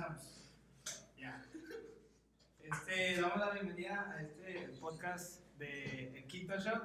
empezamos. 0.00 0.22
Ya. 1.18 1.44
Este, 2.60 3.20
damos 3.20 3.38
la 3.38 3.50
bienvenida 3.50 4.10
a 4.10 4.22
este 4.22 4.68
podcast 4.80 5.40
de 5.58 6.16
El 6.16 6.26
Quinto 6.26 6.58
Show. 6.58 6.80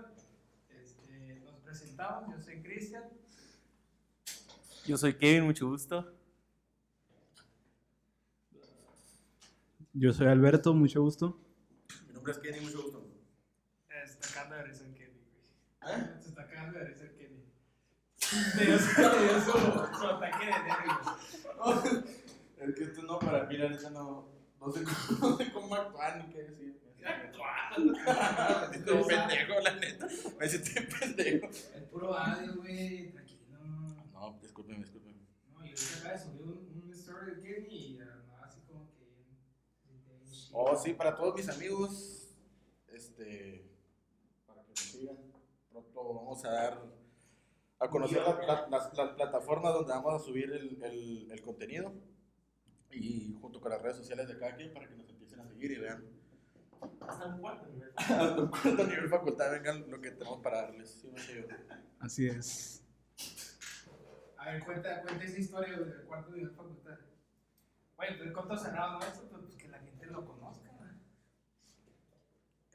Este, 0.70 1.42
nos 1.46 1.56
presentamos, 1.60 2.36
yo 2.36 2.42
soy 2.42 2.62
Cristian. 2.62 3.04
Yo 4.86 4.98
soy 4.98 5.14
Kevin, 5.14 5.46
mucho 5.46 5.68
gusto. 5.68 6.14
Yo 9.94 10.12
soy 10.12 10.28
Alberto, 10.28 10.74
mucho 10.74 11.02
gusto. 11.02 11.40
Mi 12.08 12.14
nombre 12.14 12.34
es 12.34 12.40
Kenny, 12.40 12.60
mucho 12.60 12.84
gusto. 12.84 13.08
Se 13.88 14.12
está 14.12 14.28
cagando 14.34 14.56
de 14.58 14.64
risa 14.64 14.86
el 14.86 14.94
Kenny, 14.94 15.22
güey. 15.22 15.96
¿Eh? 15.96 16.20
Se 16.22 16.30
está 16.30 16.48
cagando 16.48 16.80
de 16.80 16.86
risa 16.86 17.04
el 17.06 17.16
Kenny. 17.16 17.44
Me 18.58 18.66
dio 18.66 18.78
su 18.78 20.08
ataque 20.08 20.46
de 20.46 20.52
nervios. 20.52 22.16
Es 22.68 22.76
que 22.76 22.86
tú 22.88 23.02
no, 23.04 23.20
para 23.20 23.44
la 23.44 23.50
neta 23.70 23.90
no, 23.92 24.28
no 24.60 24.72
sé 24.72 24.84
cómo, 24.84 25.30
no 25.30 25.38
sé 25.38 25.52
cómo 25.52 25.76
actuar 25.76 26.18
ni 26.26 26.34
qué 26.34 26.44
decir. 26.44 26.82
Me 27.78 28.74
siento 28.74 29.08
pendejo, 29.08 29.60
la 29.64 29.76
neta. 29.76 30.08
Me 30.40 30.48
siento 30.48 30.98
pendejo. 31.00 31.48
El 31.76 31.84
puro 31.84 32.14
audio, 32.18 32.56
güey, 32.56 33.12
tranquilo. 33.12 33.60
No, 34.12 34.40
discúlpeme, 34.42 34.80
discúlpeme. 34.80 35.20
No, 35.54 35.64
y 35.66 35.70
ahorita 35.70 35.98
acaba 36.00 36.14
de 36.14 36.20
subir 36.20 36.42
un, 36.42 36.92
story 36.94 37.36
de 37.36 37.42
Kenny 37.42 37.76
y 37.76 38.00
andaba 38.00 38.46
así 38.46 38.60
como 38.68 38.90
que. 38.92 39.06
Oh, 40.52 40.76
sí, 40.76 40.94
para 40.94 41.16
todos 41.16 41.36
mis 41.36 41.48
amigos, 41.50 42.36
este, 42.88 43.70
para 44.48 44.64
que 44.64 44.70
me 44.72 44.76
sigan, 44.78 45.18
pronto 45.70 46.14
vamos 46.16 46.44
a 46.46 46.50
dar 46.52 46.82
a 47.80 47.90
conocer 47.90 48.22
la- 48.24 48.42
la- 48.48 48.68
las, 48.70 48.98
las 48.98 49.10
plataformas 49.12 49.74
donde 49.74 49.92
vamos 49.94 50.22
a 50.22 50.26
subir 50.26 50.50
el, 50.52 50.82
el, 50.84 51.32
el 51.32 51.42
contenido 51.42 51.94
y 52.92 53.38
junto 53.42 53.60
con 53.60 53.72
las 53.72 53.82
redes 53.82 53.98
sociales 53.98 54.28
de 54.28 54.38
cada 54.38 54.56
quien 54.56 54.74
para 54.74 54.88
que 54.88 54.96
nos 54.96 55.10
empiecen 55.10 55.40
a 55.40 55.48
seguir 55.48 55.72
y 55.72 55.80
vean 55.80 56.04
Hasta 57.02 57.26
un 57.26 57.40
cuarto 57.40 57.68
nivel. 57.68 57.92
hasta 57.96 58.42
un 58.42 58.48
cuarto 58.48 58.88
nivel 58.88 59.10
facultad 59.10 59.52
vengan 59.52 59.90
lo 59.90 60.02
que 60.02 60.12
tenemos 60.12 60.42
para 60.42 60.64
darles. 60.64 60.90
Sí, 60.90 61.10
no 61.12 61.18
sé 61.18 61.36
yo. 61.36 61.56
Así 62.00 62.28
es. 62.28 62.84
A 64.38 64.52
ver, 64.52 64.64
cuenta, 64.64 65.02
cuenta 65.02 65.24
esa 65.24 65.40
historia 65.40 65.78
del 65.78 66.04
cuarto 66.04 66.32
nivel 66.32 66.52
facultad. 66.52 66.98
Güey, 67.98 68.18
pues 68.18 68.32
corto 68.32 68.58
cerrado. 68.58 69.00
Esto, 69.00 69.28
pues 69.30 69.56
que 69.56 69.68
la 69.68 69.80
gente 69.80 70.06
lo 70.08 70.26
conozca. 70.26 70.70
¿no? 70.72 70.86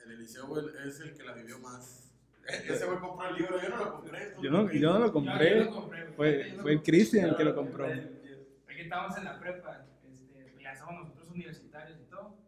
El 0.05 0.13
Eliseo 0.13 0.47
güey, 0.47 0.65
es 0.87 1.01
el 1.01 1.15
que 1.15 1.23
la 1.23 1.33
vivió 1.35 1.59
más. 1.61 2.11
Ese 2.49 2.87
güey 2.87 2.99
compró 2.99 3.29
el 3.29 3.37
libro, 3.37 3.63
yo 3.63 3.69
no 3.69 3.77
lo 3.77 3.93
compré. 3.93 4.35
Yo 4.43 4.51
no, 4.51 4.73
yo 4.73 4.93
no 4.93 4.99
lo 4.99 5.13
compré. 5.13 5.59
yo 5.59 5.65
lo 5.65 5.71
compré, 5.71 6.05
güey. 6.05 6.15
Fue, 6.17 6.63
fue 6.63 6.73
el. 6.73 6.83
Cristian 6.83 7.29
el 7.29 7.37
que 7.37 7.45
lo 7.45 7.55
compró. 7.55 7.87
Aquí 7.87 8.81
estábamos 8.81 9.17
en 9.19 9.25
la 9.25 9.39
prepa, 9.39 9.87
este, 10.03 10.57
ya 10.61 10.75
somos 10.75 11.05
nosotros 11.05 11.29
universitarios 11.29 12.01
y 12.01 12.05
todo. 12.05 12.39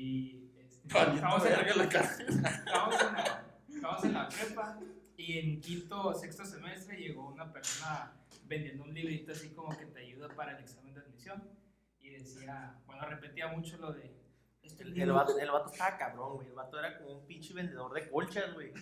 Y 0.00 0.50
este, 0.58 0.88
estábamos, 0.88 1.44
en 1.44 1.52
la, 1.52 1.74
la 1.76 1.88
casa. 1.88 2.22
estábamos, 2.22 3.00
en 3.02 3.12
la, 3.12 3.44
estábamos 3.68 4.04
en 4.04 4.12
la 4.14 4.28
prepa 4.30 4.78
y 5.18 5.38
en 5.38 5.60
quinto 5.60 6.08
o 6.08 6.14
sexto 6.14 6.46
semestre 6.46 6.96
llegó 6.96 7.28
una 7.28 7.52
persona 7.52 8.14
vendiendo 8.44 8.84
un 8.84 8.94
librito 8.94 9.32
así 9.32 9.50
como 9.50 9.76
que 9.76 9.84
te 9.84 10.00
ayuda 10.00 10.28
para 10.28 10.56
el 10.56 10.64
examen 10.64 10.94
de 10.94 11.00
admisión. 11.00 11.42
Y 12.00 12.10
decía, 12.14 12.78
bueno, 12.86 13.06
repetía 13.06 13.48
mucho 13.48 13.76
lo 13.76 13.92
de. 13.92 14.10
Este 14.62 14.84
El, 14.84 14.98
el 14.98 15.12
vato, 15.12 15.38
el 15.38 15.50
vato 15.50 15.70
estaba 15.70 15.98
cabrón, 15.98 16.36
güey. 16.36 16.48
El 16.48 16.54
vato 16.54 16.78
era 16.78 16.96
como 16.96 17.18
un 17.18 17.26
pinche 17.26 17.52
vendedor 17.52 17.92
de 17.92 18.08
colchas, 18.08 18.54
güey. 18.54 18.72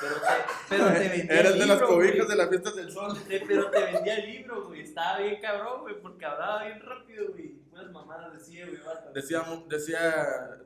Pero 0.00 0.14
te, 0.16 0.28
pero 0.68 0.84
te 0.92 1.08
vendía 1.08 1.40
Eres 1.40 1.52
el 1.52 1.58
de 1.60 1.66
las 1.66 1.76
libro, 1.78 1.86
cobijas 1.88 2.16
güey. 2.16 2.28
de 2.28 2.36
las 2.36 2.48
fiestas 2.48 2.76
del 2.76 2.90
sol. 2.92 3.18
Te- 3.28 3.40
Pero 3.46 3.70
te 3.70 3.84
vendía 3.84 4.16
el 4.18 4.30
libro, 4.32 4.64
güey. 4.66 4.80
Estaba 4.82 5.18
bien 5.20 5.40
cabrón, 5.40 5.80
güey, 5.82 6.00
porque 6.00 6.24
hablaba 6.24 6.64
bien 6.64 6.80
rápido, 6.80 7.28
güey. 7.32 7.54
Unas 7.72 7.90
mamadas 7.92 8.32
decía, 8.32 8.66
güey, 8.66 8.78
vato. 8.82 9.12
Decía, 9.12 9.42
decía 9.68 10.12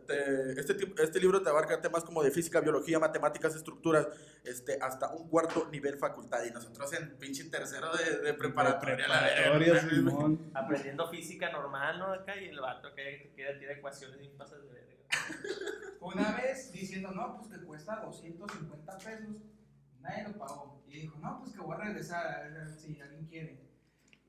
te- 0.07 0.59
este, 0.61 0.75
tipo- 0.75 1.01
este 1.03 1.21
libro 1.21 1.43
te 1.43 1.49
abarca 1.51 1.81
temas 1.81 2.05
como 2.05 2.23
de 2.23 2.31
física, 2.31 2.61
biología, 2.61 2.99
matemáticas, 2.99 3.55
estructuras, 3.57 4.07
este, 4.45 4.79
hasta 4.81 5.11
un 5.11 5.29
cuarto 5.29 5.69
nivel 5.71 5.97
facultad. 5.99 6.45
Y 6.45 6.51
nosotros 6.51 6.93
en 6.95 7.17
pinche 7.19 7.45
tercero 7.51 7.91
de, 7.97 8.19
de 8.21 8.35
preparatoria. 8.35 9.07
la 9.09 9.21
Preparatoria, 9.21 9.73
verga. 9.75 9.91
Simón. 9.91 10.51
Aprendiendo 10.55 11.09
física 11.09 11.51
normal, 11.51 11.99
¿no? 11.99 12.13
Acá 12.13 12.37
y 12.37 12.47
el 12.49 12.61
vato 12.61 12.95
que 12.95 13.33
queda 13.37 13.59
tira 13.59 13.73
ecuaciones 13.75 14.21
y 14.23 14.29
pasas 14.29 14.61
de. 14.71 14.80
Una 16.01 16.33
vez 16.33 16.73
diciendo, 16.73 17.11
no, 17.13 17.37
pues 17.37 17.49
que 17.49 17.65
cuesta 17.67 17.97
250 17.97 18.99
pesos, 18.99 19.37
nadie 20.01 20.25
lo 20.29 20.39
pagó. 20.39 20.83
Y 20.89 21.01
dijo, 21.03 21.19
no, 21.19 21.41
pues 21.41 21.53
que 21.53 21.61
voy 21.61 21.75
a 21.75 21.79
regresar 21.85 22.27
a 22.27 22.41
ver 22.49 22.69
si 22.69 23.01
alguien 23.01 23.27
quiere. 23.27 23.61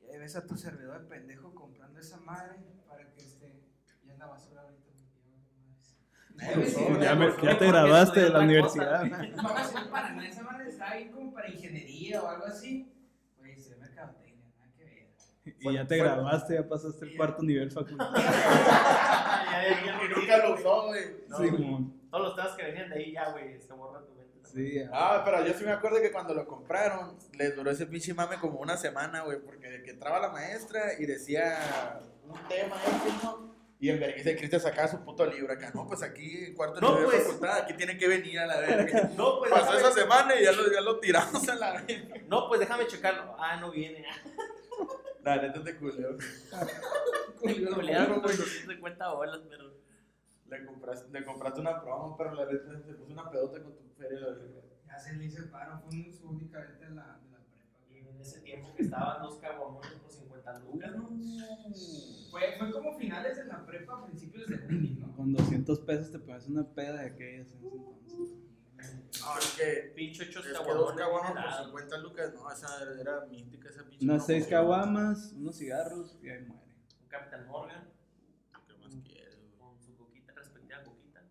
Y 0.03 0.11
ahí 0.11 0.19
ves 0.19 0.35
a 0.35 0.45
tu 0.45 0.55
servidor 0.57 1.01
de 1.01 1.07
pendejo 1.07 1.53
comprando 1.55 1.99
esa 1.99 2.17
madre 2.17 2.57
para 2.87 3.09
que 3.13 3.21
esté 3.21 3.63
ya 4.05 4.13
en 4.13 4.19
la 4.19 4.27
basura 4.27 4.61
ahorita. 4.61 4.81
Güey, 6.55 7.01
Ya, 7.03 7.15
me- 7.15 7.31
ya 7.43 7.57
te 7.57 7.67
graduaste 7.67 8.19
de 8.21 8.29
la 8.29 8.39
universidad. 8.39 9.03
No 9.05 9.17
me 9.53 9.63
sirve 9.63 9.85
para 9.91 10.11
nada, 10.13 10.27
esa 10.27 10.43
madre 10.43 10.69
está 10.69 10.89
ahí 10.91 11.09
como 11.11 11.31
para 11.33 11.49
ingeniería 11.49 12.21
o 12.23 12.27
algo 12.27 12.45
así. 12.45 12.91
Pues 13.37 13.69
de 13.69 13.75
mercadotecnia, 13.77 14.45
nada 14.57 14.71
Y 15.43 15.73
ya 15.73 15.87
te 15.87 15.97
graduaste, 15.97 16.53
ya 16.55 16.67
pasaste 16.67 17.05
el 17.05 17.17
cuarto 17.17 17.41
nivel 17.43 17.71
facultad. 17.71 18.11
Y 20.13 20.19
nunca 20.19 20.37
lo 20.37 20.53
usó, 20.55 20.87
güey. 20.87 21.01
No. 21.27 21.91
Todos 22.11 22.23
los 22.25 22.35
temas 22.35 22.51
que 22.55 22.63
venían 22.63 22.89
de 22.89 22.95
ahí 22.97 23.11
ya, 23.13 23.29
güey, 23.31 23.59
se 23.59 23.73
borra 23.73 24.01
tu 24.05 24.13
mente. 24.13 24.39
Sí, 24.43 24.75
ya. 24.75 24.89
Ah, 24.93 25.21
pero 25.23 25.45
yo 25.45 25.53
sí 25.53 25.63
me 25.63 25.71
acuerdo 25.71 26.01
que 26.01 26.11
cuando 26.11 26.33
lo 26.33 26.45
compraron, 26.45 27.17
les 27.33 27.55
duró 27.55 27.71
ese 27.71 27.85
pinche 27.87 28.13
mame 28.13 28.37
como 28.37 28.59
una 28.59 28.77
semana, 28.77 29.21
güey, 29.21 29.39
porque 29.39 29.69
de 29.69 29.81
que 29.83 29.91
entraba 29.91 30.19
la 30.19 30.29
maestra 30.29 30.93
y 30.99 31.05
decía 31.05 32.01
un 32.27 32.37
tema 32.47 32.75
¿no? 33.23 33.51
Y 33.79 33.89
en 33.89 33.99
vergüenza 33.99 34.29
de 34.29 34.35
Cristian 34.37 34.61
sacaba 34.61 34.87
su 34.89 34.99
puto 35.03 35.25
libro 35.25 35.51
acá, 35.53 35.71
no, 35.73 35.87
pues 35.87 36.03
aquí, 36.03 36.53
cuarto 36.53 36.79
No, 36.81 36.91
nivel 36.95 37.05
pues. 37.05 37.23
facultad, 37.23 37.57
aquí 37.63 37.73
tiene 37.73 37.97
que 37.97 38.07
venir 38.07 38.37
a 38.39 38.45
la 38.45 38.59
verga. 38.59 39.09
No, 39.17 39.39
pues 39.39 39.49
Pasó 39.51 39.71
déjame, 39.73 39.79
esa 39.89 39.91
semana 40.01 40.35
y 40.39 40.43
ya 40.43 40.51
lo, 40.51 40.71
ya 40.71 40.81
lo 40.81 40.99
tiramos 40.99 41.49
a 41.49 41.55
la 41.55 41.71
verga. 41.81 42.15
no, 42.27 42.47
pues 42.47 42.59
déjame 42.59 42.85
checarlo. 42.85 43.35
Ah, 43.39 43.57
no 43.57 43.71
viene. 43.71 44.05
La 45.23 45.41
neta 45.41 45.63
te 45.63 45.77
culeo. 45.77 46.17
Me 47.43 47.65
culearon 47.65 48.21
con 48.21 48.31
250 48.31 49.13
bolas, 49.13 49.39
pero. 49.49 49.81
Le 50.47 50.65
compraste, 50.65 51.11
le 51.11 51.25
compraste 51.25 51.61
una 51.61 51.81
promo, 51.81 52.17
pero 52.17 52.33
la 52.33 52.45
neta 52.45 52.79
se 52.81 52.93
puso 52.93 53.13
una 53.13 53.29
pedota 53.29 53.63
con 53.63 53.77
tu 53.77 53.87
feria. 53.97 54.19
Ya 54.85 54.99
se 54.99 55.13
le 55.15 55.25
hizo 55.25 55.49
paro, 55.49 55.79
fue 55.79 56.11
su 56.11 56.29
única 56.29 56.59
venta 56.59 56.89
de 56.89 56.95
la, 56.95 57.19
de 57.23 57.31
la 57.31 57.39
prepa. 57.39 57.65
Y 57.89 57.97
en 57.99 58.19
ese 58.19 58.41
tiempo 58.41 58.73
que 58.75 58.83
estaban 58.83 59.21
dos 59.21 59.37
caguamones 59.37 59.91
por 59.93 60.11
50 60.11 60.59
lucas, 60.59 60.95
¿no? 60.95 61.09
Fue, 62.29 62.41
fue 62.57 62.71
como 62.71 62.97
finales 62.97 63.37
de 63.37 63.45
la 63.45 63.65
prepa, 63.65 64.05
principios 64.05 64.47
de 64.47 64.55
uni, 64.67 64.97
¿no? 64.99 65.15
Con 65.15 65.31
200 65.31 65.79
pesos 65.81 66.11
te 66.11 66.19
pones 66.19 66.47
una 66.47 66.63
peda 66.63 67.01
de 67.01 67.05
aquellas 67.07 67.53
en 67.53 67.57
ese 67.57 67.67
entonces. 67.67 68.50
No, 69.21 69.37
es 69.37 69.55
que. 69.57 69.91
Pincho 69.95 70.23
hechos 70.23 70.45
Es 70.45 70.57
que 70.59 70.73
dos 70.73 70.93
caguamas 70.95 71.31
por 71.31 71.39
helados. 71.41 71.65
50 71.67 71.97
lucas, 71.99 72.33
no, 72.33 72.51
esa 72.51 72.67
era 72.99 73.25
mística, 73.27 73.69
esa 73.69 73.83
pinche. 73.83 74.05
Unas 74.05 74.25
6 74.25 74.47
promoción. 74.47 74.59
caguamas, 74.61 75.33
unos 75.33 75.57
cigarros 75.57 76.17
y 76.21 76.29
ahí 76.29 76.41
muere. 76.45 76.63
Un 77.01 77.07
Capitán 77.07 77.47
Morgan 77.47 77.89
¿Qué 78.67 78.73
más 78.77 78.95
quieres, 79.03 79.37
güey? 79.37 79.51
con 79.57 79.79
su 79.79 79.95
coquita, 79.97 80.33
respectiva 80.33 80.83
coquita. 80.83 81.23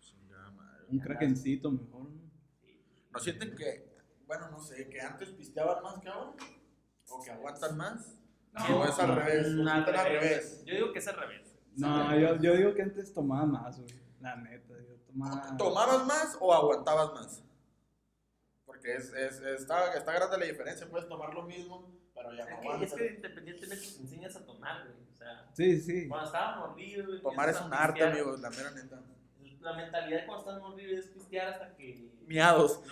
Chingada 0.00 0.50
madre. 0.50 0.84
Un 0.88 0.98
krakencito 0.98 1.70
mejor, 1.70 2.10
¿no? 2.10 2.24
¿No 3.12 3.18
sienten 3.20 3.54
que, 3.54 3.94
bueno, 4.26 4.50
no 4.50 4.60
sé, 4.60 4.88
que 4.88 5.00
antes 5.00 5.30
pisteaban 5.30 5.82
más 5.82 6.00
que 6.00 6.08
ahora? 6.08 6.32
¿O 7.08 7.22
que 7.22 7.30
aguantan 7.30 7.76
más? 7.76 8.18
No, 8.52 8.80
¿O 8.80 8.84
es 8.84 8.98
al 8.98 9.14
revés? 9.16 9.52
Mm, 9.54 9.66
¿O 9.66 9.70
al 9.70 9.86
revés? 9.86 10.62
Yo 10.64 10.74
digo 10.74 10.92
que 10.92 10.98
es 10.98 11.08
al 11.08 11.16
revés. 11.16 11.56
No, 11.76 12.18
yo, 12.18 12.36
yo 12.40 12.56
digo 12.56 12.74
que 12.74 12.82
antes 12.82 13.12
tomaba 13.12 13.44
más, 13.46 13.80
güey. 13.80 13.92
La 14.24 14.36
neta, 14.36 14.72
yo 14.88 14.94
tomaba. 15.06 15.56
¿Tomabas 15.58 16.06
más 16.06 16.36
o 16.40 16.54
aguantabas 16.54 17.12
más? 17.12 17.42
Porque 18.64 18.94
es, 18.96 19.12
es, 19.12 19.40
está, 19.42 19.92
está 19.94 20.12
grande 20.12 20.38
la 20.38 20.46
diferencia, 20.46 20.88
puedes 20.88 21.06
tomar 21.08 21.34
lo 21.34 21.42
mismo, 21.42 21.94
pero 22.14 22.32
ya 22.32 22.44
no 22.46 22.50
Es 22.50 22.56
que, 22.60 22.66
aguantas. 22.66 22.92
es 22.92 22.98
que 22.98 23.06
independientemente 23.16 23.86
te 23.86 24.00
enseñas 24.00 24.36
a 24.36 24.46
tomar, 24.46 24.84
güey. 24.84 24.96
O 25.12 25.14
sea, 25.14 25.46
Sí, 25.52 25.78
sí. 25.80 26.08
cuando 26.08 26.26
estaba 26.26 26.56
mordido, 26.66 27.06
güey. 27.06 27.20
Tomar 27.20 27.48
es 27.50 27.60
un 27.60 27.74
arte, 27.74 28.02
amigos, 28.02 28.40
la 28.40 28.48
mera 28.50 28.70
neta. 28.70 29.02
La 29.60 29.72
mentalidad 29.74 30.20
de 30.20 30.26
cuando 30.26 30.46
estás 30.50 30.62
mordido 30.62 30.98
es 30.98 31.06
pistear 31.08 31.48
hasta 31.48 31.74
que. 31.76 32.08
Miados. 32.26 32.80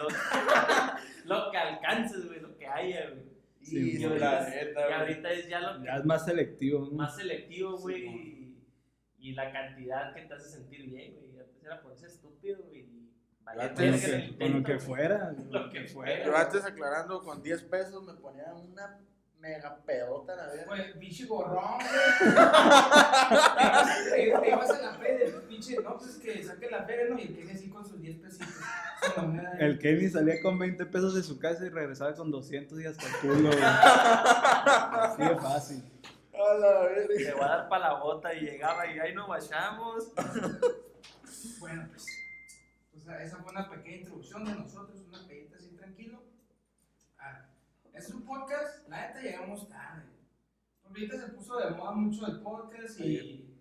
Lo, 1.25 1.37
lo 1.45 1.51
que 1.51 1.57
alcances, 1.57 2.27
güey, 2.27 2.41
lo 2.41 2.57
que 2.59 2.67
haya, 2.67 3.09
güey. 3.11 3.33
Sí, 3.63 3.99
y, 3.99 4.05
ahorita, 4.05 4.25
la 4.43 4.49
neta, 4.51 4.89
y 4.89 4.93
ahorita 4.93 5.31
es 5.33 5.49
ya 5.49 5.61
lo 5.61 5.79
que 5.81 5.87
Ya 5.87 5.97
es 5.97 6.05
más 6.05 6.25
selectivo, 6.27 6.81
¿no? 6.87 6.93
más 6.93 7.17
selectivo, 7.17 7.79
güey. 7.79 8.03
Sí, 8.03 8.42
y, 9.23 9.33
la 9.35 9.53
cantidad 9.53 10.13
que 10.15 10.23
te 10.23 10.35
hace 10.35 10.49
sentir 10.51 10.91
bien, 10.91 11.15
güey. 11.15 11.39
Antes 11.41 11.63
era 11.65 11.81
ponerse 11.81 12.07
estúpido, 12.07 12.63
güey. 12.65 12.81
y 12.81 13.09
valer 13.45 13.73
Con 13.75 13.85
lo 13.87 13.93
verga 13.93 14.07
que, 14.07 14.11
con 14.11 14.19
lo 14.21 14.25
intento, 14.27 14.67
que 14.67 14.75
güey. 14.75 14.87
fuera. 14.87 15.35
Lo 15.51 15.71
que 15.71 15.85
fuera. 15.87 16.25
Yo 16.25 16.37
antes 16.37 16.65
aclarando, 16.65 17.23
con 17.23 17.43
10 17.43 17.63
pesos 17.65 18.03
me 18.05 18.15
ponía 18.15 18.53
una 18.55 18.99
mega 19.39 19.77
pedota, 19.85 20.37
la 20.37 20.47
verdad. 20.47 20.65
Pues, 20.67 20.93
pinche 20.99 21.27
gorrón, 21.27 21.79
güey. 21.79 22.35
Te 24.11 24.49
ibas- 24.51 24.71
a 24.71 24.83
la 24.83 24.95
feria, 24.95 25.27
el 25.27 25.33
pinche, 25.49 25.77
no, 25.83 25.97
pues 25.99 26.17
que 26.19 26.43
saque 26.45 26.71
la 26.71 26.85
feria, 26.85 27.07
¿no? 27.11 27.19
Y 27.19 27.23
el 27.23 27.37
que 27.47 27.53
así 27.53 27.69
con 27.69 27.85
sus 27.85 28.01
10 28.01 28.17
pesitos. 28.19 28.49
El 29.59 29.79
Kevin 29.81 30.11
salía 30.13 30.41
con 30.41 30.59
20 30.61 30.87
pesos 30.87 31.15
de 31.17 31.23
su 31.25 31.39
casa 31.41 31.67
y 31.67 31.71
regresaba 31.71 32.15
con 32.15 32.31
200 32.31 32.81
y 32.81 32.87
hasta 32.87 33.05
el 33.05 33.13
culo, 33.17 33.49
güey. 33.49 33.59
Así 33.63 35.23
de 35.23 35.37
fácil. 35.41 35.83
A 36.35 36.55
la 36.55 36.81
verga. 36.81 37.15
Te 37.17 37.33
voy 37.33 37.43
a 37.43 37.47
dar 37.47 37.69
para 37.69 37.89
la 37.89 38.01
bota 38.01 38.35
y 38.35 38.41
llegaba 38.41 38.87
y 38.87 38.99
ahí 38.99 39.15
nos 39.15 39.27
guachamos. 39.27 40.13
Bueno, 41.59 41.89
pues, 41.91 42.05
o 42.97 43.01
sea, 43.01 43.23
esa 43.23 43.39
fue 43.39 43.53
una 43.53 43.69
pequeña 43.69 43.97
introducción 43.99 44.45
de 44.45 44.55
nosotros, 44.55 45.01
una 45.09 45.27
pedita 45.27 45.57
así 45.57 45.71
tranquilo. 45.71 46.23
Ah, 47.19 47.47
es 47.93 48.11
un 48.11 48.23
podcast, 48.25 48.89
la 48.89 49.09
neta 49.09 49.23
llegamos 49.23 49.69
tarde. 49.69 50.03
Porque 50.83 51.01
ahorita 51.01 51.21
se 51.21 51.33
puso 51.33 51.59
de 51.59 51.71
moda 51.71 51.93
mucho 51.93 52.27
el 52.27 52.41
podcast 52.43 53.01
y 53.01 53.57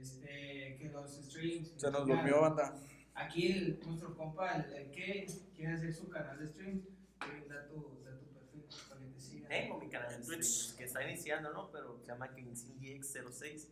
este, 0.00 0.76
que 0.78 0.90
los 0.92 1.10
streams. 1.10 1.72
Se 1.76 1.90
nos 1.90 2.06
durmió, 2.06 2.40
banda. 2.42 2.74
Aquí 3.14 3.52
el, 3.52 3.80
nuestro 3.84 4.14
compa, 4.16 4.56
el, 4.56 4.72
el 4.72 4.90
Kevin, 4.90 5.26
quiere 5.54 5.72
hacer 5.74 5.92
su 5.92 6.08
canal 6.08 6.38
de 6.38 6.46
streams. 6.46 6.84
Kevin, 7.20 7.48
da 7.48 7.66
tu, 7.66 8.00
da 8.04 8.18
tu 8.18 8.26
perfil 8.26 8.64
para 8.88 9.00
que 9.00 9.06
te 9.06 9.20
sigan. 9.20 9.35
Tengo 9.48 9.78
mi 9.78 9.88
canal 9.88 10.10
de 10.10 10.24
Twitch 10.24 10.76
que 10.76 10.84
está 10.84 11.02
iniciando, 11.08 11.52
¿no? 11.52 11.70
Pero 11.70 11.98
se 11.98 12.06
llama 12.06 12.34
KingSingDX06. 12.34 13.68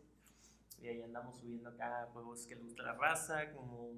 Y 0.81 0.89
ahí 0.89 1.03
andamos 1.03 1.39
subiendo 1.39 1.71
acá 1.71 2.09
juegos 2.13 2.47
que 2.47 2.57
le 2.57 2.63
gusta 2.63 2.83
la 2.83 2.95
raza, 2.95 3.53
como 3.53 3.93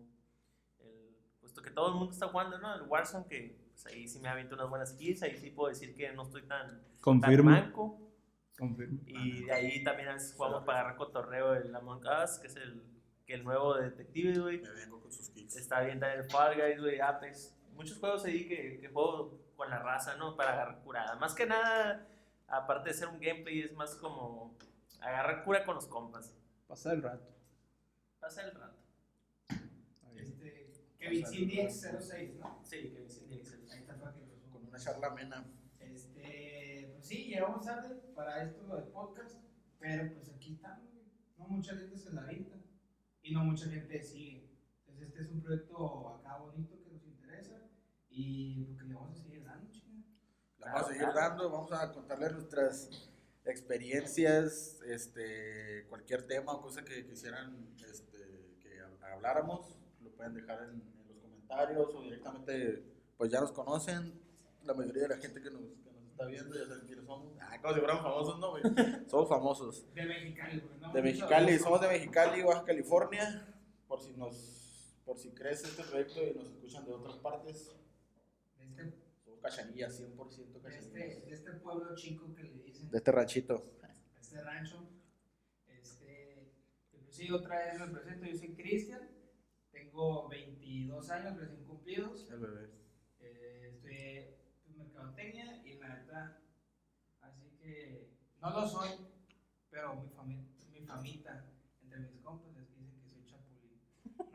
el. 0.81 1.17
Puesto 1.41 1.63
que 1.63 1.71
todo 1.71 1.89
el 1.89 1.95
mundo 1.95 2.13
está 2.13 2.29
jugando, 2.29 2.59
¿no? 2.59 2.75
El 2.75 2.83
Warzone, 2.83 3.27
que 3.27 3.59
pues, 3.73 3.87
ahí 3.87 4.09
sí 4.09 4.19
me 4.21 4.29
ha 4.29 4.33
abierto 4.33 4.55
unas 4.55 4.69
buenas 4.69 4.93
kills. 4.93 5.23
Ahí 5.23 5.37
sí 5.37 5.51
puedo 5.51 5.69
decir 5.69 5.95
que 5.95 6.13
no 6.13 6.23
estoy 6.23 6.43
tan, 6.43 6.69
tan 6.69 6.85
Confirmo. 7.01 7.51
manco. 7.51 8.01
Confirmo. 8.59 9.01
Y 9.07 9.45
de 9.45 9.53
ahí 9.53 9.85
también 9.85 10.09
a 10.09 10.15
veces 10.15 10.35
jugamos 10.35 10.65
para 10.65 10.81
agarrar 10.81 10.97
cotorreo 10.97 11.55
el 11.55 11.75
Among 11.75 12.05
Us, 12.07 12.39
que 12.39 12.47
es 12.47 12.57
el, 12.57 12.83
que 13.27 13.35
el 13.35 13.45
nuevo 13.45 13.75
de 13.75 13.91
detective, 13.91 14.39
güey. 14.39 14.61
Me 14.61 14.71
vengo 14.71 15.01
con 15.01 15.13
sus 15.13 15.29
kicks. 15.31 15.57
Está 15.57 15.83
bien 15.83 16.01
también 16.01 16.23
el 16.23 16.31
Fall 16.31 16.55
Guys, 16.55 16.81
güey, 16.81 17.01
Apex. 17.01 17.55
Muchos 17.75 17.99
juegos 17.99 18.25
ahí 18.25 18.49
que, 18.49 18.79
que 18.81 18.89
juego 18.89 19.46
con 19.57 19.71
la 19.71 19.79
raza, 19.79 20.17
¿no? 20.17 20.37
Para 20.37 20.53
agarrar 20.53 20.83
curada. 20.83 21.17
Más 21.17 21.35
que 21.35 21.47
nada, 21.47 22.07
aparte 22.47 22.91
de 22.91 22.95
ser 22.95 23.09
un 23.09 23.19
gameplay, 23.19 23.61
es 23.61 23.73
más 23.75 23.95
como 23.97 24.57
agarrar 25.01 25.45
cura 25.45 25.65
con 25.65 25.75
los 25.77 25.87
compas. 25.87 26.37
Pasa 26.67 26.93
el 26.93 27.03
rato. 27.03 27.35
Pasa 28.21 28.43
el 28.43 28.53
rato. 28.53 28.77
Este, 30.15 30.73
Kevin 30.99 31.25
CDX06, 31.25 32.35
¿no? 32.39 32.61
Sí, 32.63 32.93
me 32.95 33.09
siente 33.09 33.35
Ahí 33.73 33.81
está 33.81 33.95
suba. 33.95 34.15
Con 34.53 34.67
una 34.67 34.79
charla 34.79 35.09
amena. 35.09 35.45
Este, 35.81 36.91
pues 36.93 37.07
sí, 37.07 37.27
llegamos 37.27 37.65
tarde 37.65 37.95
para 38.15 38.43
esto 38.43 38.63
lo 38.67 38.77
del 38.77 38.89
podcast, 38.89 39.37
pero 39.79 40.13
pues 40.15 40.31
aquí 40.31 40.55
estamos. 40.55 40.87
No 41.39 41.47
mucha 41.47 41.77
gente 41.77 41.97
se 41.97 42.13
la 42.13 42.23
avienta 42.23 42.57
y 43.23 43.33
no 43.33 43.45
mucha 43.45 43.69
gente 43.69 44.03
sigue. 44.03 44.51
Entonces 44.81 45.09
este 45.09 45.23
es 45.23 45.31
un 45.31 45.43
proyecto 45.43 46.09
acá 46.17 46.39
bonito 46.39 46.83
que 46.83 46.91
nos 46.91 47.05
interesa 47.05 47.61
y 48.09 48.67
lo 48.67 48.77
que 48.77 48.85
le 48.85 48.95
vamos 48.95 49.11
a 49.11 49.15
chinga. 49.15 49.26
La 50.67 50.73
vamos 50.73 50.91
a 50.91 50.93
seguir 50.93 51.09
dando, 51.15 51.51
vamos 51.51 51.73
a 51.73 51.93
contarles 51.93 52.33
nuestras 52.33 52.91
experiencias, 53.45 54.81
este, 54.87 55.87
cualquier 55.89 56.27
tema 56.27 56.53
o 56.53 56.61
cosa 56.63 56.85
que 56.85 57.07
quisieran 57.07 57.75
este, 57.91 58.19
que 58.61 58.81
hab- 58.83 59.13
habláramos, 59.15 59.77
lo 60.03 60.11
pueden 60.11 60.35
dejar 60.35 60.63
en, 60.65 60.71
en 60.71 61.09
los 61.09 61.19
comentarios 61.19 61.95
o 61.95 62.03
directamente, 62.03 62.85
pues 63.17 63.31
ya 63.31 63.41
nos 63.41 63.53
conocen, 63.53 64.21
la 64.65 64.75
mayoría 64.75 65.03
de 65.03 65.09
la 65.09 65.17
gente 65.19 65.41
que 65.41 65.51
nos, 65.51 65.63
que 65.85 65.91
nos 65.93 66.05
está 66.11 66.27
viendo 66.27 66.55
ya 66.59 66.67
saben 66.67 66.87
quiénes 66.87 67.05
somos. 67.07 67.33
Ah, 67.41 67.61
como 67.61 67.75
si 67.75 67.81
fueran 67.81 67.99
famosos, 68.03 68.39
¿no? 68.41 68.51
güey? 68.51 68.63
Somos 69.09 69.29
famosos. 69.29 69.95
De 69.95 70.05
Mexicali, 70.05 70.61
güey. 70.61 70.79
¿no? 70.81 70.93
De 70.93 71.03
Mexicali, 71.03 71.59
somos 71.59 71.81
de 71.81 71.89
Mexicali, 71.89 72.43
Baja 72.43 72.65
California, 72.65 73.55
por 73.87 74.01
si 74.01 74.13
nos, 74.15 74.99
por 75.05 75.17
si 75.19 75.31
crees 75.31 75.63
este 75.65 75.85
proyecto 75.85 76.21
y 76.25 76.35
nos 76.35 76.47
escuchan 76.49 76.85
de 76.85 76.93
otras 76.93 77.17
partes, 77.19 77.71
somos 79.51 79.57
cachanillas, 79.57 80.01
100% 80.01 80.37
de 80.37 80.45
este, 80.45 80.61
cachanillas. 80.61 81.27
de 81.27 81.35
este 81.35 81.53
pueblo 81.53 81.95
chico 81.95 82.35
que 82.35 82.43
le 82.43 82.63
dicen, 82.63 82.91
De 82.91 82.99
este 82.99 83.13
ranchito. 83.13 83.73
este 84.19 84.41
rancho. 84.43 84.89
Este, 85.69 86.53
pues 86.91 87.15
sí, 87.15 87.31
otra 87.31 87.59
vez 87.59 87.79
me 87.81 87.87
presento, 87.89 88.27
yo 88.27 88.37
soy 88.37 88.55
Cristian, 88.55 89.09
tengo 89.71 90.29
22 90.29 91.11
años 91.11 91.37
recién 91.37 91.65
cumplidos. 91.65 92.29
El 92.31 92.39
bebé. 92.41 92.71
Eh, 93.21 93.71
estudié 93.75 94.37
pues, 94.65 94.77
mercadotecnia 94.77 95.63
y 95.65 95.79
la 95.79 95.97
neta, 95.97 96.41
así 97.21 97.51
que 97.59 98.11
no 98.41 98.51
lo 98.51 98.67
soy, 98.67 98.91
pero 99.71 99.95
mi, 99.97 100.09
fami 100.09 100.47
mi 100.71 100.81
famita 100.81 101.47
entre 101.83 102.01
mis 102.01 102.21
compas 102.21 102.57
es 102.57 102.69
que 102.69 102.81
dicen 102.81 103.01
que 103.01 103.09
soy 103.11 103.25
chapulín. 103.25 103.81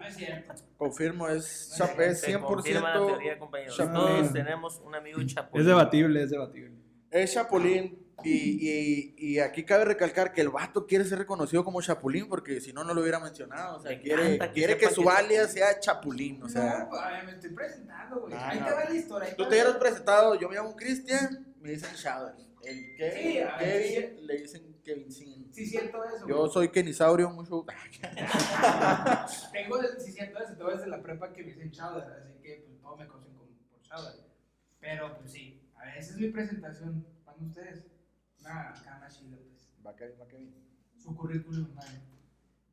No 0.01 0.07
es 0.07 0.15
cierto. 0.15 0.53
Confirmo, 0.77 1.27
es, 1.29 1.75
No, 1.79 1.85
chap- 1.85 1.99
es 1.99 2.21
la 2.27 2.27
100% 2.39 3.07
teoría, 3.07 3.39
compañeros. 3.39 3.77
Chapulín. 3.77 3.93
Todos 4.07 4.33
tenemos 4.33 4.79
un 4.83 4.95
amigo 4.95 5.19
chapulín. 5.25 5.61
Es 5.61 5.67
debatible, 5.67 6.23
es 6.23 6.29
debatible. 6.31 6.75
es 7.11 7.33
Chapulín. 7.33 7.97
Y, 8.23 8.69
y, 8.69 9.15
y 9.17 9.39
aquí 9.39 9.63
cabe 9.65 9.83
recalcar 9.83 10.31
que 10.31 10.41
el 10.41 10.49
vato 10.49 10.85
quiere 10.85 11.03
ser 11.05 11.17
reconocido 11.17 11.63
como 11.63 11.81
Chapulín 11.81 12.29
porque 12.29 12.61
si 12.61 12.71
no, 12.71 12.83
no 12.83 12.93
lo 12.93 13.01
hubiera 13.01 13.19
mencionado. 13.19 13.77
O 13.77 13.81
sea, 13.81 13.89
Me 13.91 13.99
quiere, 14.01 14.37
que 14.37 14.49
quiere 14.51 14.77
que 14.77 14.89
su 14.91 15.01
que- 15.01 15.09
alias 15.09 15.51
sea 15.53 15.79
Chapulín. 15.79 16.43
O 16.43 16.47
sea, 16.47 16.79
no, 16.83 16.89
pues, 16.89 17.01
me 17.25 17.31
estoy 17.31 17.49
presentando, 17.49 18.19
güey. 18.21 18.33
No, 18.33 18.39
Ahí 18.39 18.59
no. 18.59 18.65
te 18.67 18.71
va 18.73 18.83
la 18.89 18.95
historia. 18.95 19.29
ahí 19.29 19.35
tú 19.35 19.43
te 19.43 19.49
hubieras 19.49 19.75
presentado. 19.77 20.35
Yo 20.35 20.49
me 20.49 20.55
llamo 20.55 20.75
Cristian, 20.75 21.47
me 21.61 21.71
dicen 21.71 21.89
Shadow. 21.95 22.29
El 22.63 22.95
que, 22.95 23.11
Sí, 23.11 23.39
a 23.39 23.57
ver, 23.57 23.81
Kevin 23.91 24.27
le 24.27 24.37
dicen 24.37 24.70
Kevin 24.83 25.11
Sin. 25.11 25.53
Sí, 25.53 25.65
siento 25.65 26.03
eso. 26.03 26.27
Yo 26.27 26.39
güey. 26.39 26.51
soy 26.51 26.69
Kenisaurio, 26.69 27.29
mucho. 27.29 27.65
Tengo, 29.51 29.77
de- 29.77 29.99
sí 29.99 30.11
siento 30.11 30.39
eso, 30.39 30.53
todo 30.55 30.69
desde 30.71 30.87
la 30.87 31.01
prepa 31.01 31.31
que 31.33 31.43
me 31.43 31.49
dicen 31.53 31.71
Chowder, 31.71 32.03
así 32.23 32.33
que 32.41 32.63
pues 32.67 32.79
todos 32.81 32.99
me 32.99 33.07
conocen 33.07 33.33
como 33.35 33.49
por 33.69 33.81
Chowder. 33.81 34.13
Pero 34.79 35.17
pues 35.17 35.31
sí, 35.31 35.61
a 35.75 35.85
ver, 35.85 35.97
esa 35.97 36.11
es 36.13 36.17
mi 36.19 36.29
presentación 36.29 37.05
para 37.25 37.37
ustedes. 37.37 37.85
Una 38.39 38.73
cama 38.83 39.07
chila, 39.09 39.37
pues. 39.37 39.69
Va 39.85 39.95
Kevin, 39.95 40.15
va 40.19 40.27
Kevin. 40.27 40.55
Su 40.97 41.15
currículum, 41.15 41.73
madre. 41.75 42.01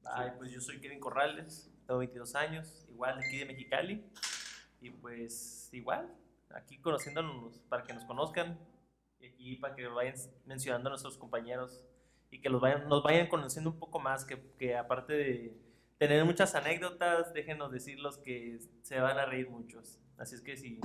Ay, 0.04 0.32
pues 0.38 0.50
yo 0.50 0.60
soy 0.60 0.80
Kevin 0.80 1.00
Corrales, 1.00 1.70
tengo 1.86 1.98
22 1.98 2.34
años, 2.34 2.86
igual 2.88 3.18
de 3.20 3.26
aquí 3.26 3.38
de 3.38 3.44
Mexicali. 3.44 4.04
Y 4.80 4.90
pues 4.90 5.68
igual, 5.72 6.14
aquí 6.54 6.78
conociéndonos 6.78 7.58
para 7.68 7.82
que 7.84 7.92
nos 7.92 8.04
conozcan 8.04 8.58
y 9.20 9.26
aquí 9.26 9.56
para 9.56 9.74
que 9.74 9.86
vayan 9.88 10.14
mencionando 10.46 10.88
a 10.88 10.90
nuestros 10.90 11.18
compañeros 11.18 11.84
y 12.30 12.40
que 12.40 12.48
los 12.48 12.60
vayan, 12.60 12.88
nos 12.88 13.02
vayan 13.02 13.28
conociendo 13.28 13.70
un 13.70 13.78
poco 13.78 13.98
más, 13.98 14.24
que, 14.24 14.40
que 14.58 14.76
aparte 14.76 15.12
de 15.12 15.56
tener 15.98 16.24
muchas 16.24 16.54
anécdotas, 16.54 17.32
déjenos 17.32 17.72
decirlos 17.72 18.18
que 18.18 18.58
se 18.82 19.00
van 19.00 19.18
a 19.18 19.26
reír 19.26 19.50
muchos. 19.50 19.98
Así 20.16 20.34
es 20.34 20.40
que 20.40 20.56
si, 20.56 20.80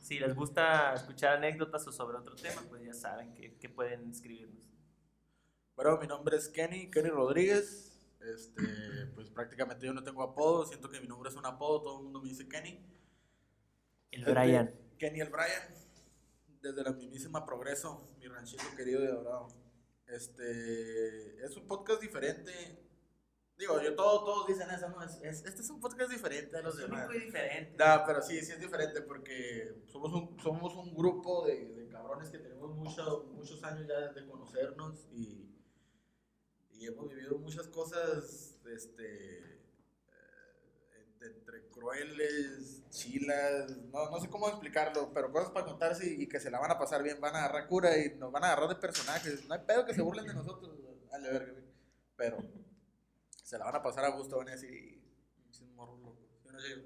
si 0.00 0.18
les 0.18 0.34
gusta 0.34 0.94
escuchar 0.94 1.36
anécdotas 1.36 1.86
o 1.86 1.92
sobre 1.92 2.18
otro 2.18 2.34
tema, 2.36 2.62
pues 2.68 2.84
ya 2.84 2.94
saben 2.94 3.34
que, 3.34 3.56
que 3.58 3.68
pueden 3.68 4.10
escribirnos. 4.10 4.62
Bueno, 5.74 5.98
mi 5.98 6.06
nombre 6.06 6.36
es 6.36 6.48
Kenny, 6.48 6.90
Kenny 6.90 7.08
Rodríguez. 7.08 7.88
Este, 8.20 8.62
pues 9.14 9.30
prácticamente 9.30 9.84
yo 9.84 9.92
no 9.92 10.04
tengo 10.04 10.22
apodo, 10.22 10.64
siento 10.64 10.88
que 10.88 11.00
mi 11.00 11.08
nombre 11.08 11.28
es 11.28 11.36
un 11.36 11.44
apodo, 11.44 11.82
todo 11.82 11.98
el 11.98 12.04
mundo 12.04 12.22
me 12.22 12.28
dice 12.28 12.48
Kenny. 12.48 12.78
El 14.12 14.24
Brian. 14.24 14.72
Kenny 14.98 15.20
el 15.20 15.30
Brian, 15.30 15.62
desde 16.60 16.82
la 16.84 16.92
mismísima 16.92 17.44
Progreso, 17.44 18.14
mi 18.20 18.28
ranchito 18.28 18.62
querido 18.76 19.00
de 19.00 19.08
Dorado. 19.08 19.61
Este, 20.06 21.44
es 21.44 21.56
un 21.56 21.66
podcast 21.66 22.00
diferente. 22.00 22.52
Digo, 23.56 23.80
yo 23.80 23.94
todo, 23.94 24.24
todos 24.24 24.46
dicen 24.48 24.68
eso, 24.70 24.88
¿no? 24.88 25.02
Es, 25.02 25.20
es- 25.22 25.44
este 25.44 25.62
es 25.62 25.70
un 25.70 25.80
podcast 25.80 26.10
diferente 26.10 26.56
a 26.56 26.62
los 26.62 26.74
Es 26.74 26.80
demás. 26.82 27.06
único 27.08 27.22
y 27.22 27.26
diferente. 27.26 27.76
No, 27.78 28.02
pero 28.06 28.20
sí, 28.22 28.40
sí 28.42 28.52
es 28.52 28.60
diferente 28.60 29.02
porque 29.02 29.74
somos 29.86 30.12
un, 30.12 30.38
somos 30.40 30.74
un 30.74 30.94
grupo 30.94 31.46
de, 31.46 31.68
de 31.74 31.88
cabrones 31.88 32.30
que 32.30 32.38
tenemos 32.38 32.74
mucho- 32.74 33.24
muchos 33.32 33.62
años 33.62 33.86
ya 33.86 34.12
de 34.12 34.26
conocernos 34.26 35.06
y, 35.12 35.48
y 36.72 36.86
hemos 36.86 37.08
vivido 37.08 37.38
muchas 37.38 37.68
cosas 37.68 38.58
este, 38.74 39.61
entre 41.22 41.68
crueles, 41.68 42.82
chilas, 42.90 43.76
no, 43.92 44.10
no 44.10 44.20
sé 44.20 44.28
cómo 44.28 44.48
explicarlo, 44.48 45.12
pero 45.12 45.30
cosas 45.32 45.50
para 45.50 45.66
contarse 45.66 46.06
y, 46.10 46.22
y 46.22 46.28
que 46.28 46.40
se 46.40 46.50
la 46.50 46.58
van 46.60 46.70
a 46.70 46.78
pasar 46.78 47.02
bien, 47.02 47.20
van 47.20 47.34
a 47.36 47.44
agarrar 47.44 47.66
cura 47.68 47.96
y 47.98 48.14
nos 48.16 48.30
van 48.32 48.44
a 48.44 48.52
agarrar 48.52 48.68
de 48.68 48.76
personajes. 48.76 49.44
No 49.46 49.54
hay 49.54 49.60
pedo 49.66 49.84
que 49.84 49.94
se 49.94 50.02
burlen 50.02 50.26
de 50.26 50.34
nosotros, 50.34 50.70
a 51.12 51.18
la 51.18 51.28
verga, 51.30 51.52
güey. 51.52 51.64
pero 52.16 52.38
se 53.42 53.58
la 53.58 53.64
van 53.66 53.76
a 53.76 53.82
pasar 53.82 54.04
a 54.04 54.10
gusto, 54.10 54.36
van 54.38 54.48
a 54.48 54.52
decir, 54.52 55.00
"Pinches 55.36 55.68
morros 55.74 55.98
locos". 56.00 56.18
¿Sí 56.42 56.48
o 56.48 56.52
no, 56.52 56.62
Diego? 56.62 56.82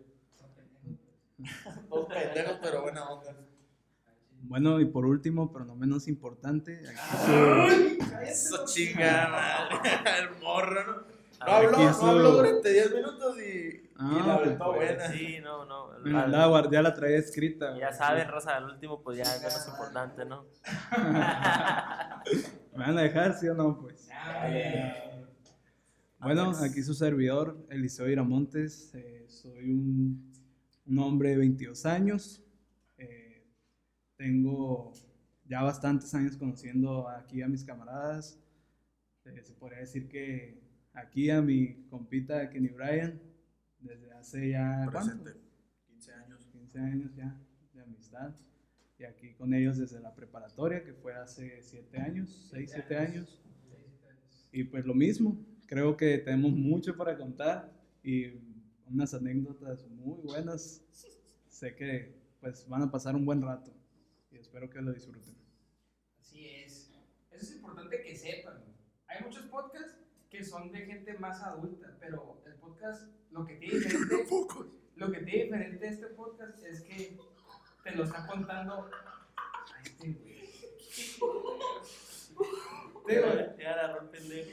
Todos 1.88 2.08
pendejos, 2.08 2.58
pero 2.62 2.82
buena 2.82 3.08
onda. 3.10 3.36
Bueno, 4.48 4.80
y 4.80 4.84
por 4.86 5.04
último, 5.06 5.52
pero 5.52 5.64
no 5.64 5.74
menos 5.74 6.06
importante, 6.08 6.80
aquí 6.88 7.98
Eso 8.26 8.64
chinga, 8.66 9.28
madre. 9.28 9.76
El 10.20 10.38
morro, 10.40 10.84
¿no? 10.86 10.92
No 10.96 11.06
Ah, 11.40 11.56
habló, 11.58 11.78
no 11.78 11.94
su- 11.94 12.06
habló 12.06 12.30
durante 12.32 12.72
10 12.72 12.94
minutos 12.94 13.38
y, 13.40 13.85
y 13.98 14.02
Ah, 14.02 14.24
la 14.26 14.36
pues, 14.36 14.46
aventó 14.46 14.64
pues, 14.74 14.96
buena. 14.96 15.08
Sí, 15.12 15.38
no, 15.42 15.64
no. 15.64 15.88
me 16.04 16.10
la 16.12 16.22
andaba 16.24 16.62
guard- 16.62 16.70
ya 16.72 16.82
la 16.82 16.94
traía 16.94 17.18
escrita. 17.18 17.76
Ya 17.78 17.86
güey. 17.88 17.98
saben, 17.98 18.28
raza, 18.28 18.56
al 18.56 18.64
último, 18.66 19.02
pues 19.02 19.16
ya 19.18 19.22
es 19.24 19.38
menos 19.42 19.66
importante, 19.68 20.24
¿no? 20.24 20.46
¿Me 22.72 22.84
van 22.84 22.98
a 22.98 23.02
dejar, 23.02 23.34
sí 23.38 23.48
o 23.48 23.54
no? 23.54 23.78
Pues. 23.80 24.06
Ya, 24.06 24.48
güey. 24.48 25.26
Bueno, 26.18 26.42
Alex. 26.50 26.62
aquí 26.62 26.82
su 26.82 26.94
servidor, 26.94 27.56
Eliseo 27.70 28.08
Iramontes. 28.08 28.94
eh, 28.94 29.24
soy 29.28 29.70
un, 29.72 30.32
un 30.86 30.98
hombre 30.98 31.30
de 31.30 31.36
22 31.38 31.86
años. 31.86 32.42
eh, 32.98 33.44
tengo 34.16 34.92
ya 35.44 35.62
bastantes 35.62 36.12
años 36.14 36.36
conociendo 36.36 37.08
aquí 37.08 37.42
a 37.42 37.48
mis 37.48 37.64
camaradas. 37.64 38.38
eh, 39.24 39.42
se 39.42 39.52
podría 39.54 39.80
decir 39.80 40.08
que 40.08 40.60
aquí 40.94 41.30
a 41.30 41.40
mi 41.42 41.84
compita 41.88 42.48
Kenny 42.50 42.68
Bryan, 42.68 43.20
desde 43.86 44.12
hace 44.12 44.50
ya 44.50 44.88
¿cuánto? 44.90 45.22
Presente. 45.22 45.46
15 45.88 46.12
años. 46.12 46.48
15 46.52 46.78
años 46.78 47.14
ya 47.14 47.36
de 47.74 47.82
amistad. 47.82 48.34
Y 48.98 49.04
aquí 49.04 49.34
con 49.34 49.52
ellos 49.54 49.78
desde 49.78 50.00
la 50.00 50.14
preparatoria, 50.14 50.82
que 50.82 50.94
fue 50.94 51.14
hace 51.14 51.62
7 51.62 51.98
años, 51.98 52.48
6, 52.50 52.70
7 52.72 52.96
años. 52.96 53.42
Y 54.52 54.64
pues 54.64 54.86
lo 54.86 54.94
mismo, 54.94 55.38
creo 55.66 55.96
que 55.96 56.18
tenemos 56.18 56.52
mucho 56.52 56.96
para 56.96 57.16
contar 57.16 57.70
y 58.02 58.32
unas 58.86 59.12
anécdotas 59.14 59.86
muy 59.88 60.18
buenas. 60.22 60.82
Sé 61.48 61.74
que 61.74 62.16
pues 62.40 62.66
van 62.68 62.82
a 62.82 62.90
pasar 62.90 63.14
un 63.16 63.26
buen 63.26 63.42
rato 63.42 63.72
y 64.30 64.36
espero 64.36 64.70
que 64.70 64.80
lo 64.80 64.92
disfruten. 64.92 65.34
Así 66.20 66.46
es. 66.46 66.90
Eso 67.30 67.44
es 67.44 67.56
importante 67.56 68.00
que 68.00 68.16
sepan. 68.16 68.62
Hay 69.08 69.24
muchos 69.24 69.44
podcasts 69.46 69.98
que 70.30 70.44
son 70.44 70.70
de 70.72 70.80
gente 70.86 71.18
más 71.18 71.42
adulta, 71.42 71.96
pero 72.00 72.42
el 72.46 72.54
podcast, 72.54 73.10
lo 73.36 73.44
que 73.44 73.56
tiene 73.56 73.78
diferente, 73.78 74.26
lo 74.96 75.12
que 75.12 75.18
tiene 75.20 75.44
diferente 75.44 75.88
este 75.88 76.06
podcast 76.06 76.64
es 76.64 76.80
que 76.80 77.18
te 77.84 77.90
lo 77.94 78.04
está 78.04 78.26
contando. 78.26 78.90
Ay, 79.74 79.82
este 79.84 80.12
güey. 80.12 80.36
Ya 83.58 83.72
agarró 83.72 84.02
el 84.02 84.08
pendejo. 84.08 84.50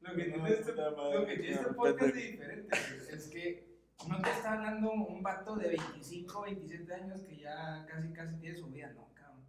Lo 0.00 0.14
que 0.14 0.24
tiene 0.24 0.48
este, 0.48 0.72
lo 0.72 1.26
que 1.26 1.36
tiene 1.36 1.52
este 1.52 1.74
podcast 1.74 2.14
de 2.14 2.20
diferente 2.22 2.76
es 3.10 3.28
que 3.28 3.66
no 4.08 4.22
te 4.22 4.30
está 4.30 4.54
hablando 4.54 4.92
un 4.92 5.22
vato 5.22 5.56
de 5.56 5.68
25, 5.68 6.42
27 6.42 6.94
años 6.94 7.20
que 7.22 7.36
ya 7.36 7.84
casi 7.86 8.12
casi 8.12 8.36
tiene 8.36 8.56
su 8.56 8.68
vida, 8.68 8.92
no, 8.94 9.10
cabrón. 9.12 9.44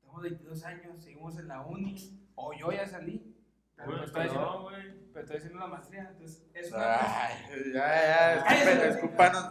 Tenemos 0.00 0.22
22 0.22 0.64
años, 0.64 1.02
seguimos 1.02 1.38
en 1.38 1.48
la 1.48 1.62
uni, 1.62 1.96
o 2.34 2.52
yo 2.52 2.70
ya 2.70 2.86
salí, 2.86 3.34
pero, 3.78 3.90
Güey, 3.92 4.04
estoy, 4.04 4.12
pero 4.12 4.30
haciendo, 4.30 4.52
no, 4.52 4.62
güey. 4.64 4.92
pero 5.12 5.20
estoy 5.24 5.36
haciendo 5.38 5.58
la 5.60 5.66
maestría, 5.68 6.08
entonces 6.10 6.46
es 6.52 6.72
una, 6.72 7.26
Ay, 7.26 7.34
ya, 7.72 8.44
ya, 8.44 8.86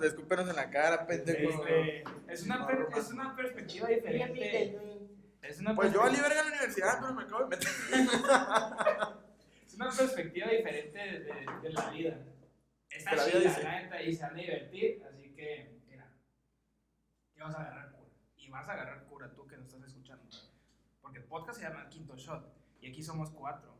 escúpanos, 0.03 0.49
en 0.49 0.55
la 0.55 0.69
cara, 0.69 1.07
pendejo. 1.07 1.63
este, 1.63 2.03
es, 2.27 2.43
una 2.43 2.67
per- 2.67 2.87
es 2.95 3.09
una 3.09 3.35
perspectiva 3.35 3.87
diferente. 3.87 4.77
Es 5.41 5.59
una 5.61 5.73
Pues 5.75 5.93
yo 5.93 6.01
valí 6.01 6.17
verga 6.19 6.41
en 6.41 6.45
la 6.47 6.51
universidad, 6.51 6.99
pero 6.99 7.13
me 7.13 7.23
acabo 7.23 7.43
de 7.45 7.47
meter. 7.55 7.69
Es 9.65 9.73
una 9.75 9.89
perspectiva 9.91 10.47
diferente 10.49 10.97
de, 10.99 11.19
de- 11.19 11.45
de 11.61 11.69
la 11.71 11.89
vida. 11.91 12.17
Está 12.89 13.11
Que 13.11 13.15
la 13.17 13.25
vida 13.25 13.39
chida, 13.55 13.63
la 13.63 13.81
neta, 13.81 14.01
y 14.01 14.13
se 14.13 14.23
van 14.23 14.33
a 14.33 14.37
divertir, 14.41 15.03
así 15.07 15.33
que, 15.35 15.79
mira, 15.87 16.11
que 17.35 17.41
vas 17.43 17.55
a 17.55 17.61
agarrar 17.61 17.91
cura. 17.91 18.09
Y 18.37 18.49
vas 18.49 18.67
a 18.67 18.73
agarrar 18.73 19.03
cura 19.05 19.31
tú 19.33 19.45
que 19.47 19.55
nos 19.57 19.67
estás 19.67 19.83
escuchando. 19.87 20.25
Porque 21.01 21.19
el 21.19 21.25
podcast 21.25 21.59
se 21.59 21.65
llama 21.67 21.87
Quinto 21.89 22.15
Shot, 22.17 22.51
y 22.81 22.89
aquí 22.89 23.03
somos 23.03 23.29
cuatro. 23.29 23.76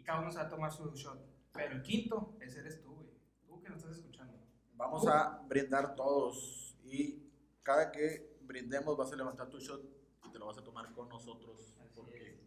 Y 0.00 0.02
cada 0.02 0.20
uno 0.20 0.30
se 0.32 0.38
va 0.38 0.44
a 0.44 0.48
tomar 0.48 0.72
su 0.72 0.90
shot. 0.94 1.20
Pero 1.52 1.74
el 1.74 1.82
quinto, 1.82 2.34
ese 2.40 2.60
eres 2.60 2.80
tú, 2.80 2.94
güey. 2.94 3.08
Tú 3.46 3.60
que 3.60 3.68
nos 3.68 3.80
estás 3.80 3.98
escuchando. 3.98 4.38
Vamos 4.72 5.06
a 5.06 5.42
brindar 5.46 5.94
todos 5.94 6.74
y 6.82 7.22
cada 7.62 7.92
que 7.92 8.34
brindemos 8.40 8.96
vas 8.96 9.12
a 9.12 9.16
levantar 9.16 9.50
tu 9.50 9.58
shot 9.60 9.82
y 10.24 10.30
te 10.32 10.38
lo 10.38 10.46
vas 10.46 10.56
a 10.56 10.64
tomar 10.64 10.90
con 10.94 11.06
nosotros 11.10 11.76
Así 11.84 11.90
porque 11.94 12.30
es. 12.30 12.40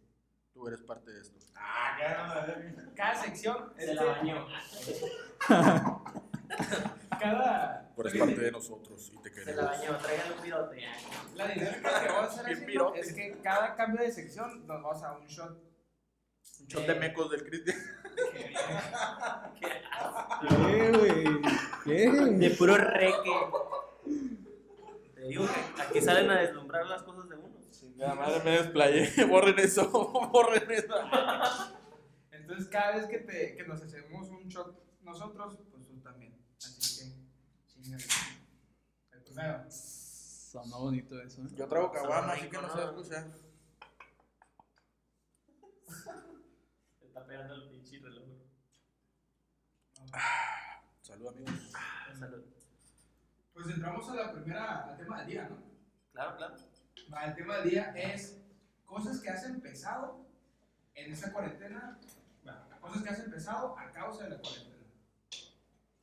tú 0.52 0.66
eres 0.66 0.82
parte 0.82 1.12
de 1.12 1.20
esto. 1.20 1.38
Cada 2.96 3.14
sección, 3.22 3.72
Se 3.76 3.82
este, 3.84 3.94
la 3.94 4.04
bañó. 4.04 4.46
cada... 7.20 7.92
Tú 7.94 8.00
eres 8.00 8.18
parte 8.18 8.40
de 8.40 8.50
nosotros 8.50 9.12
y 9.14 9.18
te 9.18 9.30
Se 9.32 9.54
la 9.54 9.70
queremos. 9.70 9.78
bañó. 9.78 9.98
Traigan 9.98 10.32
un 10.32 10.42
pirote. 10.42 10.80
ya. 10.80 10.92
La 11.36 11.46
dinámica 11.48 12.00
que 12.02 12.08
vamos 12.08 12.36
a 12.36 12.40
hacer 12.40 12.70
es 12.96 13.12
que 13.14 13.38
cada 13.42 13.76
cambio 13.76 14.00
de 14.02 14.10
sección 14.10 14.66
nos 14.66 14.82
vamos 14.82 15.02
a 15.04 15.12
un 15.18 15.26
shot. 15.28 15.73
Un 16.60 16.66
shot 16.66 16.86
de 16.86 16.94
mecos 16.94 17.30
del 17.30 17.44
Cristian. 17.44 17.78
¿Qué, 20.48 20.92
güey? 20.92 21.24
De 21.84 22.48
¿Qué? 22.48 22.54
puro 22.56 22.76
reque. 22.76 23.30
Te 25.14 25.20
digo 25.22 25.46
que 25.46 25.82
aquí 25.82 26.00
salen 26.00 26.30
a 26.30 26.40
deslumbrar 26.40 26.86
las 26.86 27.02
cosas 27.02 27.28
de 27.28 27.36
uno. 27.36 27.54
Nada 27.96 28.14
madre 28.14 28.42
me 28.44 28.50
desplayé. 28.50 29.24
Borren 29.28 29.58
eso, 29.58 29.88
borren 30.32 30.70
eso. 30.70 30.94
Entonces, 32.32 32.68
cada 32.68 32.96
vez 32.96 33.06
que, 33.06 33.18
te, 33.18 33.54
que 33.54 33.64
nos 33.64 33.82
hacemos 33.82 34.28
un 34.28 34.48
shot 34.48 34.76
nosotros, 35.02 35.58
pues 35.70 35.86
tú 35.86 36.00
también. 36.00 36.36
Así 36.58 36.98
que, 36.98 37.72
chingale. 37.72 38.04
El 39.12 39.22
primero. 39.22 39.64
Sonó 39.70 40.80
bonito 40.80 41.20
eso, 41.20 41.42
¿eh? 41.42 41.46
Yo 41.56 41.66
traigo 41.66 41.90
caguama, 41.90 42.32
así 42.32 42.48
que 42.48 42.58
no 42.58 42.68
se 42.68 42.78
va 42.78 42.84
a 42.84 42.86
escuchar. 42.86 43.26
Se 45.86 46.33
está 47.14 47.26
pegando 47.26 47.54
el 47.54 47.68
pinche 47.68 48.00
reloj. 48.00 48.26
Salud, 51.00 51.28
amigos. 51.28 51.72
Salud. 52.18 52.44
Pues 53.52 53.68
entramos 53.68 54.10
a 54.10 54.14
la 54.16 54.32
primera, 54.32 54.88
al 54.88 54.96
tema 54.96 55.18
del 55.18 55.28
día, 55.28 55.48
¿no? 55.48 55.62
Claro, 56.10 56.36
claro. 56.36 56.56
El 57.24 57.34
tema 57.36 57.58
del 57.58 57.70
día 57.70 57.92
es 57.94 58.42
cosas 58.84 59.20
que 59.20 59.30
has 59.30 59.44
empezado 59.44 60.26
en 60.96 61.12
esta 61.12 61.32
cuarentena. 61.32 62.00
Bueno, 62.42 62.80
cosas 62.80 63.04
que 63.04 63.10
has 63.10 63.20
empezado 63.20 63.78
a 63.78 63.92
causa 63.92 64.24
de 64.24 64.30
la 64.30 64.38
cuarentena. 64.40 64.84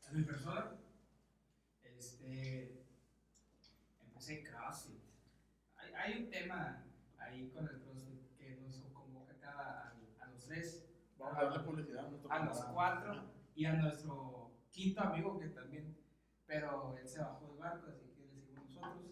En 0.10 0.18
mi 0.18 0.24
persona, 0.24 0.78
este, 1.84 2.86
empecé 4.02 4.46
CrossFit. 4.46 5.04
Hay, 5.76 5.94
hay 5.94 6.24
un 6.24 6.30
tema 6.30 6.86
ahí 7.18 7.50
con 7.50 7.68
el 7.68 7.82
CrossFit 7.82 8.38
que 8.38 8.56
nos 8.62 8.78
convoca 8.94 9.38
cada, 9.42 9.90
a, 9.90 10.24
a 10.24 10.28
los 10.28 10.46
tres, 10.46 10.86
Vamos 11.32 11.44
a 11.44 11.46
darle 11.46 11.60
publicidad 11.64 12.06
a 12.06 12.10
nuestro 12.10 12.32
a 12.32 12.40
los 12.46 12.58
cuatro 12.66 13.24
y 13.56 13.66
a 13.66 13.74
nuestro 13.74 14.52
quinto 14.70 15.02
amigo 15.02 15.40
que 15.40 15.48
también, 15.48 15.98
pero 16.46 16.96
él 17.00 17.08
se 17.08 17.20
bajó 17.22 17.48
del 17.48 17.58
barco, 17.58 17.88
así 17.90 18.06
que 18.16 18.22
le 18.26 18.30
seguimos 18.30 18.64
nosotros. 18.66 19.06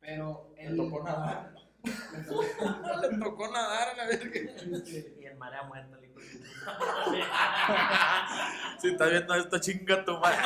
Pero 0.00 0.52
Le 0.56 0.66
él 0.66 0.76
tocó 0.76 1.02
nadar. 1.02 1.54
le 1.84 2.24
tocó- 2.24 3.00
Le 3.10 3.18
tocó 3.18 3.48
nadar 3.52 3.88
a 3.88 3.94
la 3.96 4.06
verga. 4.06 4.38
este, 4.38 5.16
Y 5.20 5.26
en 5.26 5.38
marea 5.38 5.62
muerta, 5.64 5.96
le 5.96 6.08
dijo. 6.08 6.20
Si 8.80 8.88
estás 8.88 9.10
viendo 9.10 9.34
esto, 9.34 9.58
chinga 9.58 10.04
tu 10.04 10.18
madre. 10.18 10.36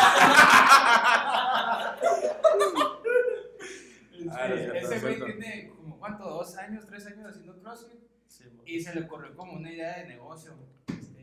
este, 4.13 4.31
Ah, 4.31 4.49
no 4.49 4.55
es 4.55 4.61
cierto, 4.61 4.79
ese 4.79 4.95
es 4.97 5.03
güey 5.03 5.25
tiene 5.25 5.69
como, 5.71 5.99
¿cuánto? 5.99 6.25
Dos 6.29 6.57
años, 6.57 6.87
tres 6.87 7.07
años 7.07 7.31
haciendo 7.31 7.59
CrossFit 7.61 8.01
Sí, 8.29 8.45
y 8.65 8.81
se 8.81 8.95
le 8.95 9.07
ocurrió 9.07 9.35
como 9.35 9.55
una 9.55 9.73
idea 9.73 9.99
de 9.99 10.07
negocio, 10.07 10.55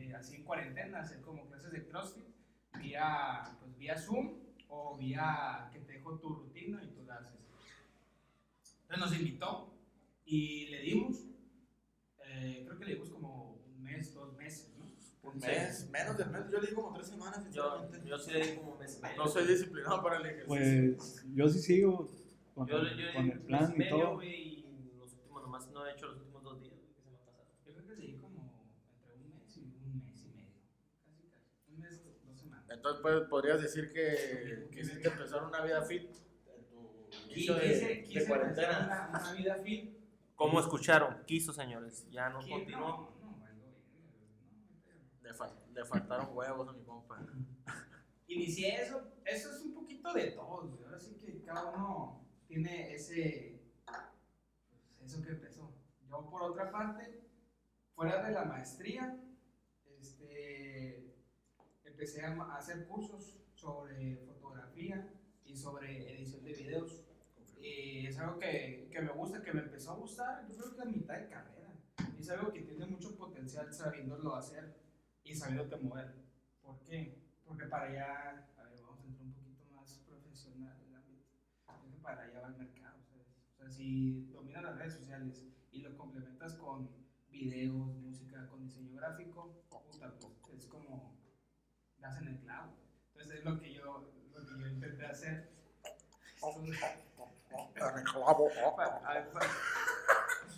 este, 0.08 0.16
así 0.16 0.36
en 0.36 0.44
cuarentena, 0.44 1.00
hacer 1.00 1.20
como 1.20 1.46
clases 1.48 1.72
de 1.72 1.86
CrossFit 1.86 2.24
vía, 2.80 3.56
pues, 3.60 3.76
vía 3.78 3.96
Zoom 3.98 4.34
o 4.68 4.96
vía 4.96 5.68
que 5.72 5.80
te 5.80 5.92
dejo 5.94 6.18
tu 6.18 6.28
rutina 6.30 6.82
y 6.82 6.88
tú 6.88 7.04
la 7.04 7.16
haces. 7.16 7.38
Entonces 8.82 8.98
nos 8.98 9.18
invitó 9.18 9.74
y 10.24 10.66
le 10.68 10.80
dimos, 10.82 11.24
eh, 12.24 12.62
creo 12.66 12.78
que 12.78 12.84
le 12.86 12.94
dimos 12.94 13.10
como 13.10 13.54
un 13.66 13.82
mes, 13.82 14.14
dos 14.14 14.34
meses, 14.36 14.74
¿no? 14.78 14.86
Un 15.30 15.38
mes, 15.38 15.88
menos 15.90 16.16
del 16.16 16.30
mes. 16.30 16.50
Yo 16.50 16.58
le 16.60 16.68
digo 16.68 16.82
como 16.82 16.94
tres 16.96 17.08
semanas, 17.08 17.36
Yo, 17.38 17.42
sinceramente. 17.86 18.08
yo 18.08 18.18
sí 18.18 18.30
le 18.32 18.46
di 18.46 18.56
como 18.56 18.72
un 18.72 18.78
mes 18.78 19.00
medio. 19.02 19.16
No 19.16 19.28
soy 19.28 19.46
disciplinado 19.46 20.02
para 20.02 20.16
el 20.16 20.26
ejercicio. 20.26 20.46
Pues 20.48 21.24
yo 21.34 21.48
sí 21.48 21.58
sigo 21.58 22.10
con, 22.54 22.66
Yo, 22.66 22.78
el- 22.78 22.96
yo 22.98 23.12
con 23.12 23.24
di 23.26 23.30
el 23.32 23.40
plan 23.40 23.74
mes 23.76 23.86
y 23.86 23.90
todo. 23.90 24.22
y 24.22 24.64
los 24.96 25.12
últimos, 25.12 25.42
nomás 25.42 25.68
no 25.70 25.86
he 25.86 25.92
hecho 25.92 26.06
los 26.06 26.16
últimos 26.18 26.42
dos 26.42 26.60
días, 26.60 26.74
güey, 26.80 26.94
que 26.94 27.02
se 27.02 27.10
me 27.10 27.16
ha 27.16 27.24
pasado. 27.26 27.44
Yo 27.66 27.72
creo 27.74 27.86
que 27.86 27.94
le 27.96 28.06
di 28.06 28.16
como 28.16 28.64
entre 28.96 29.14
un 29.14 29.34
mes 29.38 29.56
y 29.56 29.60
un 29.60 30.02
mes 30.06 30.24
y 30.24 30.28
medio, 30.34 30.54
casi 31.04 31.22
casi, 31.28 31.72
un 31.72 31.78
mes, 31.80 32.02
dos 32.26 32.40
semanas. 32.40 32.64
Entonces, 32.88 33.02
pues, 33.02 33.28
podrías 33.28 33.60
decir 33.60 33.92
que 33.92 34.68
quisiste 34.72 35.08
empezar 35.08 35.44
una 35.44 35.60
vida 35.62 35.82
fit 35.82 36.04
en 36.56 36.64
tu 36.70 37.06
inicio 37.30 37.54
de, 37.54 38.06
de 38.14 38.26
cuarentena. 38.26 39.08
Una, 39.10 39.20
una 39.20 39.32
vida 39.34 39.54
fit. 39.56 39.98
Como 40.34 40.58
escucharon, 40.60 41.22
quiso, 41.26 41.52
señores. 41.52 42.08
Ya 42.10 42.30
no 42.30 42.40
que 42.40 42.48
continuó. 42.50 42.88
No, 42.88 43.30
no, 43.30 43.38
valió 43.40 43.64
verga, 43.66 43.82
no, 45.20 45.22
Le, 45.22 45.34
fal- 45.34 45.72
le 45.74 45.84
faltaron 45.84 46.28
huevos 46.34 46.66
a 46.68 46.72
mi 46.72 46.82
compa. 46.84 47.18
Inicié 48.28 48.82
eso, 48.82 49.12
eso 49.24 49.52
es 49.52 49.60
un 49.60 49.74
poquito 49.74 50.12
de 50.14 50.30
todos, 50.30 50.70
güey. 50.70 50.84
ahora 50.84 50.98
sí 50.98 51.14
que 51.22 51.42
cada 51.42 51.66
uno 51.66 52.24
tiene 52.46 52.94
ese, 52.94 53.60
pues, 54.96 55.12
eso 55.12 55.22
que 55.22 55.30
empezó. 55.32 55.74
Yo 56.08 56.30
por 56.30 56.42
otra 56.42 56.70
parte, 56.70 57.20
fuera 57.94 58.22
de 58.22 58.32
la 58.32 58.44
maestría, 58.44 59.18
este, 60.00 61.07
empecé 61.98 62.24
a 62.24 62.56
hacer 62.56 62.86
cursos 62.86 63.40
sobre 63.54 64.18
fotografía 64.18 65.12
y 65.44 65.56
sobre 65.56 66.14
edición 66.14 66.44
de 66.44 66.52
videos. 66.52 67.04
Y 67.60 68.06
es 68.06 68.16
algo 68.20 68.38
que, 68.38 68.88
que 68.92 69.00
me 69.00 69.10
gusta, 69.10 69.42
que 69.42 69.52
me 69.52 69.62
empezó 69.62 69.90
a 69.90 69.96
gustar, 69.96 70.46
yo 70.48 70.56
creo 70.56 70.76
que 70.76 70.82
a 70.82 70.84
mitad 70.84 71.18
de 71.18 71.28
carrera. 71.28 71.74
Y 72.16 72.20
es 72.20 72.30
algo 72.30 72.52
que 72.52 72.60
tiene 72.60 72.86
mucho 72.86 73.16
potencial 73.16 73.74
sabiéndolo 73.74 74.36
hacer 74.36 74.76
y 75.24 75.34
sabiéndote 75.34 75.76
mover. 75.78 76.14
¿Por 76.62 76.78
qué? 76.84 77.20
Porque 77.44 77.66
para 77.66 77.86
allá, 77.86 78.48
a 78.56 78.62
ver, 78.62 78.80
vamos 78.80 79.00
a 79.02 79.06
entrar 79.08 79.24
un 79.24 79.32
poquito 79.32 79.64
más 79.74 79.98
profesional 80.06 80.80
en 80.80 80.90
el 80.90 80.96
ámbito. 80.98 81.26
Creo 81.66 81.90
que 81.90 82.00
para 82.00 82.22
allá 82.22 82.40
va 82.42 82.48
el 82.48 82.58
mercado, 82.58 83.02
¿sabes? 83.02 83.26
O 83.50 83.56
sea, 83.56 83.68
si 83.68 84.28
dominas 84.30 84.62
las 84.62 84.78
redes 84.78 84.94
sociales 84.94 85.44
y 85.72 85.80
lo 85.80 85.96
complementas 85.96 86.54
con 86.54 86.90
videos, 87.28 87.96
música, 87.96 88.46
con 88.46 88.62
diseño 88.62 88.94
gráfico, 88.94 89.64
das 92.00 92.18
en 92.20 92.28
el 92.28 92.38
clavo. 92.40 92.72
Entonces 93.12 93.38
es 93.38 93.44
lo 93.44 93.58
que 93.60 93.72
yo, 93.72 94.10
lo 94.34 94.46
que 94.46 94.58
yo 94.60 94.66
intenté 94.68 95.06
hacer. 95.06 95.48
Ay, 99.04 99.22
pa- 99.32 99.40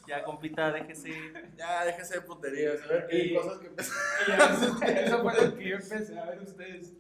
Ya, 0.07 0.25
compita, 0.25 0.73
déjese. 0.73 1.13
Ya, 1.57 1.85
déjese 1.85 2.15
de 2.15 2.21
puterías. 2.23 2.83
A 2.83 2.87
ver 2.87 3.07
qué 3.09 3.25
Y- 3.27 3.35
cosas 3.35 3.59
que 3.59 3.67
y 3.69 4.29
ya, 4.29 5.03
Eso 5.05 5.23
fue 5.23 5.47
lo 5.47 5.57
que 5.57 5.69
yo 5.69 5.77
empecé 5.77 6.19
a 6.19 6.25
ver 6.27 6.41
ustedes. 6.43 6.93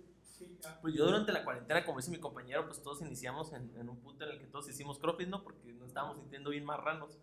Pues 0.83 0.95
yo 0.95 1.05
durante 1.07 1.33
la 1.33 1.43
cuarentena, 1.45 1.85
como 1.85 1.99
dice 1.99 2.11
mi 2.11 2.19
compañero, 2.19 2.67
pues 2.67 2.83
todos 2.83 3.01
iniciamos 3.03 3.53
en, 3.53 3.75
en 3.79 3.89
un 3.89 3.99
punto 4.01 4.25
en 4.25 4.31
el 4.33 4.39
que 4.39 4.47
todos 4.47 4.69
hicimos 4.69 4.99
crossfit, 4.99 5.29
¿no? 5.29 5.43
Porque 5.43 5.73
nos 5.73 5.89
estábamos 5.89 6.19
sintiendo 6.19 6.51
bien 6.51 6.65
marranos. 6.65 7.19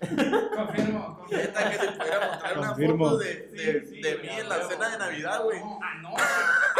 Confirmo, 0.00 0.50
confirmo. 0.56 1.26
Neta, 1.30 1.70
que 1.70 1.78
te 1.78 1.92
pudiera 1.92 2.26
mostrar 2.28 2.58
una 2.58 2.68
Confirmo. 2.68 3.04
foto 3.04 3.18
de, 3.18 3.34
de, 3.48 3.86
Sí, 3.86 4.02
sí, 4.02 4.02
mí 4.22 4.28
en 4.28 4.48
la 4.48 4.62
cena 4.68 4.90
de 4.90 4.98
Navidad, 4.98 5.42
güey. 5.44 5.60
No, 5.60 5.78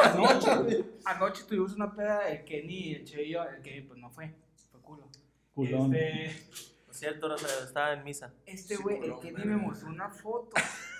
anoche, 0.03 0.51
anoche, 0.51 0.85
anoche 1.05 1.45
tuvimos 1.45 1.75
una 1.75 1.95
peda, 1.95 2.29
el 2.29 2.45
Kenny, 2.45 2.95
el 2.95 3.05
Che 3.05 3.23
y 3.23 3.33
yo, 3.33 3.43
el 3.45 3.61
Kenny 3.63 3.83
pues 3.83 3.99
no 4.01 4.11
fue, 4.11 4.35
fue 4.71 4.81
culo. 4.81 5.09
Culón. 5.55 5.95
Este, 5.95 6.51
cierto, 6.93 7.35
estaba 7.37 7.93
en 7.93 8.05
misa. 8.05 8.33
este 8.47 8.77
Sí, 8.77 8.83
güey, 8.83 8.97
el 8.97 9.03
culón, 9.03 9.21
Kenny 9.21 9.45
me 9.45 9.57
mostró 9.57 9.89
una 9.91 10.09
foto 10.11 10.51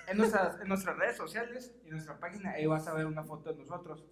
en 0.07 0.19
nuestras, 0.19 0.61
en 0.61 0.69
nuestras 0.69 0.97
redes 0.97 1.17
sociales 1.17 1.73
y 1.85 1.89
en 1.89 1.93
nuestra 1.95 2.19
página, 2.19 2.53
ahí 2.53 2.67
vas 2.67 2.87
a 2.87 2.95
ver 2.95 3.07
una 3.07 3.25
foto 3.25 3.53
de 3.53 3.59
nosotros. 3.59 4.05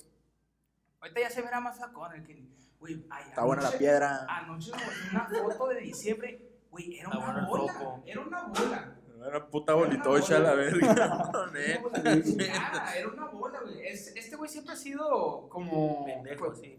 Ahorita 1.00 1.20
ya 1.20 1.30
se 1.30 1.42
verá 1.42 1.60
más 1.60 1.76
sacón 1.76 2.12
el 2.14 2.24
Kenny. 2.24 2.48
Güey, 2.80 3.04
ay, 3.10 3.24
Está 3.28 3.44
buena 3.44 3.62
la 3.62 3.72
piedra. 3.72 4.24
Anoche 4.28 4.70
me 4.72 4.84
mostró 4.84 5.44
una 5.44 5.54
foto 5.54 5.68
de 5.68 5.80
diciembre, 5.80 6.40
güey, 6.70 6.98
era 6.98 7.08
una 7.08 7.18
bueno 7.18 7.38
el 7.40 7.46
bola, 7.46 7.72
foco. 7.72 8.02
era 8.06 8.20
una 8.20 8.42
bola. 8.44 8.94
Una 9.18 9.46
puta 9.46 9.74
bolitocha, 9.74 10.38
la 10.38 10.54
verga. 10.54 10.92
Era 10.92 11.06
una 11.06 11.80
bola, 11.82 12.02
nada, 12.14 12.96
era 12.96 13.08
una 13.08 13.26
bola, 13.26 13.60
güey. 13.62 13.86
Es- 13.86 14.14
Este 14.14 14.36
güey 14.36 14.48
siempre 14.48 14.74
ha 14.74 14.76
sido 14.76 15.48
como... 15.48 16.04
Pendejo, 16.06 16.46
pues, 16.46 16.60
sí. 16.60 16.78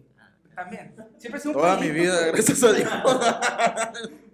También. 0.55 0.95
Siempre 1.17 1.37
ha 1.37 1.41
sido 1.41 1.53
un 1.55 1.61
Toda 1.61 1.77
mi 1.79 1.89
vida, 1.91 2.27
gracias 2.27 2.63
a 2.63 2.71
Dios. 2.71 2.89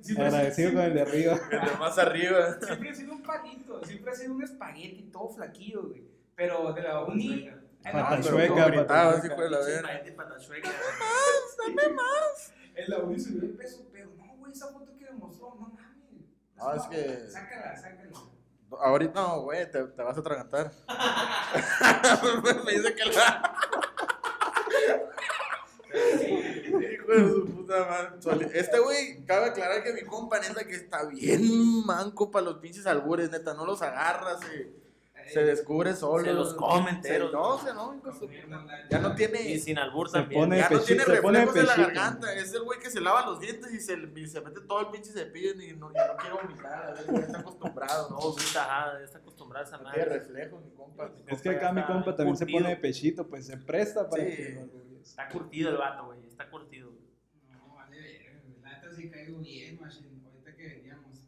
Siempre 0.01 0.25
Agradecido 0.27 0.73
con 0.73 0.81
el 0.83 0.93
de 0.93 1.01
arriba. 1.01 1.33
El 1.51 1.59
de 1.61 1.77
más 1.79 1.97
arriba. 1.97 2.57
Siempre 2.61 2.89
ha 2.91 2.95
sido 2.95 3.11
un 3.13 3.23
palito, 3.23 3.83
siempre 3.83 4.11
ha 4.11 4.15
sido 4.15 4.33
un 4.33 4.43
espagueti 4.43 5.09
todo 5.11 5.29
flaquillo, 5.29 5.87
güey. 5.87 6.03
Pero 6.35 6.73
de 6.73 6.81
la 6.83 7.03
uni. 7.05 7.47
eh, 7.47 7.55
no, 7.85 7.91
Pata 7.91 8.09
pero 8.17 8.21
chueca, 8.29 8.47
como 8.47 8.59
pata 8.59 8.69
gritabas, 8.77 9.15
chueca. 9.21 9.33
hijo 9.33 9.41
de 9.43 9.49
la 9.49 9.59
verga. 9.59 10.15
patachueca. 10.15 10.69
En 12.75 12.89
la 12.89 12.97
uni 12.99 13.19
subió 13.19 13.41
el 13.43 13.49
peso, 13.55 13.87
pero 13.91 14.09
no, 14.17 14.35
güey, 14.37 14.51
esa 14.51 14.67
foto 14.67 14.91
no 15.19 15.55
mames. 15.55 15.85
No, 16.55 16.73
es 16.73 16.83
que- 16.83 17.29
Sácala, 17.29 17.75
sácala. 17.75 18.11
Ahorita 18.81 19.21
no, 19.21 19.41
güey, 19.43 19.69
te, 19.71 19.83
te 19.83 20.03
vas 20.03 20.17
a 20.17 20.19
atragantar. 20.19 20.71
Me 22.65 22.71
dice 22.73 22.95
que 22.95 23.05
la. 23.05 23.55
Hijo 25.93 27.11
de 27.11 27.29
su 27.29 27.45
puta 27.45 27.85
madre. 28.19 28.49
Este 28.53 28.79
güey, 28.79 29.23
cabe 29.25 29.45
aclarar 29.47 29.83
que 29.83 29.93
mi 29.93 30.01
compa, 30.01 30.39
neta, 30.39 30.65
que 30.65 30.75
está 30.75 31.05
bien 31.05 31.85
manco 31.85 32.31
para 32.31 32.45
los 32.45 32.57
pinches 32.57 32.85
albures, 32.85 33.31
neta, 33.31 33.53
no 33.53 33.65
los 33.65 33.81
agarra, 33.81 34.37
se, 34.39 34.73
se 35.27 35.43
descubre 35.43 35.93
solo. 35.95 36.23
Se 36.23 36.33
los 36.33 36.53
come 36.53 36.89
enteros, 36.91 37.31
No, 37.33 37.57
se 37.57 37.73
no. 37.73 38.01
Ya 38.89 38.99
no 38.99 39.15
tiene. 39.15 39.41
Y 39.41 39.59
sin 39.59 39.77
albur 39.77 40.07
Se 40.09 40.19
también. 40.19 40.41
pone- 40.41 40.57
Ya 40.57 40.63
no 40.63 40.69
pechito, 40.79 40.85
tiene 40.85 41.03
se 41.03 41.21
pone 41.21 41.45
reflejos 41.45 41.53
de 41.55 41.63
la 41.63 41.87
garganta. 41.87 42.33
Es 42.33 42.53
el 42.53 42.63
güey 42.63 42.79
que 42.79 42.89
se 42.89 43.01
lava 43.01 43.25
los 43.25 43.39
dientes 43.39 43.73
y 43.73 43.79
se, 43.79 43.93
y 44.15 44.27
se 44.27 44.41
mete 44.41 44.61
todo 44.61 44.81
el 44.81 44.87
pinche 44.87 45.11
cepillo 45.11 45.51
y 45.61 45.75
no, 45.75 45.91
y 45.91 45.93
no 45.93 46.17
quiere 46.17 46.35
vomitar. 46.35 46.95
Ya 47.11 47.19
está 47.19 47.39
acostumbrado. 47.39 48.09
No, 48.09 48.17
puta, 48.19 48.63
ajá, 48.63 49.01
está 49.03 49.17
acostumbrada 49.19 49.65
a 49.65 49.67
esa 49.67 49.77
no 49.77 49.91
tiene 49.91 50.05
madre. 50.07 50.19
reflejos, 50.19 50.63
mi 50.63 50.71
compa. 50.71 51.11
Es 51.27 51.41
que 51.41 51.49
acá 51.49 51.71
mi 51.73 51.83
compa 51.83 52.15
también 52.15 52.37
se 52.37 52.45
pone 52.45 52.69
de 52.69 52.75
pechito, 52.77 53.27
pues 53.27 53.45
se 53.47 53.57
presta 53.57 54.09
para 54.09 54.23
Sí. 54.23 54.29
que. 54.35 54.65
Está 55.01 55.29
curtido 55.29 55.69
el 55.69 55.77
vato, 55.77 56.05
güey. 56.07 56.25
Está 56.27 56.49
curtido. 56.49 56.91
No, 57.51 57.75
vale. 57.75 58.25
La 58.63 58.69
neta 58.79 58.91
sí 58.95 59.09
caigo 59.09 59.37
bien, 59.39 59.79
machine. 59.79 60.19
Ahorita 60.25 60.55
que 60.55 60.67
veníamos, 60.67 61.19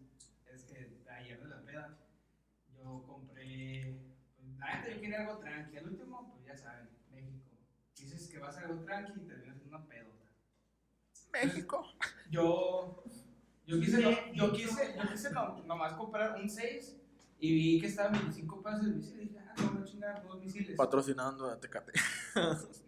es 0.54 0.64
que 0.64 0.90
ayer 1.12 1.40
de 1.42 1.48
la 1.48 1.62
peda, 1.62 1.98
yo 2.76 3.04
compré. 3.08 3.96
Neta 4.76 4.90
yo 4.94 5.02
quería 5.02 5.22
algo 5.22 5.38
tranqui. 5.40 5.78
Al 5.78 5.88
último, 5.90 6.32
pues 6.34 6.46
ya 6.46 6.56
saben, 6.58 6.90
México. 7.12 7.40
Dices 7.98 8.28
que 8.30 8.40
vas 8.40 8.58
a 8.58 8.62
algo 8.62 8.84
tranqui 8.84 9.22
y 9.22 9.28
terminas 9.28 9.62
en 9.62 9.68
una 9.68 9.86
pedota. 9.86 10.26
México. 11.32 11.86
Yo. 12.30 13.04
Yo 13.66 13.80
quise, 13.82 14.02
no- 14.02 14.34
yo 14.34 14.52
quise, 14.54 14.96
yo 14.98 15.10
quise 15.12 15.32
no- 15.32 15.62
nomás 15.66 15.94
comprar 15.94 16.40
un 16.42 16.50
6 16.50 16.96
y 17.40 17.54
vi 17.54 17.82
que 17.82 17.88
estaba 17.88 18.10
25 18.10 18.64
pesos 18.64 18.86
el 18.86 18.96
misil 18.96 19.20
y 19.20 19.24
dije, 19.26 19.40
ah, 19.40 19.54
no 19.74 19.82
a 19.82 19.84
chingar 19.84 20.24
dos 20.24 20.40
misiles. 20.40 20.76
Patrocinando 20.78 21.50
a 21.50 21.60
Tecate. 21.60 21.92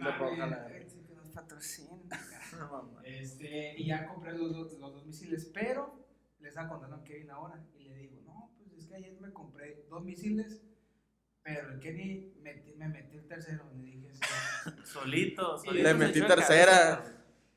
Nah, 0.00 0.16
roja, 0.18 0.46
la- 0.46 0.68
sí 0.88 1.02
que 1.06 1.14
nos 1.14 1.28
patrocinan. 1.30 2.00
Este, 3.04 3.74
y 3.78 3.86
ya 3.86 4.06
compré 4.06 4.32
los, 4.36 4.52
dos- 4.52 4.78
los 4.78 4.92
dos 4.94 5.06
misiles, 5.06 5.50
pero 5.52 6.06
le 6.40 6.48
estaba 6.48 6.68
contando 6.68 6.96
a 6.96 7.04
Kevin 7.04 7.30
ahora 7.30 7.64
y 7.78 7.84
le 7.84 7.94
digo, 7.96 8.20
no, 8.24 8.50
pues 8.58 8.72
es 8.74 8.86
que 8.86 8.94
ayer 8.96 9.20
me 9.20 9.32
compré 9.32 9.84
dos 9.88 10.02
misiles, 10.04 10.62
pero 11.42 11.72
el 11.72 11.80
Kenny 11.80 12.32
metí- 12.42 12.74
me 12.76 12.88
metió 12.88 13.18
el 13.20 13.26
tercero. 13.26 13.64
Le 13.76 13.82
dije, 13.86 14.08
sí. 14.12 14.20
Solito, 14.84 15.58
solito. 15.58 15.82
Le 15.82 15.88
se 15.88 15.94
metí 15.94 16.20
tercera. 16.22 17.02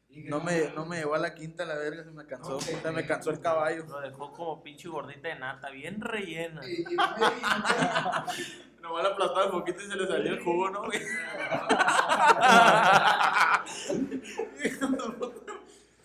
dije, 0.09 0.29
No 0.29 0.39
me, 0.39 0.59
mames". 0.61 0.75
no 0.75 0.85
me 0.85 0.97
llevó 0.97 1.15
a 1.15 1.19
la 1.19 1.33
quinta 1.35 1.65
la 1.65 1.75
verga, 1.75 2.03
se 2.03 2.11
me 2.11 2.25
cansó. 2.25 2.59
Sea, 2.61 2.91
me 2.91 3.05
cansó 3.05 3.31
el 3.31 3.39
caballo. 3.41 3.85
Lo 3.87 3.99
dejó 4.01 4.31
como 4.33 4.61
pinche 4.63 4.87
gordita 4.87 5.27
de 5.29 5.35
nata, 5.39 5.69
bien 5.69 5.99
rellena. 6.01 6.61
Y, 6.67 6.81
y, 6.81 6.83
Nomás 8.81 9.03
le 9.03 9.09
aplastaba 9.11 9.45
un 9.45 9.51
poquito 9.51 9.79
y 9.81 9.87
se 9.87 9.95
le 9.95 10.05
salió 10.07 10.33
el 10.33 10.39
jugo, 10.43 10.69
¿no? 10.69 10.83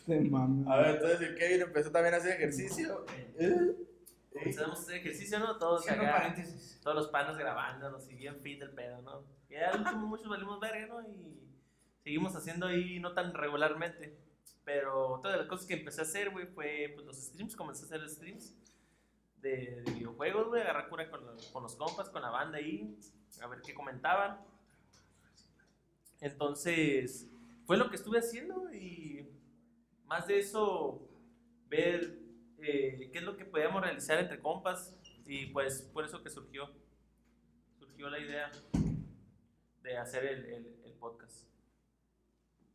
Se. 0.06 0.14
A 0.66 0.76
ver, 0.76 0.86
entonces 0.94 1.20
el 1.20 1.34
Kevin 1.34 1.60
empezó 1.62 1.90
también 1.90 2.14
a 2.14 2.18
hacer 2.18 2.32
ejercicio. 2.32 3.04
¿Eh? 3.38 3.74
Comenzamos 4.32 4.78
a 4.78 4.82
hacer 4.82 4.94
ejercicio, 4.96 5.38
¿no? 5.38 5.58
Todos 5.58 5.82
Cierro 5.84 6.02
acá, 6.02 6.16
paréntesis. 6.18 6.80
todos 6.82 6.96
los 6.96 7.08
panos 7.08 7.36
grabándonos 7.36 8.08
y 8.10 8.14
bien 8.14 8.40
fit 8.40 8.60
del 8.60 8.70
pedo, 8.70 9.00
¿no? 9.02 9.24
Y 9.48 9.56
al 9.56 9.80
último 9.80 10.06
muchos 10.06 10.28
valimos 10.28 10.60
verga, 10.60 10.86
¿no? 10.86 11.08
Y 11.08 11.38
seguimos 12.04 12.36
haciendo 12.36 12.66
ahí 12.66 13.00
no 13.00 13.12
tan 13.14 13.32
regularmente. 13.34 14.16
Pero 14.64 15.14
otra 15.14 15.32
de 15.32 15.38
las 15.38 15.46
cosas 15.46 15.66
que 15.66 15.74
empecé 15.74 16.02
a 16.02 16.04
hacer, 16.04 16.30
güey, 16.30 16.46
fue 16.46 16.92
pues, 16.94 17.06
los 17.06 17.16
streams. 17.16 17.56
Comencé 17.56 17.82
a 17.84 17.86
hacer 17.86 18.08
streams 18.08 18.54
de, 19.38 19.82
de 19.82 19.92
videojuegos, 19.92 20.48
güey. 20.48 20.60
Agarrar 20.60 20.88
cura 20.90 21.10
con, 21.10 21.24
los- 21.24 21.46
con 21.46 21.62
los 21.62 21.74
compas, 21.74 22.10
con 22.10 22.20
la 22.22 22.30
banda 22.30 22.58
ahí. 22.58 22.96
A 23.40 23.46
ver 23.46 23.60
qué 23.62 23.72
comentaban. 23.74 24.38
Entonces, 26.20 27.28
fue 27.66 27.76
lo 27.76 27.88
que 27.90 27.96
estuve 27.96 28.18
haciendo 28.18 28.72
y 28.72 29.26
más 30.06 30.26
de 30.26 30.38
eso, 30.38 31.00
ver 31.68 32.17
eh, 32.61 33.11
qué 33.12 33.18
es 33.18 33.25
lo 33.25 33.37
que 33.37 33.44
podíamos 33.44 33.83
realizar 33.83 34.18
entre 34.18 34.40
compas 34.40 34.97
y 35.27 35.47
pues 35.47 35.83
por 35.92 36.05
eso 36.05 36.23
que 36.23 36.31
surgió, 36.31 36.68
surgió 37.79 38.09
la 38.11 38.18
idea 38.18 38.51
de 39.83 39.97
hacer 39.97 40.25
el, 40.27 40.44
el- 40.47 40.77
el 40.85 40.92
podcast. 40.94 41.47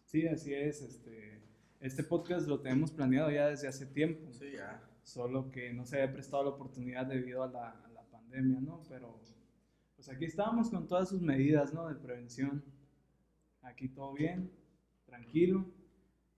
Sí, 0.06 0.28
así 0.28 0.54
es. 0.54 0.82
Este, 0.82 1.42
este 1.80 2.04
podcast 2.04 2.48
lo 2.48 2.60
tenemos 2.62 2.92
planeado 2.92 3.32
ya 3.32 3.48
desde 3.50 3.68
hace 3.68 3.86
tiempo. 3.86 4.32
Sí, 4.32 4.52
ya. 4.56 4.82
Solo 5.04 5.52
que 5.52 5.74
no 5.74 5.86
se 5.86 6.02
había 6.02 6.14
prestado 6.14 6.44
la 6.44 6.50
oportunidad 6.52 7.06
debido 7.08 7.44
a 7.44 7.48
la, 7.48 7.70
a 7.72 7.90
la 7.90 8.04
pandemia, 8.04 8.62
¿no? 8.62 8.84
Pero 8.88 9.20
pues 9.96 10.08
aquí 10.10 10.26
estamos 10.26 10.70
con 10.70 10.88
todas 10.88 11.10
sus 11.10 11.22
medidas, 11.22 11.74
¿no? 11.74 11.88
De 11.90 11.96
prevención. 11.96 12.64
Aquí 13.64 13.90
todo 13.90 14.14
bien, 14.14 14.52
tranquilo. 15.06 15.66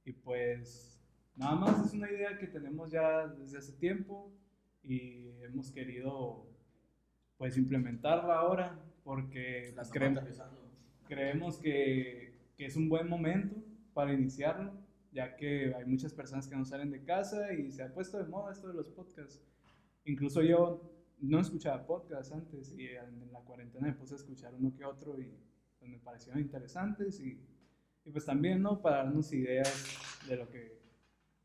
Y 0.06 0.14
pues 0.14 0.95
nada 1.36 1.56
más 1.56 1.86
es 1.86 1.94
una 1.94 2.10
idea 2.10 2.38
que 2.38 2.48
tenemos 2.48 2.92
ya 2.92 3.28
desde 3.28 3.58
hace 3.58 3.74
tiempo 3.74 4.32
y 4.84 5.32
hemos 5.42 5.72
querido 5.72 6.48
pues 7.38 7.58
implementarla 7.58 8.36
ahora 8.36 8.80
porque 9.04 9.72
pues, 9.76 9.92
creemos, 9.92 10.24
creemos 11.08 11.58
que, 11.58 12.40
que 12.58 12.66
es 12.66 12.76
un 12.76 12.90
buen 12.90 13.08
momento 13.08 13.56
para 13.94 14.14
iniciarlo, 14.14 14.74
ya 15.12 15.36
que 15.36 15.74
hay 15.76 15.86
muchas 15.86 16.14
personas 16.14 16.48
que 16.48 16.56
no 16.56 16.66
salen 16.66 16.92
de 16.92 17.04
casa 17.04 17.54
y 17.54 17.72
se 17.72 17.84
ha 17.84 17.94
puesto 17.94 18.18
de 18.18 18.26
moda 18.26 18.52
esto 18.52 18.68
de 18.68 18.74
los 18.74 18.90
podcasts. 18.90 19.42
Incluso 20.06 20.42
yo 20.42 20.92
no 21.20 21.40
escuchaba 21.40 21.86
podcasts 21.86 22.34
antes 22.34 22.74
y 22.78 22.88
en 22.88 23.32
la 23.32 23.40
cuarentena 23.42 23.88
me 23.88 23.94
puse 23.94 24.16
a 24.16 24.18
escuchar 24.18 24.54
uno 24.54 24.74
que 24.76 24.86
otro 24.86 25.20
y 25.20 25.32
pues, 25.80 25.92
me 25.92 26.00
parecieron 26.00 26.42
interesantes 26.42 27.20
y, 27.20 27.40
y 28.06 28.12
pues 28.12 28.26
también, 28.26 28.62
¿no? 28.62 28.82
Para 28.82 28.98
darnos 28.98 29.32
ideas 29.34 29.98
de 30.28 30.36
lo 30.38 30.50
que 30.50 30.85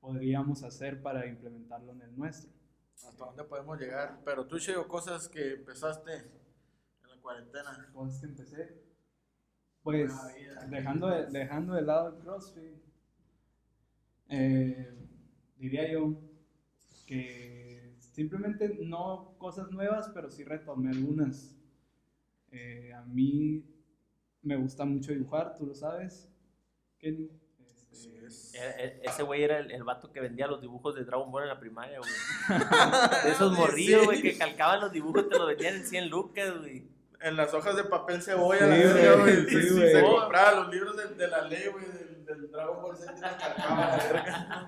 podríamos 0.01 0.63
hacer 0.63 1.03
para 1.03 1.27
implementarlo 1.27 1.93
en 1.93 2.03
el 2.03 2.17
nuestro. 2.17 2.51
¿Hasta 3.07 3.25
dónde 3.25 3.45
podemos 3.45 3.79
llegar? 3.79 4.21
Pero 4.25 4.47
tú, 4.47 4.59
Cheo, 4.59 4.87
cosas 4.89 5.29
que 5.29 5.55
empezaste 5.55 6.15
en 6.15 7.09
la 7.09 7.17
cuarentena. 7.21 7.91
cosas 7.93 8.21
que 8.21 8.27
empecé. 8.27 8.83
Pues 9.83 10.13
dejando 10.69 11.09
de, 11.09 11.27
dejando 11.27 11.73
de 11.75 11.83
lado 11.83 12.09
el 12.09 12.23
CrossFit, 12.23 12.77
eh, 14.29 15.09
diría 15.57 15.91
yo 15.91 16.21
que 17.07 17.97
simplemente 17.99 18.79
no 18.85 19.35
cosas 19.39 19.71
nuevas, 19.71 20.11
pero 20.13 20.31
sí 20.31 20.45
retomé 20.45 20.91
algunas. 20.91 21.57
Eh, 22.51 22.93
a 22.93 23.03
mí 23.03 23.65
me 24.43 24.57
gusta 24.57 24.85
mucho 24.85 25.13
dibujar, 25.13 25.57
tú 25.57 25.67
lo 25.67 25.75
sabes, 25.75 26.31
Kenny. 26.99 27.40
Es. 27.93 28.55
E- 28.55 28.59
e- 28.85 29.01
Ese 29.05 29.23
güey 29.23 29.43
era 29.43 29.59
el, 29.59 29.71
el 29.71 29.83
vato 29.85 30.13
que 30.13 30.21
vendía 30.21 30.47
los 30.47 30.61
dibujos 30.61 30.95
de 30.95 31.05
Dragon 31.05 31.31
Ball 31.31 31.45
en 31.45 31.49
la 31.49 31.59
primaria, 31.61 31.99
güey. 31.99 32.11
De 33.25 33.31
esos 33.31 33.53
morrillos, 33.53 34.05
güey, 34.05 34.23
que 34.23 34.37
calcaban 34.39 34.81
los 34.81 34.93
dibujos, 34.93 35.29
te 35.29 35.37
los 35.39 35.47
vendían 35.49 35.77
en 35.77 35.87
100 35.87 36.09
lucas, 36.09 36.59
güey. 36.59 36.85
En 37.23 37.37
las 37.37 37.53
hojas 37.53 37.77
de 37.77 37.85
papel 37.85 38.23
cebolla, 38.23 38.61
Sí, 38.61 38.65
la 39.05 39.15
güey, 39.17 39.47
sí, 39.47 39.63
Sí, 39.63 39.69
se 39.93 40.03
compraba 40.03 40.53
los 40.63 40.73
libros 40.73 40.97
de, 40.97 41.15
de 41.17 41.29
la 41.29 41.43
ley, 41.43 41.69
güey, 41.71 41.85
del, 41.87 42.25
del 42.25 42.51
Dragon 42.51 42.81
Ball 42.83 42.97
Z 42.97 43.13
verga. 44.13 44.67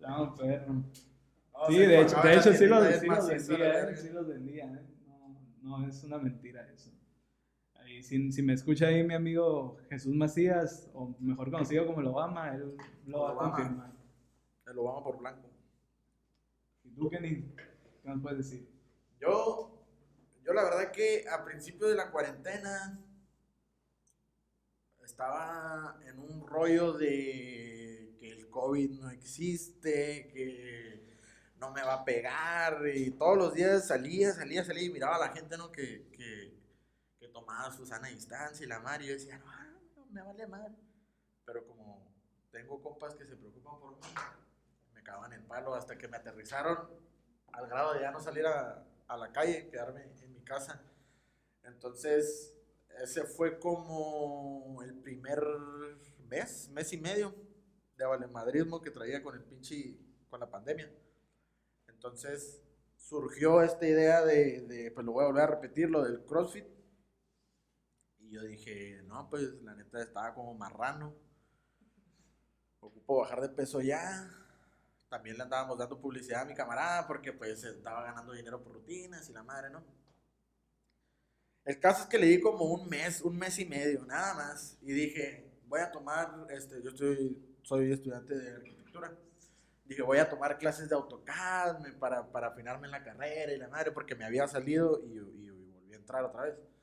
No, 0.00 0.34
perro. 0.36 0.72
No, 0.74 1.66
Sí, 1.68 1.76
se 1.76 1.86
de 1.86 2.00
hecho, 2.02 2.20
de 2.22 2.34
hecho 2.34 2.52
sí, 2.52 2.66
los, 2.66 2.82
vendía, 2.82 3.96
sí 3.96 4.08
los 4.10 4.26
vendía, 4.28 4.64
¿eh? 4.64 4.82
No, 5.62 5.78
no, 5.78 5.88
es 5.88 6.04
una 6.04 6.18
mentira 6.18 6.68
eso. 6.74 6.90
Ahí, 7.84 8.02
si, 8.02 8.32
si 8.32 8.42
me 8.42 8.54
escucha 8.54 8.86
ahí 8.86 9.04
mi 9.04 9.14
amigo 9.14 9.76
Jesús 9.90 10.14
Macías, 10.14 10.88
o 10.94 11.14
mejor 11.20 11.50
conocido 11.50 11.86
como 11.86 12.00
el 12.00 12.06
Obama, 12.06 12.54
él 12.54 12.76
lo 13.06 13.20
va 13.20 13.28
a 13.28 13.32
Obama. 13.32 13.56
confirmar. 13.56 13.92
El 14.66 14.78
Obama 14.78 15.04
por 15.04 15.18
blanco. 15.18 15.50
¿Y 16.82 16.90
tú, 16.90 17.10
Kenny? 17.10 17.44
¿Qué 18.02 18.08
nos 18.08 18.22
puedes 18.22 18.38
decir? 18.38 18.68
Yo, 19.20 19.86
yo 20.42 20.52
la 20.54 20.64
verdad 20.64 20.90
que 20.92 21.24
a 21.28 21.44
principio 21.44 21.86
de 21.88 21.94
la 21.94 22.10
cuarentena 22.10 22.98
estaba 25.04 26.00
en 26.06 26.18
un 26.18 26.46
rollo 26.46 26.94
de 26.94 28.16
que 28.18 28.30
el 28.32 28.48
COVID 28.48 29.00
no 29.00 29.10
existe, 29.10 30.28
que 30.32 31.18
no 31.58 31.70
me 31.70 31.82
va 31.82 31.94
a 31.94 32.04
pegar 32.04 32.82
y 32.94 33.10
todos 33.10 33.36
los 33.36 33.54
días 33.54 33.86
salía, 33.86 34.32
salía, 34.32 34.64
salía 34.64 34.84
y 34.84 34.90
miraba 34.90 35.16
a 35.16 35.28
la 35.28 35.32
gente, 35.32 35.56
¿no? 35.58 35.70
Que 35.70 36.06
tomaba 37.34 37.70
su 37.72 37.84
sana 37.84 38.08
distancia 38.08 38.64
y 38.64 38.68
la 38.68 38.78
madre 38.78 39.04
y 39.04 39.08
yo 39.08 39.14
decía, 39.14 39.38
no, 39.96 40.06
me 40.06 40.22
vale 40.22 40.46
madre. 40.46 40.74
Pero 41.44 41.66
como 41.66 42.10
tengo 42.50 42.80
compas 42.80 43.14
que 43.16 43.26
se 43.26 43.36
preocupan 43.36 43.78
por 43.80 43.96
mí, 43.96 44.06
me 44.94 45.02
cagaban 45.02 45.32
el 45.32 45.42
palo 45.42 45.74
hasta 45.74 45.98
que 45.98 46.08
me 46.08 46.16
aterrizaron 46.16 46.88
al 47.52 47.66
grado 47.66 47.94
de 47.94 48.00
ya 48.00 48.12
no 48.12 48.20
salir 48.20 48.46
a, 48.46 48.86
a 49.08 49.16
la 49.16 49.32
calle, 49.32 49.68
quedarme 49.68 50.04
en 50.22 50.32
mi 50.32 50.42
casa. 50.42 50.80
Entonces, 51.64 52.56
ese 53.02 53.24
fue 53.24 53.58
como 53.58 54.80
el 54.82 54.94
primer 54.94 55.42
mes, 56.28 56.68
mes 56.70 56.92
y 56.92 56.98
medio 56.98 57.34
de 57.96 58.06
valemadrismo 58.06 58.80
que 58.80 58.90
traía 58.92 59.22
con 59.22 59.34
el 59.34 59.42
pinche, 59.42 59.98
con 60.30 60.38
la 60.38 60.48
pandemia. 60.48 60.88
Entonces, 61.88 62.62
surgió 62.96 63.60
esta 63.62 63.86
idea 63.86 64.24
de, 64.24 64.60
de, 64.62 64.90
pues 64.92 65.04
lo 65.04 65.12
voy 65.12 65.24
a 65.24 65.26
volver 65.26 65.42
a 65.42 65.46
repetir, 65.48 65.90
lo 65.90 66.02
del 66.02 66.24
CrossFit. 66.24 66.73
Yo 68.34 68.42
dije, 68.42 69.00
no, 69.04 69.30
pues 69.30 69.62
la 69.62 69.76
neta 69.76 70.02
estaba 70.02 70.34
como 70.34 70.54
marrano. 70.54 71.14
Ocupo 72.80 73.20
bajar 73.20 73.40
de 73.40 73.48
peso 73.48 73.80
ya. 73.80 74.28
También 75.08 75.36
le 75.36 75.44
andábamos 75.44 75.78
dando 75.78 76.00
publicidad 76.00 76.42
a 76.42 76.44
mi 76.44 76.52
camarada 76.52 77.06
porque 77.06 77.32
pues 77.32 77.62
estaba 77.62 78.02
ganando 78.02 78.32
dinero 78.32 78.60
por 78.60 78.72
rutinas 78.72 79.30
y 79.30 79.32
la 79.32 79.44
madre, 79.44 79.70
¿no? 79.70 79.84
El 81.64 81.78
caso 81.78 82.02
es 82.02 82.08
que 82.08 82.18
le 82.18 82.26
di 82.26 82.40
como 82.40 82.64
un 82.64 82.88
mes, 82.88 83.20
un 83.20 83.38
mes 83.38 83.56
y 83.60 83.66
medio, 83.66 84.04
nada 84.04 84.34
más. 84.34 84.78
Y 84.82 84.92
dije, 84.92 85.60
voy 85.68 85.78
a 85.78 85.92
tomar, 85.92 86.48
este, 86.50 86.82
yo 86.82 86.90
estoy, 86.90 87.60
soy 87.62 87.92
estudiante 87.92 88.34
de 88.34 88.50
arquitectura. 88.50 89.16
Dije, 89.84 90.02
voy 90.02 90.18
a 90.18 90.28
tomar 90.28 90.58
clases 90.58 90.88
de 90.88 90.96
AutoCAD 90.96 91.98
para, 92.00 92.32
para 92.32 92.48
afinarme 92.48 92.88
en 92.88 92.90
la 92.90 93.04
carrera 93.04 93.52
y 93.52 93.58
la 93.58 93.68
madre, 93.68 93.92
porque 93.92 94.16
me 94.16 94.24
había 94.24 94.48
salido 94.48 95.00
y 95.04 95.20
volví 95.20 95.94
a 95.94 95.96
entrar 95.98 96.24
otra 96.24 96.42
vez. 96.42 96.73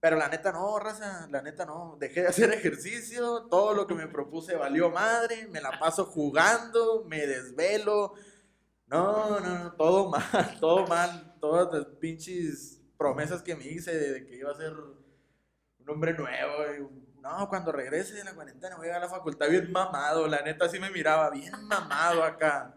Pero 0.00 0.16
la 0.16 0.28
neta 0.28 0.50
no, 0.50 0.78
raza, 0.78 1.28
la 1.30 1.42
neta 1.42 1.66
no. 1.66 1.96
Dejé 2.00 2.22
de 2.22 2.28
hacer 2.28 2.52
ejercicio, 2.52 3.46
todo 3.50 3.74
lo 3.74 3.86
que 3.86 3.94
me 3.94 4.06
propuse 4.08 4.56
valió 4.56 4.90
madre, 4.90 5.46
me 5.48 5.60
la 5.60 5.78
paso 5.78 6.06
jugando, 6.06 7.04
me 7.06 7.26
desvelo. 7.26 8.14
No, 8.86 9.38
no, 9.40 9.58
no, 9.64 9.72
todo 9.74 10.08
mal, 10.10 10.56
todo 10.60 10.86
mal. 10.86 11.36
Todas 11.40 11.72
las 11.72 11.86
pinches 11.96 12.80
promesas 12.96 13.42
que 13.42 13.54
me 13.54 13.66
hice 13.66 13.94
de 13.96 14.26
que 14.26 14.36
iba 14.36 14.50
a 14.50 14.54
ser 14.56 14.72
un 14.72 15.88
hombre 15.88 16.14
nuevo. 16.14 16.90
no, 17.20 17.48
cuando 17.48 17.70
regrese 17.72 18.14
de 18.14 18.24
la 18.24 18.34
cuarentena 18.34 18.76
voy 18.76 18.86
a 18.86 18.90
ir 18.90 18.96
a 18.96 19.00
la 19.00 19.08
facultad 19.08 19.48
bien 19.50 19.70
mamado. 19.70 20.26
La 20.26 20.40
neta 20.42 20.68
sí 20.68 20.78
me 20.80 20.90
miraba 20.90 21.28
bien 21.30 21.52
mamado 21.66 22.24
acá. 22.24 22.74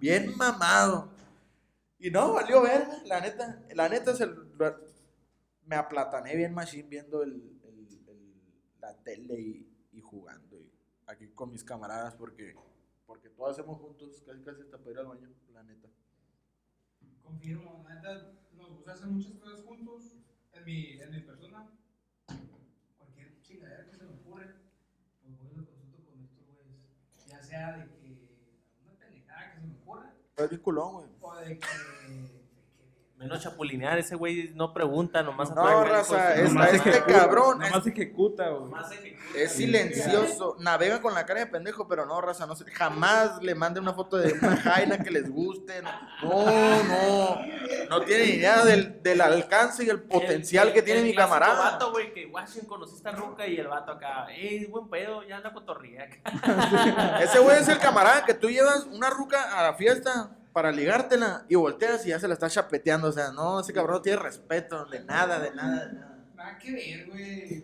Bien 0.00 0.36
mamado. 0.36 1.08
Y 1.98 2.10
no, 2.10 2.32
valió 2.34 2.60
ver, 2.62 2.86
la 3.04 3.20
neta. 3.20 3.60
La 3.74 3.88
neta 3.88 4.14
se 4.16 4.26
lo- 4.26 4.44
me 5.66 5.76
aplatané 5.76 6.36
bien 6.36 6.54
machine 6.54 6.88
viendo 6.88 7.22
el, 7.22 7.32
el- 7.64 8.00
el- 8.08 8.34
la 8.80 8.96
tele 9.02 9.38
y, 9.40 9.68
y 9.92 10.00
jugando. 10.00 10.58
Y 10.60 10.70
aquí 11.06 11.28
con 11.28 11.50
mis 11.50 11.64
camaradas 11.64 12.14
porque, 12.14 12.54
porque 13.06 13.28
todos 13.30 13.52
hacemos 13.52 13.80
juntos, 13.80 14.22
casi 14.24 14.42
casi 14.42 14.62
hasta 14.62 14.78
para 14.78 14.90
ir 14.92 14.98
al 14.98 15.06
baño, 15.06 15.28
la 15.52 15.62
neta. 15.64 15.88
Confirmo, 17.22 17.84
la 17.88 17.94
neta, 17.96 18.32
nos 18.54 18.70
gusta 18.70 18.92
hacer 18.92 19.08
muchas 19.08 19.32
cosas 19.34 19.62
juntos. 19.64 20.12
En 20.52 20.64
mi, 20.64 20.92
en 21.00 21.10
mi 21.10 21.20
persona, 21.20 21.70
cualquier 22.96 23.42
chingadera 23.42 23.84
que 23.90 23.96
se 23.96 24.04
me 24.04 24.14
ocurre, 24.14 24.54
pues 25.20 25.36
voy 25.38 25.50
y 25.52 25.56
lo 25.56 25.66
consulto 25.66 26.04
con 26.08 26.20
estos 26.22 26.46
güeyes. 26.46 27.26
Ya 27.26 27.42
sea 27.42 27.76
de 27.76 27.84
que 27.98 28.16
una 28.82 28.92
pendejada 28.98 29.52
que 29.54 29.60
se 29.60 29.66
me 29.66 29.74
ocurra, 29.74 30.14
Es 30.36 30.50
güey. 30.92 31.08
o 31.20 31.34
de 31.36 31.58
que. 31.58 32.35
Menos 33.18 33.40
chapulinear, 33.42 33.96
ese 33.98 34.14
güey 34.14 34.52
no 34.54 34.74
pregunta, 34.74 35.22
nomás 35.22 35.50
No, 35.54 35.62
atraca, 35.66 35.84
raza, 35.90 36.34
es- 36.34 36.50
este 36.54 36.90
ejecuta, 36.90 37.18
cabrón 37.18 37.58
Nomás 37.60 37.86
ejecuta, 37.86 38.48
güey. 38.50 38.72
Es 39.34 39.52
silencioso, 39.52 40.54
navega 40.60 41.00
con 41.00 41.14
la 41.14 41.24
cara 41.24 41.40
de 41.40 41.46
pendejo, 41.46 41.88
pero 41.88 42.04
no, 42.04 42.20
raza, 42.20 42.46
no 42.46 42.54
sé, 42.54 42.66
jamás 42.70 43.42
le 43.42 43.54
mande 43.54 43.80
una 43.80 43.94
foto 43.94 44.18
de 44.18 44.34
una 44.34 44.56
jaina 44.58 44.98
que 44.98 45.10
les 45.10 45.30
guste, 45.30 45.80
no, 45.82 46.82
no, 46.84 47.38
no, 47.88 48.00
tiene 48.02 48.24
ni 48.26 48.30
idea 48.32 48.62
del, 48.66 49.02
del 49.02 49.20
alcance 49.22 49.82
y 49.84 49.88
el 49.88 50.02
potencial 50.02 50.68
El- 50.68 50.74
que 50.74 50.82
tiene 50.82 51.00
el 51.00 51.06
mi 51.06 51.14
camarada. 51.14 51.54
vato, 51.72 51.92
güey, 51.92 52.12
que 52.12 52.26
Washington 52.26 52.68
conociste 52.68 53.08
a 53.08 53.12
Ruca 53.12 53.46
y 53.46 53.56
el 53.56 53.66
vato 53.68 53.92
acá, 53.92 54.26
ey, 54.30 54.66
buen 54.66 54.88
pedo, 54.88 55.22
ya 55.22 55.38
anda 55.38 55.54
cotorría 55.54 56.04
acá. 56.04 57.18
Ese 57.22 57.38
güey 57.38 57.56
es 57.60 57.68
el 57.68 57.78
camarada 57.78 58.26
que 58.26 58.34
tú 58.34 58.50
llevas 58.50 58.84
una 58.92 59.08
ruca 59.08 59.58
a 59.58 59.62
la 59.62 59.74
fiesta 59.74 60.30
para 60.56 60.72
ligártela 60.72 61.44
y 61.50 61.54
volteas 61.54 62.06
y 62.06 62.08
ya 62.08 62.18
se 62.18 62.26
la 62.26 62.32
estás 62.32 62.54
chapeteando, 62.54 63.08
o 63.08 63.12
sea, 63.12 63.30
no, 63.30 63.60
ese 63.60 63.74
cabrón 63.74 63.96
no 63.96 64.00
tiene 64.00 64.18
respeto 64.22 64.86
de 64.86 65.04
nada, 65.04 65.38
de 65.38 65.50
nada, 65.54 65.84
de 65.84 65.92
nada. 65.92 66.16
Nada 66.34 66.58
que 66.58 66.72
ver, 66.72 67.06
güey. 67.10 67.62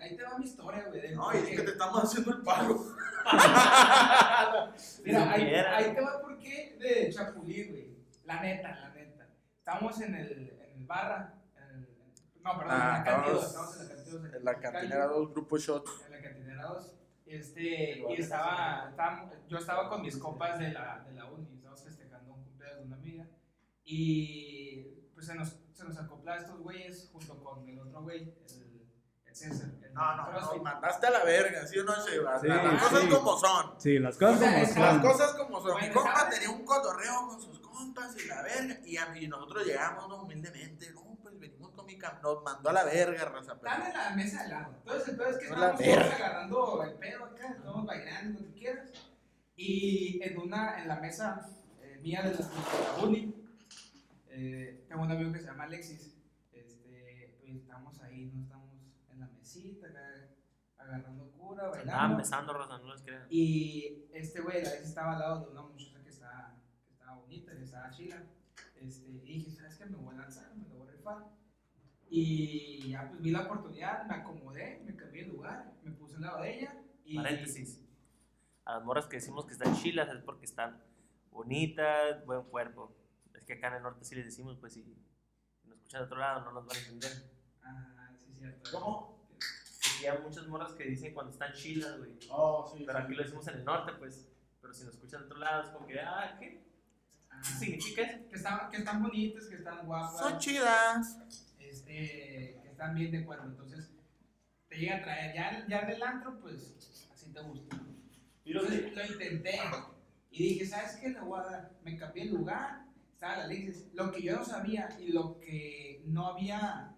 Ahí 0.00 0.16
te 0.16 0.24
va 0.24 0.36
mi 0.36 0.44
historia, 0.44 0.86
güey. 0.88 1.14
No, 1.14 1.32
y 1.32 1.36
es 1.36 1.48
que 1.50 1.62
te 1.62 1.70
estamos 1.70 2.02
haciendo 2.02 2.32
el 2.32 2.42
paro. 2.42 2.84
Mira, 5.04 5.30
ahí, 5.30 5.94
te 5.94 6.00
va 6.00 6.20
por 6.20 6.36
qué 6.40 6.76
de 6.80 7.12
Chapulí, 7.12 7.68
güey. 7.68 7.96
La 8.24 8.40
neta, 8.42 8.70
la 8.74 8.90
neta. 8.90 9.28
Estamos 9.58 10.00
en 10.00 10.14
el, 10.16 10.32
en 10.32 10.78
el 10.80 10.84
barra. 10.84 11.32
en 11.56 11.62
el- 11.76 11.88
no, 12.42 12.58
perdón, 12.58 12.74
Ah, 12.76 12.96
en 12.98 13.04
la 13.04 13.04
cantina. 13.04 13.38
estamos 13.46 13.76
Estamos 13.76 13.76
en 13.76 13.88
la 13.88 13.94
cantina. 13.94 14.36
En 14.36 14.44
la 14.44 14.58
cantinera 14.58 15.06
2, 15.06 15.30
grupo 15.32 15.58
shot. 15.58 15.86
En 16.06 16.10
la 16.10 16.20
cantinera 16.20 16.62
2. 16.64 16.92
Este, 17.26 18.00
y 18.08 18.20
estaba, 18.20 18.86
estábamos- 18.90 19.32
yo 19.48 19.58
estaba 19.58 19.88
con 19.88 20.02
mis 20.02 20.16
compas 20.16 20.58
de 20.58 20.72
la, 20.72 21.04
de 21.06 21.12
la 21.14 21.26
uni. 21.26 21.55
Amiga. 22.92 23.26
Y 23.84 24.82
pues 25.14 25.26
se 25.26 25.34
nos, 25.34 25.56
se 25.72 25.84
nos 25.84 25.96
acoplaba 25.98 26.38
estos 26.38 26.58
güeyes 26.60 27.08
junto 27.12 27.42
con 27.42 27.68
el 27.68 27.78
otro 27.78 28.02
güey, 28.02 28.22
el, 28.22 28.86
el 29.26 29.34
César. 29.36 29.68
el 29.82 29.94
No, 29.94 30.16
no, 30.16 30.32
no, 30.40 30.62
mandaste 30.62 31.06
a 31.06 31.10
la 31.10 31.24
verga, 31.24 31.66
¿sí 31.66 31.78
o 31.78 31.84
no? 31.84 31.94
Sí, 32.04 32.10
las 32.22 32.82
cosas 32.82 33.02
sí. 33.02 33.08
como 33.08 33.38
son. 33.38 33.80
Sí, 33.80 33.98
las 33.98 34.16
cosas 34.16 34.36
O 34.36 34.38
sea, 34.40 34.50
como 34.52 34.62
es- 34.64 34.76
Las 34.76 34.92
son. 34.92 35.02
cosas 35.02 35.32
como 35.34 35.60
son. 35.62 35.80
Mi 35.80 35.90
compa 35.90 36.14
¿sabes? 36.20 36.34
tenía 36.40 36.50
un 36.56 36.64
cotorreo 36.64 37.26
con 37.28 37.40
sus 37.40 37.60
compas 37.60 38.16
y 38.22 38.26
la 38.28 38.42
verga. 38.42 38.78
Y, 38.84 38.96
a 38.96 39.06
mí, 39.06 39.20
y 39.20 39.28
nosotros 39.28 39.64
llegamos 39.66 40.08
¿no? 40.08 40.22
humildemente. 40.22 40.90
No, 40.92 41.16
pues 41.22 41.38
venimos 41.38 41.70
con 41.72 41.86
mi 41.86 41.96
cam... 41.98 42.20
Nos 42.22 42.42
mandó 42.42 42.70
a 42.70 42.72
la 42.72 42.84
verga, 42.84 43.24
raza. 43.26 43.52
en 43.52 43.92
la 43.92 44.10
mesa 44.16 44.42
de 44.42 44.48
lado. 44.48 44.74
Entonces, 44.78 45.08
el 45.08 45.16
pedo 45.16 45.28
es 45.28 45.36
que 45.38 45.48
No 45.50 45.56
la 45.58 45.70
estamos 45.70 45.94
todos 45.94 46.14
agarrando 46.14 46.82
el 46.82 46.94
pedo 46.94 47.24
acá, 47.24 47.48
estamos 47.56 47.86
bailando, 47.86 48.40
lo 48.40 48.46
que 48.48 48.54
quieras. 48.54 48.90
Y 49.58 50.20
en 50.22 50.38
una, 50.38 50.80
en 50.82 50.88
la 50.88 50.96
mesa 50.96 51.48
mía 52.06 52.22
de 52.22 52.30
la, 52.30 52.36
de 52.36 52.44
la 52.44 53.04
uni, 53.04 53.34
eh, 54.28 54.84
tengo 54.88 55.02
un 55.02 55.10
amigo 55.10 55.32
que 55.32 55.40
se 55.40 55.46
llama 55.46 55.64
Alexis. 55.64 56.16
Este, 56.52 57.34
pues 57.40 57.56
estamos 57.56 58.00
ahí, 58.00 58.30
no 58.32 58.42
estamos 58.42 58.70
en 59.10 59.18
la 59.20 59.26
mesita, 59.26 59.88
acá, 59.88 60.28
agarrando 60.78 61.32
cura, 61.32 61.64
Estaban 61.64 61.84
bailando. 61.84 62.16
besando, 62.18 62.52
Rosa, 62.52 62.78
no 62.78 62.94
les 62.94 63.02
crean. 63.02 63.26
Y 63.28 64.04
este 64.12 64.40
güey, 64.40 64.58
el 64.58 64.66
Alexis 64.66 64.90
estaba 64.90 65.14
al 65.14 65.18
lado 65.18 65.46
de 65.46 65.50
una 65.50 65.62
muchacha 65.62 66.00
que 66.04 66.10
estaba, 66.10 66.54
que 66.86 66.92
estaba 66.92 67.16
bonita, 67.18 67.56
que 67.56 67.64
estaba 67.64 67.90
chila. 67.90 68.22
Este, 68.76 69.10
y 69.10 69.18
dije, 69.18 69.50
¿sabes 69.50 69.74
qué? 69.76 69.86
Me 69.86 69.96
voy 69.96 70.14
a 70.14 70.18
lanzar, 70.18 70.54
me 70.54 70.68
lo 70.68 70.76
voy 70.76 70.88
a 70.88 70.92
rifar. 70.92 71.24
Y 72.08 72.90
ya 72.90 73.08
pues 73.08 73.20
vi 73.20 73.32
la 73.32 73.42
oportunidad, 73.42 74.06
me 74.06 74.14
acomodé, 74.14 74.80
me 74.86 74.94
cambié 74.94 75.24
de 75.24 75.32
lugar, 75.32 75.72
me 75.82 75.90
puse 75.90 76.14
al 76.14 76.22
lado 76.22 76.42
de 76.42 76.56
ella. 76.56 76.80
Y, 77.04 77.16
Paréntesis. 77.16 77.82
A 78.64 78.74
las 78.74 78.84
morras 78.84 79.06
que 79.06 79.16
decimos 79.16 79.44
que 79.44 79.54
están 79.54 79.74
chilas 79.74 80.08
es 80.08 80.22
porque 80.22 80.44
están 80.44 80.80
bonitas, 81.36 82.24
buen 82.24 82.42
cuerpo. 82.44 82.96
Es 83.34 83.44
que 83.44 83.54
acá 83.54 83.68
en 83.68 83.74
el 83.74 83.82
norte 83.82 84.04
sí 84.04 84.14
les 84.14 84.24
decimos, 84.24 84.56
pues 84.58 84.72
si, 84.72 84.82
si 84.82 85.68
nos 85.68 85.76
escuchan 85.76 86.00
de 86.00 86.06
otro 86.06 86.18
lado 86.18 86.40
no 86.44 86.52
nos 86.52 86.66
van 86.66 86.76
a 86.76 86.80
entender. 86.80 87.12
Ah, 87.62 88.10
sí, 88.18 88.32
es 88.32 88.38
cierto. 88.38 88.70
¿Cómo? 88.72 89.28
Que 90.00 90.10
hay 90.10 90.18
muchas 90.18 90.46
morras 90.48 90.72
que 90.72 90.84
dicen 90.84 91.14
cuando 91.14 91.32
están 91.32 91.52
chilas, 91.52 91.98
güey. 91.98 92.18
Oh, 92.30 92.70
sí. 92.72 92.84
Pero 92.86 92.98
sí. 92.98 93.04
aquí 93.04 93.14
lo 93.14 93.22
decimos 93.22 93.46
en 93.48 93.54
el 93.56 93.64
norte, 93.64 93.92
pues. 93.98 94.28
Pero 94.60 94.74
si 94.74 94.84
nos 94.84 94.94
escuchan 94.94 95.20
de 95.20 95.26
otro 95.26 95.38
lado, 95.38 95.62
es 95.62 95.68
como 95.68 95.86
que, 95.86 96.00
ah, 96.00 96.36
¿qué? 96.40 96.66
Ah, 97.30 97.40
¿Qué 97.40 97.52
significa 97.52 98.02
eso? 98.02 98.28
Que 98.28 98.36
están, 98.36 98.70
que 98.70 98.76
están 98.78 99.02
bonitas, 99.02 99.46
que 99.46 99.56
están 99.56 99.86
guapas. 99.86 100.18
Son 100.18 100.38
chidas. 100.38 101.18
este, 101.58 102.60
que 102.62 102.68
están 102.70 102.94
bien 102.94 103.12
de 103.12 103.18
acuerdo. 103.18 103.44
Entonces, 103.44 103.90
te 104.68 104.76
llega 104.76 104.96
a 104.96 105.02
traer. 105.02 105.34
Ya, 105.34 105.66
ya 105.68 105.80
en 105.80 105.90
el 105.90 106.02
antro, 106.02 106.40
pues, 106.40 107.08
así 107.12 107.32
te 107.32 107.40
gusta. 107.42 107.76
Entonces, 108.44 108.96
lo 108.96 109.04
intenté. 109.04 109.60
Y 110.38 110.48
dije, 110.50 110.66
¿sabes 110.66 110.96
qué? 110.96 111.08
Le 111.08 111.20
voy 111.20 111.40
a 111.40 111.44
dar. 111.44 111.70
Me 111.82 111.96
cambié 111.96 112.24
el 112.24 112.34
lugar. 112.34 112.84
Estaba 113.14 113.38
la 113.38 113.44
Alexis. 113.44 113.88
Lo 113.94 114.12
que 114.12 114.22
yo 114.22 114.36
no 114.36 114.44
sabía 114.44 114.94
y 115.00 115.10
lo 115.12 115.38
que 115.38 116.02
no 116.04 116.26
había 116.26 116.92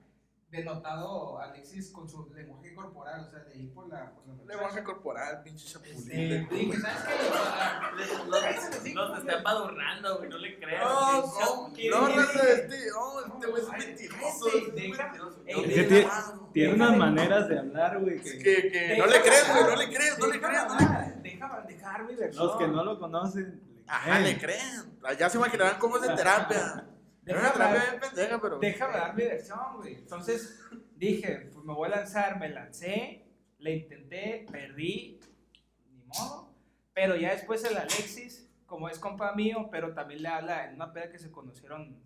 denotado 0.50 1.38
Alexis 1.38 1.90
con 1.90 2.08
su 2.08 2.32
lenguaje 2.34 2.74
corporal, 2.74 3.20
o 3.20 3.30
sea, 3.30 3.40
de 3.44 3.56
ir 3.56 3.72
por 3.72 3.88
la. 3.88 4.12
Por 4.12 4.26
la 4.26 4.34
Lenguaje 4.44 4.82
corporal, 4.82 5.42
pinche 5.44 5.68
chapulín. 5.68 5.96
Este, 5.96 6.54
dije, 6.54 6.80
¿sabes 6.80 7.04
qué? 7.04 7.22
Le 7.22 7.28
voy 7.28 7.38
a 7.38 8.40
dar. 8.40 8.58
No, 8.94 9.12
te 9.12 9.20
está 9.20 9.36
empadurnando, 9.38 10.18
güey, 10.18 10.30
no 10.30 10.38
le 10.38 10.58
creas. 10.58 10.82
No, 10.82 11.22
no, 11.22 11.72
¿Qué 11.74 11.90
no, 11.90 12.08
este, 12.08 12.92
oh, 12.98 13.20
este 13.26 13.46
güey 13.46 13.62
es 13.62 13.86
mentiroso. 13.86 14.48
No, 15.54 15.62
tiene, 16.52 16.74
unas 16.74 16.96
maneras 16.96 17.48
de 17.48 17.58
hablar, 17.58 18.00
güey, 18.00 18.16
es 18.16 18.22
que 18.22 18.38
que, 18.38 18.70
que 18.70 18.96
no 18.98 19.06
le 19.06 19.20
crees, 19.20 19.48
güey, 19.48 19.64
no 19.64 19.76
le 19.76 19.86
crees, 19.88 20.18
no 20.18 20.26
le 20.26 20.40
crees, 20.40 20.64
no 20.66 20.78
le 20.78 20.86
crees. 20.86 21.17
Déjame 21.38 21.66
dejar 21.72 22.04
mi 22.04 22.14
versión. 22.14 22.46
los 22.46 22.56
que 22.56 22.68
no 22.68 22.84
lo 22.84 22.98
conocen. 22.98 23.60
le 23.76 23.84
Ajá, 23.86 24.18
creen. 24.18 24.24
le 24.24 24.38
creen. 24.38 25.18
Ya 25.18 25.30
se 25.30 25.38
imaginarán 25.38 25.78
cómo 25.78 25.96
es 25.98 26.08
en 26.08 26.16
terapia. 26.16 26.84
Es 27.28 27.34
una 27.34 27.42
Déjame, 27.42 27.58
terapia 27.74 27.90
bien 27.90 28.00
pendeja, 28.00 28.40
pero. 28.40 28.58
déjame 28.58 28.92
dar 28.94 29.14
mi 29.14 29.22
versión, 29.24 29.58
güey. 29.76 29.94
Entonces 29.96 30.60
dije, 30.96 31.50
pues 31.52 31.62
me 31.62 31.74
voy 31.74 31.86
a 31.92 31.96
lanzar, 31.96 32.38
me 32.40 32.48
lancé, 32.48 33.26
le 33.58 33.76
intenté, 33.76 34.46
perdí, 34.50 35.20
ni 35.92 36.04
modo. 36.04 36.54
Pero 36.94 37.16
ya 37.16 37.32
después 37.32 37.62
el 37.64 37.76
Alexis, 37.76 38.48
como 38.64 38.88
es 38.88 38.98
compa 38.98 39.34
mío, 39.34 39.68
pero 39.70 39.92
también 39.92 40.22
le 40.22 40.28
habla 40.28 40.68
en 40.70 40.76
una 40.76 40.90
peda 40.90 41.10
que 41.10 41.18
se 41.18 41.30
conocieron 41.30 42.02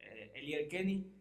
eh, 0.00 0.32
él 0.34 0.48
y 0.48 0.54
el 0.54 0.66
Kenny. 0.68 1.13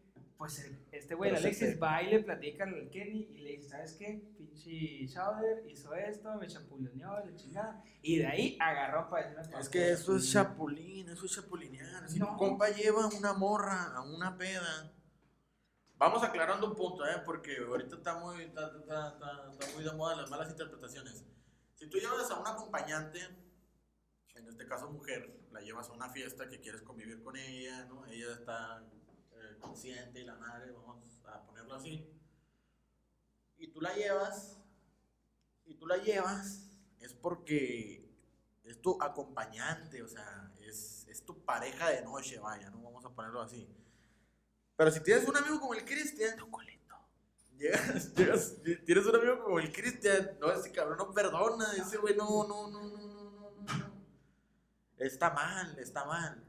Pues 0.44 0.60
el- 0.60 0.78
este 0.92 1.16
güey, 1.16 1.30
el 1.30 1.38
Alexis, 1.38 1.82
va 1.82 2.04
y 2.04 2.10
le 2.12 2.20
platica 2.20 2.66
al 2.66 2.90
Kenny 2.90 3.30
y 3.34 3.38
le 3.44 3.52
dice, 3.52 3.70
¿sabes 3.70 3.94
qué? 3.94 4.22
Pinche 4.38 5.08
Chowder 5.08 5.64
hizo 5.70 5.94
esto, 5.96 6.36
me 6.36 6.48
chapulineó, 6.48 7.18
la 7.26 7.34
chingada. 7.34 7.82
Y 8.02 8.18
de 8.18 8.28
ahí 8.28 8.58
agarró 8.60 9.10
para 9.10 9.30
decirme 9.30 9.58
Es 9.58 9.70
que 9.70 9.92
eso 9.94 10.18
es 10.18 10.30
chapulín, 10.30 11.08
eso 11.08 11.26
es 11.26 11.32
chapulinear. 11.36 12.10
Si 12.10 12.20
No. 12.20 12.32
un 12.32 12.38
compa 12.38 12.68
lleva 12.72 13.08
una 13.08 13.32
morra 13.32 13.94
a 13.96 14.02
una 14.02 14.38
peda. 14.38 14.92
Vamos 15.96 16.22
aclarando 16.22 16.68
un 16.72 16.76
punto, 16.76 17.06
¿eh? 17.06 17.22
Porque 17.26 17.56
ahorita 17.66 17.96
está 17.96 18.20
muy, 18.20 18.42
está, 18.44 18.66
está- 18.82 19.14
está- 19.14 19.50
está 19.50 19.74
muy 19.76 19.86
de 19.86 19.94
moda 19.94 20.18
las 20.18 20.30
malas 20.30 20.50
interpretaciones. 20.50 21.24
Si 21.76 21.88
tú 21.88 21.98
llevas 22.00 22.30
a 22.30 22.38
un 22.42 22.46
acompañante, 22.48 23.20
en 24.36 24.46
este 24.46 24.66
caso 24.68 24.92
mujer, 24.92 25.40
la 25.54 25.62
llevas 25.62 25.88
a 25.90 25.94
una 25.94 26.10
fiesta 26.10 26.50
que 26.50 26.60
quieres 26.60 26.82
convivir 26.82 27.24
con 27.24 27.38
ella, 27.38 27.86
¿no? 27.86 28.06
Ella 28.08 28.34
está 28.34 28.84
consciente 29.64 30.20
y 30.22 30.26
la 30.26 30.36
madre, 30.36 30.72
vamos 30.72 31.20
a 31.26 31.42
ponerlo 31.46 31.74
así. 31.74 32.08
Y 33.58 33.68
tú 33.70 33.82
la 33.82 33.96
llevas, 33.96 34.60
y 35.66 35.74
tú 35.76 35.88
la 35.88 35.98
llevas, 35.98 36.70
es 37.00 37.14
porque 37.14 38.08
es 38.64 38.80
tu 38.82 39.02
acompañante, 39.02 40.04
o 40.04 40.08
sea, 40.08 40.52
es, 40.62 41.08
es 41.08 41.26
tu 41.26 41.44
pareja 41.44 41.90
de 41.90 42.04
noche, 42.04 42.38
vaya, 42.40 42.70
¿no? 42.70 42.84
Vamos 42.84 43.04
a 43.06 43.10
ponerlo 43.10 43.42
así. 43.42 43.68
Pero 44.76 44.92
si 44.92 45.00
tienes 45.02 45.28
un 45.28 45.36
amigo 45.36 45.60
como 45.60 45.74
el 45.74 45.86
Cristian, 45.86 46.38
llegas, 47.58 48.14
llegas, 48.16 48.56
tienes 48.86 49.06
un 49.06 49.16
amigo 49.16 49.44
como 49.44 49.60
el 49.60 49.72
Cristian, 49.72 50.38
no, 50.40 50.52
ese 50.52 50.72
cabrón 50.72 50.98
no 50.98 51.14
perdona, 51.14 51.74
ese 51.74 51.98
güey 51.98 52.16
no, 52.16 52.48
no, 52.48 52.70
no, 52.70 52.84
no, 52.84 52.98
no, 52.98 53.22
no, 53.22 53.62
no. 53.62 53.94
Está 54.98 55.30
mal, 55.32 55.78
está 55.80 56.06
mal. 56.06 56.44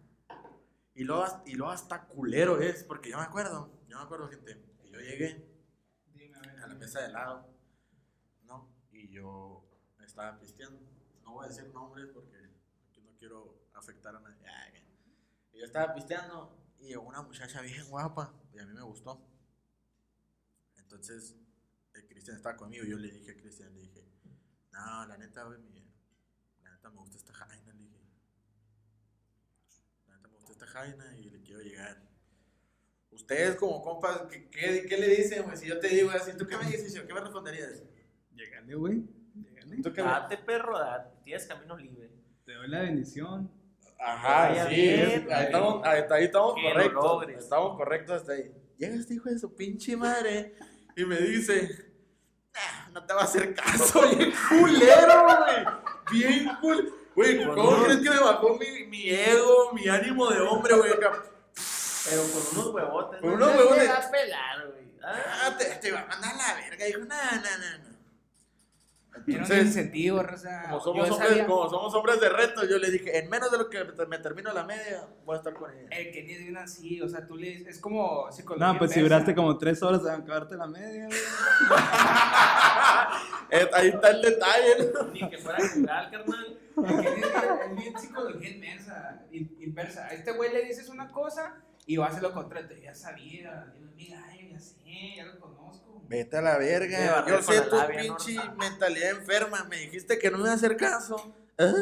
Y 0.94 1.04
luego, 1.04 1.42
y 1.44 1.54
luego 1.54 1.72
hasta 1.72 2.06
culero 2.06 2.60
es, 2.60 2.84
porque 2.84 3.10
yo 3.10 3.18
me 3.18 3.24
acuerdo, 3.24 3.70
yo 3.88 3.98
me 3.98 4.04
acuerdo, 4.04 4.28
gente, 4.28 4.62
que 4.80 4.90
yo 4.90 5.00
llegué 5.00 5.54
a 6.62 6.66
la 6.66 6.74
mesa 6.74 7.00
de 7.00 7.08
lado, 7.10 7.48
¿no? 8.44 8.72
Y 8.92 9.08
yo 9.10 9.64
estaba 10.04 10.38
pisteando. 10.38 10.80
No 11.22 11.32
voy 11.32 11.46
a 11.46 11.48
decir 11.48 11.66
nombres 11.72 12.08
porque 12.12 12.36
aquí 12.88 13.02
no 13.02 13.10
quiero 13.18 13.68
afectar 13.74 14.14
a 14.14 14.20
nadie. 14.20 14.46
Ah, 14.46 14.68
yo 15.52 15.64
estaba 15.64 15.94
pisteando 15.94 16.56
y 16.78 16.94
una 16.94 17.22
muchacha 17.22 17.60
bien 17.60 17.88
guapa 17.88 18.32
y 18.52 18.58
a 18.58 18.66
mí 18.66 18.72
me 18.72 18.82
gustó. 18.82 19.20
Entonces, 20.76 21.36
el 21.94 22.06
Cristian 22.06 22.36
estaba 22.36 22.56
conmigo 22.56 22.84
yo 22.84 22.98
le 22.98 23.10
dije 23.10 23.32
a 23.32 23.36
Cristian, 23.36 23.74
le 23.74 23.80
dije, 23.80 24.04
no, 24.72 25.06
la 25.06 25.16
neta, 25.16 25.44
güey, 25.44 25.58
la 26.62 26.70
neta 26.72 26.90
me 26.90 26.98
gusta 26.98 27.16
esta 27.16 27.32
jaina, 27.32 27.72
le 27.72 27.82
dije. 27.82 27.98
La 30.06 30.16
neta 30.16 30.28
me 30.28 30.38
gusta 30.38 30.53
esta 30.64 30.80
jaina 30.80 31.16
y 31.18 31.30
le 31.30 31.40
quiero 31.42 31.60
llegar. 31.60 32.02
Ustedes 33.10 33.54
como 33.56 33.80
compas, 33.82 34.22
¿qué, 34.30 34.48
qué, 34.50 34.86
qué 34.88 34.96
le 34.98 35.08
dicen, 35.08 35.44
güey? 35.44 35.56
Si 35.56 35.66
yo 35.68 35.78
te 35.78 35.88
digo 35.88 36.10
así, 36.10 36.32
¿tú 36.36 36.46
qué 36.46 36.56
me 36.56 36.64
dices? 36.64 36.92
yo? 36.94 37.06
¿Qué 37.06 37.14
me 37.14 37.20
responderías? 37.20 37.82
Llégale, 38.34 38.74
güey. 38.74 39.04
Llégale. 39.34 39.82
¿Tú 39.82 39.92
qué 39.92 40.02
me- 40.02 40.08
Date, 40.08 40.38
perro, 40.38 40.78
date. 40.78 41.10
Tienes 41.24 41.46
camino 41.46 41.76
libre. 41.76 42.10
Te 42.44 42.54
doy 42.54 42.68
la 42.68 42.80
bendición. 42.82 43.50
Ajá, 44.00 44.68
sí, 44.68 44.74
bien, 44.74 45.28
ahí 45.32 45.44
estamos, 45.46 45.86
ahí, 45.86 46.02
ahí 46.10 46.24
estamos 46.24 46.54
Que 46.56 46.62
lo 46.62 46.68
correctos. 46.72 47.28
Estamos 47.44 47.76
correctos 47.76 48.16
hasta 48.20 48.32
ahí. 48.32 48.52
Llega 48.76 48.94
este 48.96 49.14
hijo 49.14 49.30
de 49.30 49.38
su 49.38 49.54
pinche 49.54 49.96
madre 49.96 50.54
y 50.96 51.04
me 51.04 51.16
dice, 51.20 51.70
"Nah, 52.52 52.90
no 52.90 53.06
te 53.06 53.14
va 53.14 53.20
a 53.22 53.24
hacer 53.24 53.54
caso, 53.54 54.00
bien 54.16 54.32
culero, 54.48 55.26
güey. 55.26 56.20
Bien 56.20 56.48
cool. 56.60 56.93
Güey, 57.14 57.44
¿cómo 57.44 57.84
crees 57.84 58.00
que 58.00 58.10
me 58.10 58.18
bajó 58.18 58.58
mi, 58.58 58.86
mi 58.86 59.10
ego, 59.10 59.72
mi 59.72 59.88
ánimo 59.88 60.28
de 60.30 60.40
hombre, 60.40 60.74
güey? 60.76 60.92
acá? 60.92 61.12
Pero 62.10 62.22
con 62.22 62.42
unos 62.60 62.74
huevotes. 62.74 63.20
Con 63.20 63.30
¿no? 63.30 63.36
unos 63.36 63.52
Te 63.52 63.58
huevotes. 63.58 63.88
va 63.88 63.96
a 63.98 64.10
pelar, 64.10 64.66
güey. 64.68 64.84
Ah, 65.02 65.14
Ah, 65.46 65.56
te, 65.58 65.64
te 65.66 65.92
va 65.92 66.00
a 66.00 66.06
mandar 66.06 66.34
a 66.34 66.36
la 66.36 66.54
verga. 66.54 66.84
Dijo, 66.86 66.98
no, 67.00 67.06
no, 67.06 67.10
no, 67.10 67.88
no. 67.88 67.94
Entonces, 69.28 69.66
incentivo, 69.66 70.22
Rosa. 70.24 70.64
como 70.68 70.80
somos, 70.80 71.08
hombres, 71.10 71.28
sabía- 71.30 71.46
como 71.46 71.70
somos 71.70 71.94
hombres 71.94 72.20
de 72.20 72.28
reto, 72.30 72.64
yo 72.68 72.78
le 72.78 72.90
dije, 72.90 73.16
en 73.16 73.30
menos 73.30 73.48
de 73.52 73.58
lo 73.58 73.70
que 73.70 73.84
me 74.08 74.18
termino 74.18 74.52
la 74.52 74.64
media, 74.64 75.06
voy 75.24 75.36
a 75.36 75.38
estar 75.38 75.54
con 75.54 75.70
ella. 75.72 75.88
El 75.92 76.10
Kenny 76.10 76.32
es 76.32 76.38
bien 76.40 76.56
así, 76.56 77.00
o 77.00 77.08
sea, 77.08 77.24
tú 77.24 77.36
le 77.36 77.50
dices, 77.50 77.76
es 77.76 77.80
como 77.80 78.30
psicología. 78.32 78.72
No, 78.72 78.76
pues 78.78 78.90
si 78.90 79.00
duraste 79.00 79.32
como 79.36 79.56
tres 79.56 79.80
horas 79.84 80.00
en 80.02 80.20
acabarte 80.20 80.56
la 80.56 80.66
media, 80.66 81.06
güey. 81.06 81.18
Eh, 83.50 83.70
Ahí 83.72 83.88
está 83.88 84.10
el 84.10 84.22
detalle, 84.22 84.90
¿no? 84.92 85.04
Ni 85.12 85.28
que 85.30 85.38
fuera 85.38 85.68
general, 85.68 86.10
carnal. 86.10 86.58
Es 86.76 87.76
bien, 87.76 87.98
psicología 87.98 88.50
inversa, 88.50 89.22
in- 89.30 89.56
inversa. 89.60 90.06
A 90.06 90.14
este 90.14 90.32
güey 90.32 90.52
le 90.52 90.64
dices 90.64 90.88
una 90.88 91.10
cosa 91.10 91.56
y 91.86 91.96
va 91.96 92.06
a 92.06 92.08
hacer 92.10 92.22
lo 92.22 92.32
contrario. 92.32 92.76
Ya 92.82 92.94
sabía, 92.94 93.66
digo, 93.74 93.90
mira, 93.96 94.22
ay, 94.30 94.50
ya 94.52 94.58
sé, 94.58 94.74
ya 95.16 95.24
lo 95.26 95.38
conozco. 95.40 96.02
Vete 96.08 96.36
a 96.36 96.42
la 96.42 96.58
verga. 96.58 97.24
Yo 97.26 97.42
sé 97.42 97.60
tu 97.62 97.76
labia, 97.76 98.00
pinche 98.00 98.34
¿no? 98.34 98.54
mentalidad 98.56 99.10
enferma. 99.10 99.64
Me 99.64 99.78
dijiste 99.78 100.18
que 100.18 100.30
no 100.30 100.38
me 100.38 100.44
iba 100.44 100.52
a 100.52 100.56
hacer 100.56 100.76
caso. 100.76 101.34
¿eh? 101.58 101.72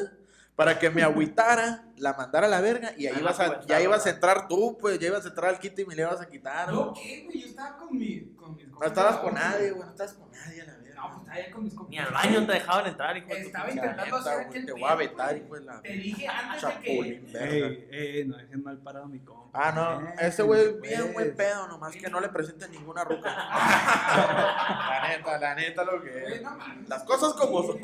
Para 0.54 0.78
que 0.78 0.90
me 0.90 1.02
agüitara, 1.02 1.86
la 1.96 2.12
mandara 2.12 2.46
a 2.46 2.50
la 2.50 2.60
verga 2.60 2.92
y 2.96 3.06
ahí 3.06 3.14
Ah, 3.16 3.20
ibas 3.20 3.38
no, 3.38 3.44
a, 3.44 3.66
ya 3.66 3.80
ibas 3.80 4.06
a 4.06 4.10
entrar 4.10 4.48
tú, 4.48 4.76
pues 4.78 4.98
ya 4.98 5.08
ibas 5.08 5.24
a 5.24 5.28
entrar 5.28 5.48
al 5.50 5.58
quito 5.58 5.80
y 5.80 5.86
me 5.86 5.96
le 5.96 6.02
ibas 6.02 6.20
a 6.20 6.28
quitar. 6.28 6.70
¿Yo 6.70 6.90
güey. 6.90 7.02
qué, 7.02 7.24
güey? 7.24 7.40
Yo 7.40 7.46
estaba 7.48 7.76
con, 7.78 7.96
mi, 7.98 8.20
con 8.36 8.54
mis 8.54 8.68
No 8.68 8.82
estabas 8.84 9.16
con 9.16 9.34
nadie, 9.34 9.70
güey. 9.70 9.84
No 9.86 9.90
estabas 9.90 10.12
con 10.12 10.30
nadie 10.30 10.60
a 10.60 10.64
la 10.66 10.72
verga. 10.74 10.81
No, 11.02 11.08
pues 11.08 11.20
estaba 11.20 11.34
ahí 11.36 11.50
con 11.50 11.64
mis 11.64 11.74
compas. 11.74 11.90
Ni 11.90 11.98
al 11.98 12.12
baño 12.12 12.46
te 12.46 12.52
dejaban 12.52 12.86
entrar, 12.86 13.16
hijo 13.16 13.28
de 13.28 13.34
tu 13.40 13.46
Estaba 13.46 13.70
intentando 13.70 14.04
Neta, 14.04 14.16
hacer 14.18 14.34
güey, 14.34 14.46
aquel 14.46 14.66
Te 14.66 14.72
voy 14.72 14.80
pedo, 14.80 14.90
a 14.90 14.94
vetar, 14.96 15.28
güey. 15.30 15.42
hijo 15.44 15.54
de 15.54 15.60
la 15.64 15.82
Te 15.82 15.92
dije 15.92 16.28
antes 16.28 16.62
de 16.62 16.68
que. 16.80 16.86
chapulín, 16.92 17.32
verga. 17.32 17.66
Ey, 17.66 17.88
ey, 17.90 18.24
no 18.28 18.36
dejen 18.36 18.62
mal 18.62 18.78
parado 18.78 19.04
a 19.04 19.08
mi 19.08 19.18
compa. 19.20 19.50
Ah, 19.68 19.72
no, 19.72 20.08
Eh, 20.08 20.14
ese 20.20 20.42
güey 20.42 20.80
bien 20.80 21.00
pues. 21.02 21.12
buen 21.14 21.36
pedo, 21.36 21.68
nomás 21.68 21.96
que 21.96 22.08
no 22.08 22.20
le 22.20 22.28
presenten 22.28 22.70
ninguna 22.70 23.04
ruca. 23.04 23.30
la 23.34 25.08
neta, 25.08 25.38
la 25.38 25.54
neta 25.54 25.84
lo 25.84 26.02
que 26.02 26.10
Güey, 26.20 26.34
es. 26.34 26.42
no 26.42 26.56
mames. 26.56 26.88
Las 26.88 27.02
cosas 27.04 27.32
como 27.34 27.62
son. 27.64 27.80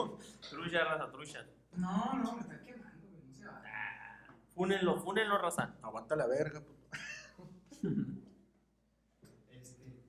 Trucha, 0.48 0.85
raza, 0.85 1.11
trucha. 1.11 1.44
No, 1.72 2.14
no, 2.22 2.33
me 2.35 2.40
están 2.42 2.62
quemando, 2.64 3.07
güey. 3.09 3.22
No 3.24 3.37
se 3.37 3.46
va. 3.46 3.62
Fúnenlo, 4.54 5.00
fúnenlo, 5.00 5.38
raza. 5.38 5.74
Aguanta 5.83 6.14
la 6.16 6.26
verga. 6.26 6.61
puto. 6.61 6.78
Este. 9.50 10.02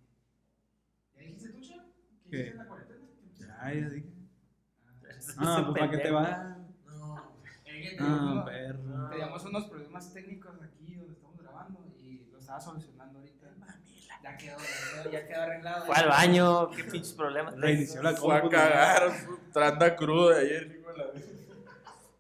¿Ya 1.16 1.22
dijiste 1.22 1.50
tú, 1.50 1.60
Chef? 1.62 1.82
¿Qué 2.26 2.30
¿Qué? 2.30 2.38
hiciste 2.38 2.52
en 2.52 2.58
la 2.58 2.66
cuarentena? 2.68 2.79
Ya, 3.62 3.74
ya 3.74 3.90
dije. 3.90 4.10
Ah, 5.38 5.64
pues 5.66 5.80
para 5.80 5.92
que 5.92 5.98
te 5.98 6.04
pendejo. 6.04 6.16
va. 6.16 6.58
No. 6.88 7.32
Que 7.64 7.98
Ah, 7.98 7.98
teníamos 7.98 8.32
unos- 8.32 8.46
perro. 8.46 9.10
Teníamos 9.10 9.46
unos 9.46 9.66
problemas 9.66 10.14
técnicos 10.14 10.62
aquí 10.62 10.96
donde 10.96 11.14
estamos 11.14 11.38
grabando 11.42 11.86
y 12.00 12.26
lo 12.32 12.40
estaba 12.40 12.60
solucionando 12.60 13.20
ahorita. 13.20 13.48
Ya 14.24 14.38
quedó, 14.38 14.58
ya 14.58 15.02
quedó, 15.04 15.12
ya 15.12 15.28
quedó 15.28 15.42
arreglado. 15.42 15.86
Fue 15.86 15.96
al 15.96 16.08
baño, 16.10 16.70
qué 16.72 16.84
pinches 16.84 17.14
problemas. 17.14 17.56
Reinició 17.58 18.02
la 18.04 18.14
Fue 18.14 18.36
a 18.36 18.42
cagar, 18.50 19.12
tranda 19.54 19.96
cruda 19.96 20.38
ayer, 20.40 20.78
hijo 20.80 20.92
de 20.92 20.98
la. 20.98 21.06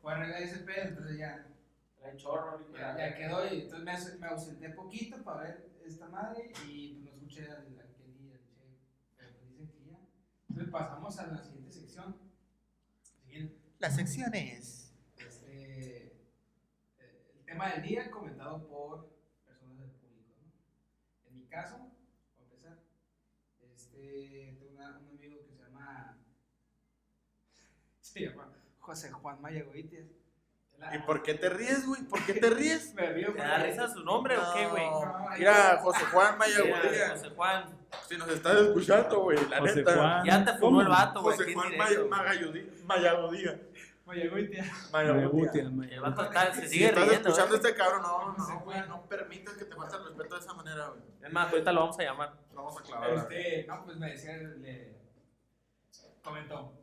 Fue 0.02 0.12
a 0.13 0.15
arreglar 0.15 0.41
ese 0.43 0.58
pedo, 0.60 0.84
entonces 0.89 1.17
ya, 1.17 1.45
Trae 1.99 2.15
chorro, 2.15 2.58
de 2.60 2.80
ya, 2.80 2.93
la 2.93 3.10
ya 3.10 3.15
quedó 3.17 3.54
y 3.54 3.62
entonces 3.62 3.84
me, 3.86 3.91
aus- 3.91 4.19
me 4.19 4.28
ausenté 4.28 4.69
poquito 4.69 5.17
para 5.23 5.41
ver 5.41 5.69
esta 5.86 6.08
madre 6.08 6.52
y 6.67 6.93
pues 6.93 7.04
no 7.06 7.12
escuché 7.12 7.43
al, 7.52 7.58
al 7.58 7.95
Kenny 7.97 8.30
y 8.30 8.32
al 8.34 8.39
Che 10.47 10.49
Entonces 10.60 10.74
pasamos 10.74 11.17
a 11.19 11.28
la 11.28 11.41
siguiente 11.41 11.72
sección. 11.72 12.17
Siguiente. 13.02 13.56
Las 13.80 13.95
secciones. 13.95 14.93
Este, 15.15 16.08
eh, 16.08 17.32
el 17.38 17.45
tema 17.45 17.69
del 17.72 17.82
día 17.84 18.12
comentado 18.12 18.67
por 18.67 19.10
personas 19.45 19.80
del 19.80 19.89
público. 19.91 20.34
¿no? 20.41 21.30
En 21.30 21.38
mi 21.38 21.45
caso, 21.48 21.78
para 22.36 22.43
empezar, 22.50 22.84
este, 23.62 24.58
tengo 24.60 24.74
una- 24.76 25.00
un 25.00 25.08
amigo 25.15 25.38
que 25.38 25.45
se 25.45 25.56
llama, 25.63 26.17
se 28.02 28.19
llama 28.26 28.54
José 28.80 29.12
Juan 29.12 29.41
Mayagoitia. 29.41 30.06
¿Y 30.93 30.97
por 30.99 31.21
qué 31.21 31.33
te 31.35 31.49
ríes, 31.49 31.85
güey? 31.85 32.01
¿Por 32.03 32.25
qué 32.25 32.33
te 32.33 32.49
ríes? 32.49 32.93
Me 32.95 33.09
río 33.11 33.33
¿Te 33.33 33.39
da 33.41 33.57
risa 33.63 33.87
su 33.89 34.03
nombre 34.03 34.37
o 34.37 34.53
qué, 34.53 34.67
güey? 34.67 34.85
Mira. 35.37 35.77
José 35.81 36.05
Juan 36.05 36.37
Mayagodía. 36.37 37.09
José 37.11 37.29
Juan, 37.35 37.65
Si 38.07 38.17
nos 38.17 38.29
estás 38.29 38.55
escuchando, 38.57 39.21
güey, 39.21 39.37
la 39.49 39.59
José 39.59 39.75
neta. 39.75 39.95
Juan. 39.95 40.25
ya 40.25 40.45
te 40.45 40.59
¿Cómo? 40.59 40.81
el 40.81 40.87
vato, 40.87 41.21
güey. 41.21 41.37
José 41.37 41.53
Juan 41.53 41.77
Mayagodía. 42.85 43.59
Mayagoitia. 44.05 44.65
Mayagutia, 44.91 45.61
El 45.61 45.99
vato 46.01 46.23
está- 46.23 46.51
se 46.55 46.61
Si 46.63 46.67
sigue 46.69 46.85
estás 46.87 47.07
riendo. 47.07 47.29
escuchando 47.29 47.55
este 47.57 47.75
cabrón, 47.75 48.01
no, 48.01 48.33
no, 48.35 48.59
güey, 48.61 48.79
no 48.87 49.03
permitas 49.07 49.53
que 49.53 49.65
te 49.65 49.75
falte 49.75 49.97
el 49.97 50.03
respeto 50.05 50.33
de 50.35 50.41
esa 50.41 50.53
manera, 50.55 50.87
güey. 50.87 51.01
Es 51.21 51.31
más, 51.31 51.51
ahorita 51.51 51.71
lo 51.71 51.81
vamos 51.81 51.99
a 51.99 52.03
llamar. 52.03 52.33
Vamos 52.55 52.79
a 52.79 52.81
clavar. 52.83 53.09
Este, 53.11 53.65
no, 53.67 53.85
pues 53.85 53.97
me 53.97 54.09
decía, 54.09 54.35
le 54.37 54.95
comentó, 56.23 56.73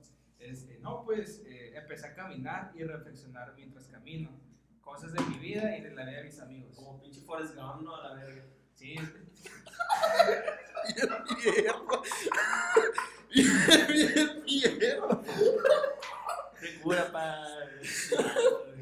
este, 0.50 0.78
no, 0.78 1.04
pues 1.04 1.42
eh, 1.46 1.72
empecé 1.76 2.06
a 2.06 2.14
caminar 2.14 2.72
y 2.74 2.84
reflexionar 2.84 3.54
mientras 3.56 3.86
camino, 3.86 4.30
cosas 4.80 5.12
de 5.12 5.20
mi 5.24 5.38
vida 5.38 5.76
y 5.76 5.82
de 5.82 5.94
la 5.94 6.04
vida 6.04 6.18
de 6.18 6.24
mis 6.24 6.40
amigos. 6.40 6.74
Como 6.76 7.00
pinche 7.00 7.20
Forrest 7.20 7.54
Gump, 7.54 7.82
no, 7.82 7.96
a 7.96 8.08
la 8.08 8.14
verga. 8.14 8.44
Sí, 8.74 8.96
Hierro. 11.42 12.02
Bien, 13.32 13.86
bien, 13.88 14.44
hierro. 14.46 15.22
Qué 16.60 16.80
cura, 16.80 17.10
pa. 17.12 17.44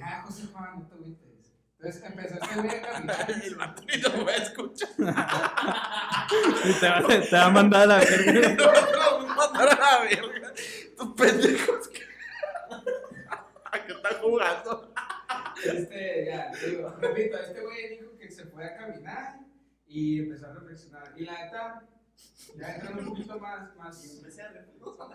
ah, 0.02 0.22
José 0.26 0.46
Juan, 0.52 0.80
no 0.80 0.86
te 0.86 0.94
agüites. 0.94 1.52
Entonces 1.78 2.02
empezó 2.04 2.34
este 2.34 2.54
güey 2.60 2.70
a 2.70 2.82
caminar. 2.82 3.30
El 3.44 3.54
vato 3.56 3.82
ni 3.84 3.96
lo 3.98 4.24
va 4.24 4.32
a 4.32 4.36
escuchar. 4.36 4.88
Y 6.64 6.72
te, 6.80 6.88
va, 6.88 7.06
te 7.06 7.36
va 7.36 7.44
a 7.44 7.50
mandar 7.50 7.82
a 7.82 7.86
la 7.86 7.98
verga. 7.98 8.54
No 8.56 8.64
lo 8.64 9.26
va 9.26 9.44
a 9.44 9.50
mandar 9.52 9.68
a 9.68 9.98
la 9.98 10.04
verga. 10.04 10.52
Estos 10.94 11.14
pendejos 11.14 11.88
que. 11.88 11.98
que 13.86 13.92
están 13.92 14.22
jugando. 14.22 14.94
Este, 15.64 16.26
ya, 16.26 16.52
digo, 16.64 16.94
repito, 17.00 17.36
este 17.36 17.60
güey 17.62 17.88
dijo 17.98 18.16
que 18.16 18.30
se 18.30 18.44
fue 18.46 18.64
a 18.64 18.76
caminar 18.76 19.40
y 19.88 20.20
empezó 20.20 20.46
a 20.46 20.52
reflexionar. 20.54 21.12
Y 21.16 21.24
la 21.24 21.44
neta, 21.44 21.82
ya 22.56 22.74
entrando 22.76 23.02
un 23.02 23.08
poquito 23.08 23.40
más, 23.40 23.74
más, 23.76 24.22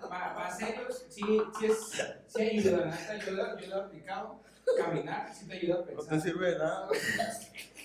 más, 0.09 0.35
más 0.35 0.57
serios, 0.57 1.05
sí, 1.09 1.41
sí, 1.57 1.65
es, 1.65 2.03
sí 2.27 2.41
ayuda, 2.41 2.85
la 2.87 2.95
neta, 2.95 3.17
yo 3.17 3.31
lo, 3.31 3.57
yo 3.57 3.67
lo 3.67 3.75
he 3.77 3.79
aplicado. 3.85 4.43
Caminar 4.77 5.33
sí 5.33 5.47
te 5.47 5.53
ayuda 5.53 5.75
a 5.75 5.77
No 5.79 5.85
pensar. 5.85 6.09
te 6.09 6.21
sirve 6.21 6.51
de 6.51 6.57
nada. 6.59 6.89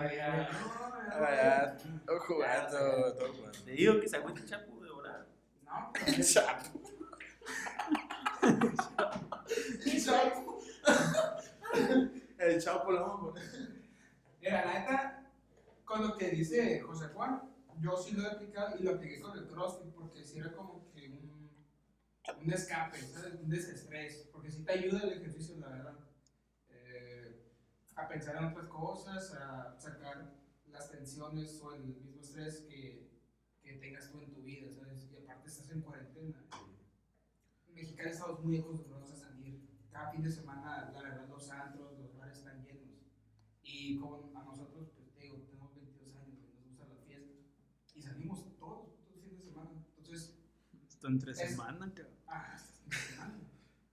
No, 0.00 0.06
Estoy 1.96 2.18
jugando, 2.26 3.08
estoy 3.08 3.30
jugando. 3.36 3.58
Te 3.64 3.70
digo 3.72 4.00
que 4.00 4.08
se 4.08 4.16
agüita 4.16 4.40
el 4.40 4.46
chapu 4.46 4.80
de 4.82 4.90
volar. 4.90 5.26
No, 5.64 5.92
El 6.06 6.24
chapo. 6.24 6.80
el 9.84 10.04
chapo. 10.04 10.60
El 12.38 12.62
chapo 12.62 12.92
lo 12.92 13.00
vamos 13.00 13.18
a 13.18 13.20
poner. 13.32 13.44
Mira, 14.40 14.64
la 14.64 14.80
neta, 14.80 15.30
con 15.84 16.06
lo 16.08 16.16
que 16.16 16.28
dice 16.30 16.80
José 16.80 17.08
Juan, 17.14 17.42
yo 17.80 17.96
sí 17.96 18.12
lo 18.12 18.22
he 18.24 18.26
aplicado 18.30 18.76
y 18.78 18.82
lo 18.82 18.92
apliqué 18.92 19.20
con 19.20 19.36
el 19.38 19.46
CrossFit 19.46 19.92
porque 19.94 20.24
sí 20.24 20.38
era 20.38 20.52
como 20.52 20.90
que 20.92 21.08
un, 21.08 21.50
un 22.42 22.52
escape, 22.52 22.98
¿sabes? 23.00 23.34
un 23.34 23.48
desestrés, 23.48 24.28
porque 24.32 24.50
sí 24.50 24.64
te 24.64 24.72
ayuda 24.72 25.00
el 25.04 25.12
ejercicio, 25.14 25.56
la 25.58 25.68
verdad, 25.68 25.94
a 27.96 28.08
pensar 28.08 28.36
en 28.36 28.44
otras 28.44 28.66
cosas, 28.68 29.32
a 29.34 29.78
sacar 29.78 30.34
las 30.66 30.90
tensiones 30.90 31.60
o 31.62 31.74
el 31.74 31.84
mismo 31.84 32.20
estrés 32.20 32.62
que, 32.68 33.08
que 33.62 33.74
tengas 33.74 34.10
tú 34.10 34.20
en 34.20 34.32
tu 34.32 34.42
vida, 34.42 34.70
¿sabes? 34.72 35.08
Y 35.12 35.16
aparte 35.16 35.48
estás 35.48 35.70
en 35.70 35.82
cuarentena. 35.82 36.44
En 37.68 37.74
Mexicali 37.74 38.10
estamos 38.10 38.42
muy 38.42 38.58
acostumbrados 38.58 39.12
a 39.12 39.16
salir. 39.16 39.68
Cada 39.90 40.10
fin 40.10 40.22
de 40.22 40.30
semana, 40.30 40.90
la 40.92 41.02
verdad, 41.02 41.28
los 41.28 41.50
antros, 41.50 41.98
los 41.98 42.16
bares 42.16 42.38
están 42.38 42.64
llenos. 42.64 42.98
Y 43.62 43.96
como 43.98 44.32
a 44.34 44.42
nosotros, 44.42 44.90
pues 44.96 45.12
te 45.12 45.20
digo, 45.20 45.38
tenemos 45.38 45.74
22 45.74 46.16
años, 46.16 46.40
y 46.42 46.52
nos 46.52 46.64
gusta 46.66 46.84
la 46.86 46.96
fiesta. 47.06 47.32
Y 47.94 48.02
salimos 48.02 48.44
todos, 48.58 48.92
todos 48.96 49.14
los 49.14 49.22
fines 49.22 49.38
de 49.38 49.44
semana. 49.44 49.70
Entonces, 49.96 50.36
Esto 50.88 51.06
entre 51.06 51.34
semana, 51.34 51.92
cabrón. 51.94 52.14
ah, 52.26 52.58
fin 52.80 52.90
de 52.90 52.96
semana. 52.96 53.40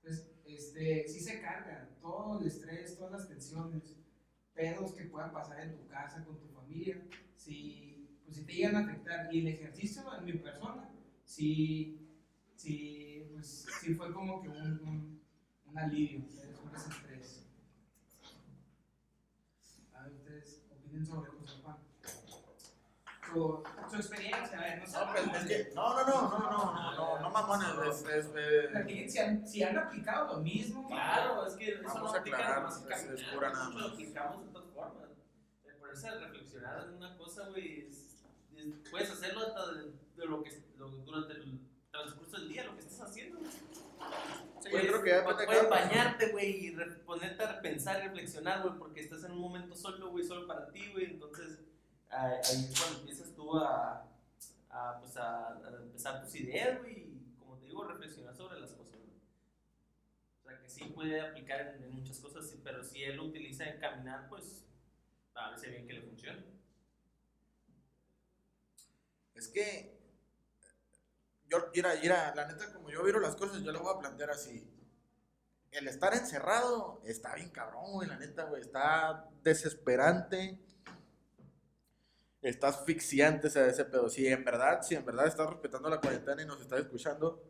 Entonces, 0.02 0.32
este, 0.46 1.08
sí 1.08 1.20
se 1.20 1.40
carga 1.40 1.81
todo 2.12 2.40
el 2.40 2.48
estrés, 2.48 2.98
todas 2.98 3.14
las 3.14 3.28
tensiones, 3.28 3.96
pedos 4.54 4.94
que 4.94 5.06
puedan 5.06 5.32
pasar 5.32 5.62
en 5.62 5.78
tu 5.78 5.88
casa, 5.88 6.24
con 6.26 6.38
tu 6.40 6.48
familia, 6.50 7.02
si, 7.36 8.10
pues, 8.26 8.38
si 8.38 8.46
te 8.46 8.54
llegan 8.54 8.76
a 8.76 8.80
afectar. 8.80 9.34
Y 9.34 9.40
el 9.40 9.48
ejercicio 9.48 10.04
en 10.18 10.26
mi 10.26 10.34
persona, 10.34 10.90
sí, 11.24 12.00
sí, 12.56 13.26
pues, 13.32 13.66
sí 13.82 13.94
fue 13.96 14.12
como 14.12 14.42
que 14.42 14.50
un, 14.50 15.22
un, 15.66 15.78
alivio, 15.78 16.28
¿sabes? 16.30 16.60
un 16.64 16.72
desestrés. 16.72 17.48
A 19.94 20.04
ver, 20.04 20.14
ustedes 20.14 20.66
opinen 20.70 21.06
sobre. 21.06 21.41
Su, 23.32 23.64
su 23.90 23.96
experiencia, 23.96 24.58
a 24.60 24.62
ver, 24.62 24.80
no 24.80 24.86
sé. 24.88 24.98
No, 24.98 25.12
pues 25.12 25.24
es 25.44 25.48
que. 25.68 25.74
No, 25.74 25.94
no, 25.96 26.06
no, 26.06 26.22
no, 26.30 26.40
no, 26.40 26.74
no, 26.74 26.96
no, 26.96 27.20
no 27.20 27.30
mamones. 27.30 28.02
Es, 28.02 28.06
es, 28.08 28.32
eh, 28.36 29.08
Si 29.10 29.18
han, 29.20 29.48
si 29.48 29.64
han 29.64 29.78
aplicado 29.78 30.34
lo 30.36 30.40
mismo. 30.42 30.88
Claro, 30.88 31.46
es 31.46 31.54
que 31.56 31.70
eso 31.70 31.84
Vamos 31.84 32.12
no 32.14 32.20
aplica 32.20 32.38
es- 32.38 33.24
pura 33.34 33.50
nada 33.52 33.70
más. 33.70 33.82
Lo 33.82 33.88
aplicamos 33.88 34.46
de 34.46 34.52
todas 34.52 34.70
formas. 34.72 35.10
El 35.66 35.76
ponerse 35.76 36.08
a 36.10 36.16
reflexionar 36.16 36.84
en 36.88 36.94
una 36.96 37.18
cosa, 37.18 37.48
güey, 37.50 37.88
es- 37.88 38.24
es- 38.56 38.90
puedes 38.90 39.10
hacerlo 39.12 39.48
hasta 39.48 39.72
de, 39.74 39.92
de 40.18 40.26
lo 40.26 40.44
que 40.44 40.52
lo- 40.78 40.90
durante 40.90 41.34
el 41.34 41.60
transcurso 41.92 42.38
del 42.38 42.50
día, 42.50 42.66
lo 42.66 42.74
que 42.76 42.80
estés 42.82 43.02
haciendo. 43.02 43.40
güey. 43.40 43.52
Sí, 43.52 43.60
yo 44.66 44.72
Puedes- 44.72 44.88
creo 44.88 45.04
que 45.04 45.10
ya 45.10 45.24
Puedes 45.46 45.70
bañarte, 45.70 46.32
güey, 46.32 46.66
y 46.66 46.76
re- 46.76 46.96
ponerte 47.06 47.44
a 47.44 47.62
pensar 47.62 48.00
y 48.00 48.08
reflexionar, 48.08 48.62
güey, 48.62 48.78
porque 48.78 49.02
estás 49.02 49.24
en 49.24 49.32
un 49.32 49.40
momento 49.40 49.76
solo, 49.76 50.10
güey, 50.12 50.24
solo 50.26 50.46
para 50.48 50.72
ti, 50.72 50.92
güey. 50.92 51.06
Entonces, 51.06 51.60
ah, 52.10 52.28
ahí 52.28 52.40
es 52.42 52.74
cuando 52.80 53.00
empiezas 53.00 53.11
a, 53.58 54.08
pues, 55.00 55.18
a, 55.18 55.60
empezar 55.82 56.24
tus 56.24 56.36
ideas, 56.36 56.80
y 56.88 57.36
como 57.40 57.58
te 57.58 57.66
digo, 57.68 57.84
reflexionar 57.84 58.36
sobre 58.36 58.60
las 58.60 58.72
cosas. 58.72 59.00
O 60.44 60.50
sea, 60.50 60.60
que 60.62 60.70
sí 60.70 60.86
puede 60.86 61.22
aplicar 61.22 61.60
en, 61.62 61.92
muchas 61.92 62.20
cosas, 62.20 62.56
pero 62.64 62.84
si 62.84 63.04
él 63.04 63.18
lo 63.18 63.26
utiliza 63.26 63.66
en 63.66 63.80
caminar, 63.80 64.28
pues, 64.30 64.64
parece 65.34 65.70
bien 65.70 65.88
que 65.88 65.94
le 65.94 66.02
funcione. 66.02 66.46
Es 69.36 69.48
que. 69.48 70.00
Yo, 71.48 71.58
mira, 71.74 72.34
la 72.34 72.48
neta, 72.48 72.72
como 72.74 72.90
yo 72.90 73.04
viro 73.04 73.20
las 73.20 73.36
cosas, 73.36 73.62
yo 73.62 73.74
lo 73.74 73.82
voy 73.82 73.94
a 73.94 74.00
plantear 74.00 74.30
así. 74.30 74.66
El 75.72 75.88
estar 75.88 76.14
encerrado 76.14 77.02
está 77.06 77.36
bien 77.36 77.50
cabrón, 77.50 77.92
güey, 77.92 78.08
la 78.08 78.18
neta. 78.18 78.50
Está 78.58 79.30
desesperante. 79.44 80.60
Está 82.42 82.68
asfixiante 82.70 83.48
ese, 83.48 83.68
ese 83.70 83.86
pedo. 83.86 84.10
Si 84.10 84.28
en 84.28 84.44
verdad, 84.44 84.82
si 84.82 84.96
en 84.96 85.06
verdad 85.06 85.28
estás 85.28 85.50
respetando 85.50 85.90
la 85.90 86.02
cuarentena 86.02 86.42
y 86.42 86.46
nos 86.46 86.62
estás 86.62 86.80
escuchando, 86.80 87.42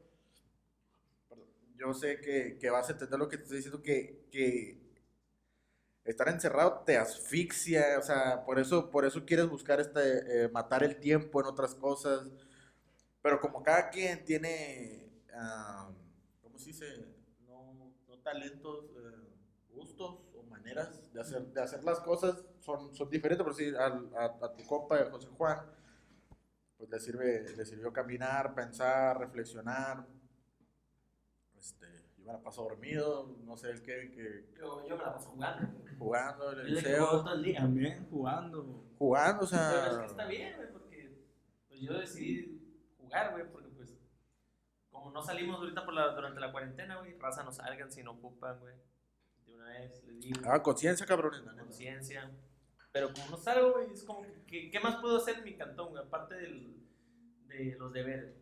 yo 1.77 1.93
sé 1.93 2.19
que, 2.21 2.57
que 2.59 2.69
vas 2.69 2.89
a 2.89 2.93
entender 2.93 3.19
lo 3.19 3.27
que 3.27 3.37
te 3.37 3.43
estoy 3.43 3.57
diciendo, 3.57 3.81
que, 3.81 4.25
que 4.31 4.79
estar 6.03 6.27
encerrado 6.29 6.83
te 6.85 6.97
asfixia, 6.97 7.97
o 7.99 8.01
sea, 8.01 8.43
por 8.45 8.59
eso, 8.59 8.89
por 8.89 9.05
eso 9.05 9.25
quieres 9.25 9.49
buscar 9.49 9.79
este, 9.79 10.45
eh, 10.45 10.49
matar 10.49 10.83
el 10.83 10.99
tiempo 10.99 11.39
en 11.41 11.47
otras 11.47 11.75
cosas. 11.75 12.29
Pero 13.21 13.39
como 13.39 13.63
cada 13.63 13.89
quien 13.89 14.23
tiene, 14.25 15.11
ah, 15.33 15.91
¿cómo 16.41 16.57
se 16.59 16.67
dice? 16.67 16.85
No, 17.47 17.93
no 18.07 18.17
talentos, 18.19 18.85
eh, 18.97 19.29
gustos 19.69 20.19
maneras 20.75 21.13
de 21.13 21.21
hacer, 21.21 21.41
de 21.47 21.61
hacer 21.61 21.83
las 21.83 21.99
cosas 21.99 22.43
son, 22.59 22.93
son 22.95 23.09
diferentes. 23.09 23.43
Por 23.43 23.55
decir, 23.55 23.75
al- 23.77 24.09
a, 24.15 24.25
a 24.45 24.53
tu 24.53 24.63
compa, 24.65 24.97
José 25.09 25.27
Juan, 25.37 25.59
pues 26.77 26.89
le, 26.89 26.99
sirve, 26.99 27.55
le 27.55 27.65
sirvió 27.65 27.91
caminar, 27.93 28.53
pensar, 28.55 29.19
reflexionar. 29.19 30.05
Este, 31.59 31.85
yo 32.17 32.25
me 32.25 32.33
la 32.33 32.39
paso 32.41 32.63
dormido, 32.63 33.35
no 33.45 33.55
sé, 33.57 33.71
el 33.71 33.81
que, 33.83 34.11
que 34.11 34.45
Yo, 34.59 34.87
yo 34.87 34.97
me 34.97 35.03
la 35.03 35.13
paso 35.13 35.29
jugando. 35.29 35.67
jugando 35.99 36.51
en 36.53 36.59
el 36.59 36.73
liceo, 36.73 37.07
todo 37.23 37.33
el 37.33 37.43
día. 37.43 37.59
También 37.59 38.07
jugando. 38.09 38.83
jugando, 38.97 39.45
o 39.45 39.49
Pero 39.49 39.63
es 39.63 39.83
sea, 39.91 39.99
que 39.99 40.05
está 40.07 40.25
bien, 40.25 40.55
güey, 40.57 40.71
porque 40.71 41.17
pues 41.67 41.79
yo 41.81 41.93
decidí 41.93 42.61
jugar, 42.97 43.31
güey, 43.31 43.51
porque 43.51 43.69
pues 43.69 43.93
como 44.89 45.11
no 45.11 45.21
salimos 45.21 45.57
ahorita 45.59 45.85
por 45.85 45.93
la, 45.93 46.13
durante 46.15 46.39
la 46.39 46.51
cuarentena, 46.51 46.97
güey, 46.97 47.17
raza 47.19 47.43
no 47.43 47.51
salgan 47.51 47.91
si 47.91 48.01
no 48.03 48.11
ocupan, 48.13 48.59
güey. 48.59 48.75
De 49.71 49.77
una 49.77 49.79
vez 49.79 50.03
les 50.05 50.19
digo, 50.19 50.41
ah, 50.45 50.61
conciencia, 50.61 51.05
cabrones, 51.05 51.41
conciencia. 51.41 52.31
Pero 52.91 53.13
como 53.13 53.31
no 53.31 53.37
salgo, 53.37 53.73
güey, 53.73 53.91
es 53.91 54.03
como 54.03 54.21
que, 54.21 54.33
¿qué, 54.45 54.69
qué 54.69 54.79
más 54.79 54.97
puedo 54.97 55.17
hacer 55.17 55.37
en 55.37 55.43
mi 55.45 55.55
cantón, 55.55 55.89
güey? 55.89 56.03
Aparte 56.03 56.35
del, 56.35 56.75
de 57.47 57.75
los 57.77 57.93
deberes. 57.93 58.35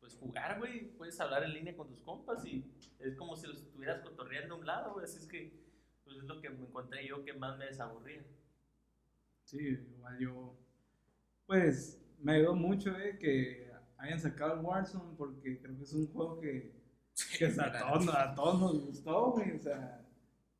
Pues 0.00 0.16
jugar, 0.16 0.58
güey. 0.58 0.90
Puedes 0.96 1.18
hablar 1.20 1.44
en 1.44 1.54
línea 1.54 1.76
con 1.76 1.88
tus 1.88 2.00
compas 2.02 2.44
y 2.44 2.70
es 2.98 3.16
como 3.16 3.36
si 3.36 3.46
los 3.46 3.62
estuvieras 3.62 4.02
cotorreando 4.02 4.54
a 4.54 4.58
un 4.58 4.66
lado, 4.66 4.92
güey. 4.92 5.04
Así 5.04 5.18
es 5.18 5.26
que, 5.26 5.52
pues 6.04 6.18
es 6.18 6.24
lo 6.24 6.40
que 6.40 6.50
me 6.50 6.66
encontré 6.66 7.06
yo 7.06 7.24
que 7.24 7.32
más 7.32 7.56
me 7.56 7.66
desaburría. 7.66 8.22
Sí, 9.44 9.58
igual 9.58 10.18
yo, 10.18 10.58
pues 11.46 12.02
me 12.18 12.36
ayudó 12.36 12.54
mucho 12.54 12.96
eh, 12.98 13.18
que 13.18 13.70
hayan 13.98 14.18
sacado 14.18 14.54
el 14.54 14.60
Warzone 14.60 15.14
porque 15.16 15.60
creo 15.60 15.76
que 15.76 15.82
es 15.82 15.92
un 15.92 16.10
juego 16.12 16.40
que, 16.40 16.72
que 17.38 17.46
a, 17.46 17.78
todos, 17.78 18.08
a 18.08 18.34
todos 18.34 18.60
nos 18.60 18.86
gustó, 18.86 19.32
güey, 19.32 19.52
o 19.52 19.58
sea, 19.58 20.02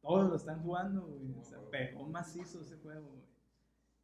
todos 0.05 0.29
lo 0.29 0.37
están 0.37 0.61
jugando, 0.63 1.01
güey, 1.07 1.33
o 1.41 1.43
sea, 1.43 1.59
pegó 1.71 2.07
macizo 2.07 2.61
ese 2.61 2.77
juego, 2.77 3.09
güey. 3.09 3.25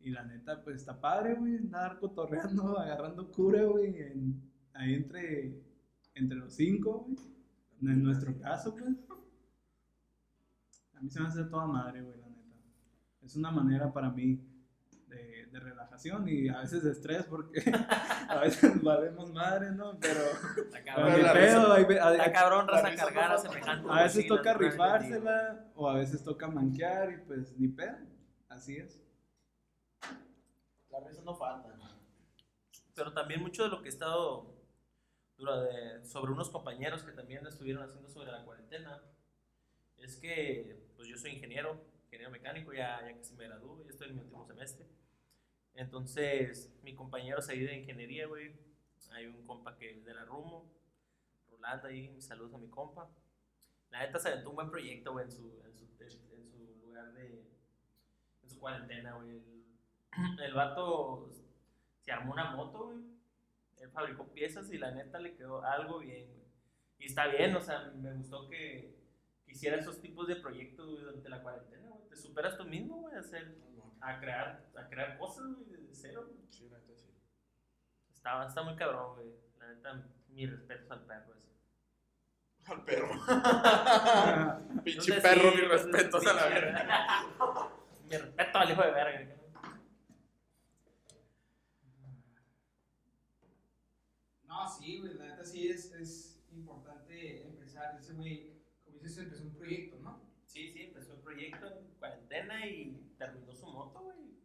Y 0.00 0.10
la 0.10 0.24
neta, 0.24 0.64
pues 0.64 0.76
está 0.76 0.98
padre, 0.98 1.34
güey, 1.34 1.58
andar 1.58 1.98
cotorreando, 2.00 2.78
agarrando 2.78 3.30
cura, 3.30 3.62
güey, 3.64 4.00
en- 4.00 4.42
ahí 4.72 4.94
entre, 4.94 5.60
entre 6.14 6.38
los 6.38 6.54
cinco, 6.54 7.04
güey, 7.06 7.18
en 7.92 8.02
nuestro 8.02 8.34
caso, 8.38 8.74
pues. 8.74 8.96
A 10.94 11.00
mí 11.02 11.10
se 11.10 11.20
me 11.20 11.26
hace 11.26 11.44
toda 11.44 11.66
madre, 11.66 12.00
güey, 12.02 12.18
la 12.18 12.28
neta. 12.28 12.56
Es 13.22 13.36
una 13.36 13.50
manera 13.50 13.92
para 13.92 14.10
mí 14.10 14.40
de, 15.10 15.46
de 15.46 15.60
relajación 15.60 16.26
y 16.28 16.48
a 16.48 16.60
veces 16.60 16.82
de 16.82 16.92
estrés 16.92 17.24
porque 17.24 17.60
a 18.28 18.40
veces 18.40 18.82
valemos 18.82 19.30
madre, 19.32 19.72
¿no? 19.72 19.98
Pero, 20.00 20.20
Está 20.64 20.82
cabrón, 20.84 21.20
pedo, 21.34 21.72
hay 21.72 21.84
hay- 22.20 22.32
cabrón 22.32 22.66
raza 22.68 22.90
no 22.90 22.96
cargar 22.96 23.32
a 23.32 23.38
semejante. 23.38 23.88
a 23.90 24.02
veces 24.04 24.26
toca 24.26 24.52
no 24.54 24.58
rifársela 24.58 25.66
o 25.74 25.88
a 25.90 25.94
veces 25.94 26.24
toca 26.24 26.48
manquear 26.48 27.12
y 27.12 27.16
pues 27.18 27.56
ni 27.58 27.68
pedo. 27.68 27.98
Así 28.48 28.76
es. 28.76 29.02
La 30.90 31.00
risa 31.06 31.22
no 31.24 31.34
falta. 31.36 31.68
Pero 32.94 33.12
también 33.12 33.40
mucho 33.40 33.62
de 33.62 33.68
lo 33.70 33.80
que 33.82 33.86
he 33.88 33.92
estado 33.92 34.54
sobre 36.04 36.32
unos 36.32 36.50
compañeros 36.50 37.02
que 37.02 37.12
también 37.12 37.46
estuvieron 37.46 37.82
haciendo 37.82 38.08
sobre 38.10 38.30
la 38.30 38.44
cuarentena 38.44 39.00
es 39.96 40.16
que 40.16 40.78
pues 40.96 41.08
yo 41.08 41.16
soy 41.16 41.30
ingeniero, 41.32 41.80
ingeniero 42.06 42.30
mecánico, 42.30 42.72
ya, 42.74 43.00
ya 43.06 43.16
casi 43.16 43.34
me 43.36 43.46
gradúo, 43.46 43.82
ya 43.84 43.90
estoy 43.90 44.08
en 44.08 44.16
mi 44.16 44.20
último 44.22 44.44
semestre. 44.46 44.86
Entonces, 45.74 46.72
mi 46.82 46.94
compañero 46.94 47.40
se 47.40 47.56
de 47.56 47.78
ingeniería, 47.78 48.26
güey. 48.26 48.54
Hay 49.12 49.26
un 49.26 49.44
compa 49.46 49.76
que 49.76 49.90
es 49.90 50.04
de 50.04 50.14
la 50.14 50.24
Rumo, 50.24 50.70
Rolando 51.50 51.88
ahí, 51.88 52.20
saludos 52.20 52.54
a 52.54 52.58
mi 52.58 52.68
compa. 52.68 53.08
La 53.90 54.00
neta 54.00 54.18
se 54.18 54.28
aventó 54.28 54.50
un 54.50 54.56
buen 54.56 54.70
proyecto, 54.70 55.12
güey, 55.12 55.24
en 55.24 55.32
su, 55.32 55.62
en 55.64 55.76
su, 55.76 55.86
en 56.04 56.46
su 56.48 56.86
lugar 56.86 57.12
de. 57.14 57.44
en 58.42 58.50
su 58.50 58.60
cuarentena, 58.60 59.14
güey. 59.14 59.30
El, 59.30 59.64
el 60.44 60.54
vato 60.54 61.28
se 62.00 62.12
armó 62.12 62.32
una 62.32 62.52
moto, 62.52 62.86
güey. 62.86 62.98
Él 63.80 63.90
fabricó 63.90 64.28
piezas 64.32 64.70
y 64.72 64.78
la 64.78 64.92
neta 64.92 65.18
le 65.18 65.34
quedó 65.34 65.64
algo 65.64 65.98
bien, 65.98 66.28
güey. 66.28 66.46
Y 66.98 67.06
está 67.06 67.26
bien, 67.28 67.56
o 67.56 67.60
sea, 67.60 67.92
me 67.96 68.12
gustó 68.14 68.48
que, 68.48 68.94
hiciera 69.46 69.76
esos 69.76 70.00
tipos 70.00 70.28
de 70.28 70.36
proyectos, 70.36 71.00
durante 71.00 71.28
la 71.28 71.42
cuarentena, 71.42 71.88
güey. 71.88 72.08
Te 72.08 72.16
superas 72.16 72.56
tú 72.56 72.64
mismo, 72.64 72.96
güey, 72.96 73.16
hacer, 73.16 73.56
a 74.00 74.18
crear, 74.18 74.70
a 74.76 74.88
crear 74.88 75.18
cosas, 75.18 75.54
güey, 75.54 75.70
desde 75.70 75.94
cero, 75.94 76.26
güey. 76.26 76.40
Sí, 76.50 76.68
la 76.68 76.78
neta 76.78 76.94
sí. 76.96 77.14
Está, 78.12 78.46
está 78.46 78.62
muy 78.62 78.76
cabrón, 78.76 79.14
güey. 79.14 79.34
La 79.58 79.68
neta, 79.68 80.06
mi 80.28 80.46
respeto 80.46 80.94
al 80.94 81.04
perro 81.04 81.34
ese. 81.34 81.50
Al 82.66 82.84
perro. 82.84 83.08
Pinche 84.84 85.12
Entonces, 85.12 85.22
perro, 85.22 85.50
sí, 85.50 85.56
mi 85.56 85.68
pues, 85.68 85.82
respeto 85.82 86.20
sí, 86.20 86.28
a 86.28 86.32
la 86.32 86.44
verga. 86.46 87.26
Mi 88.10 88.16
respeto 88.16 88.58
al 88.58 88.70
hijo 88.70 88.82
de 88.82 88.90
verga. 88.90 89.36
No, 94.44 94.68
sí, 94.68 94.98
güey, 94.98 95.14
la 95.14 95.26
neta 95.26 95.44
sí 95.44 95.68
es, 95.68 95.92
es 95.92 96.42
importante 96.50 97.46
empezar. 97.46 97.96
Ese 98.00 98.14
güey, 98.14 98.50
como 98.84 98.98
dices, 98.98 99.18
empezó 99.18 99.44
un 99.44 99.54
proyecto, 99.54 99.96
¿no? 100.00 100.20
Sí, 100.44 100.68
sí, 100.68 100.82
empezó 100.82 101.14
el 101.14 101.20
proyecto 101.20 101.68
en 101.68 101.86
cuarentena 102.00 102.66
y 102.66 103.14
terminó 103.16 103.54
su 103.54 103.66
moto, 103.92 104.04
güey. 104.04 104.38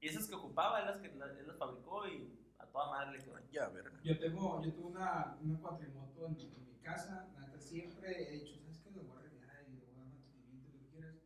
Y 0.00 0.08
esas 0.08 0.26
que 0.28 0.34
ocupaba, 0.34 0.80
él 0.80 0.86
las, 0.86 0.96
que, 1.00 1.06
él 1.08 1.46
las 1.46 1.56
fabricó 1.58 2.06
y 2.06 2.38
a 2.58 2.66
toda 2.66 2.90
madre 2.90 3.18
le 3.18 3.24
quedó. 3.24 3.38
Ya, 3.50 3.68
verga. 3.68 4.00
Yo 4.04 4.18
tengo, 4.18 4.62
yo 4.64 4.72
tuve 4.72 4.86
una, 4.86 5.36
una 5.40 5.58
cuatrimoto 5.60 6.26
en, 6.26 6.40
en 6.40 6.66
mi 6.68 6.78
casa. 6.80 7.28
La 7.34 7.40
neta 7.46 7.58
siempre 7.60 8.28
he 8.28 8.38
dicho, 8.38 8.58
¿sabes 8.60 8.78
qué? 8.80 8.90
Le 8.90 9.00
voy 9.00 9.16
a 9.16 9.20
arreglar 9.20 9.64
y 9.68 9.72
le 9.72 9.84
voy 9.86 9.94
a 9.94 9.98
dar 9.98 10.06
mantenimiento, 10.06 10.68
lo 10.72 10.78
que 10.78 10.86
quieras. 10.90 11.16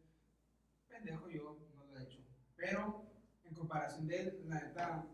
Pendejo 0.89 1.29
yo, 1.29 1.59
no 1.75 1.85
lo 1.85 1.99
he 1.99 2.03
hecho. 2.05 2.21
Pero, 2.57 3.07
en 3.45 3.55
comparación 3.55 4.07
de 4.07 4.21
él, 4.21 4.43
la 4.49 4.61
neta, 4.63 5.07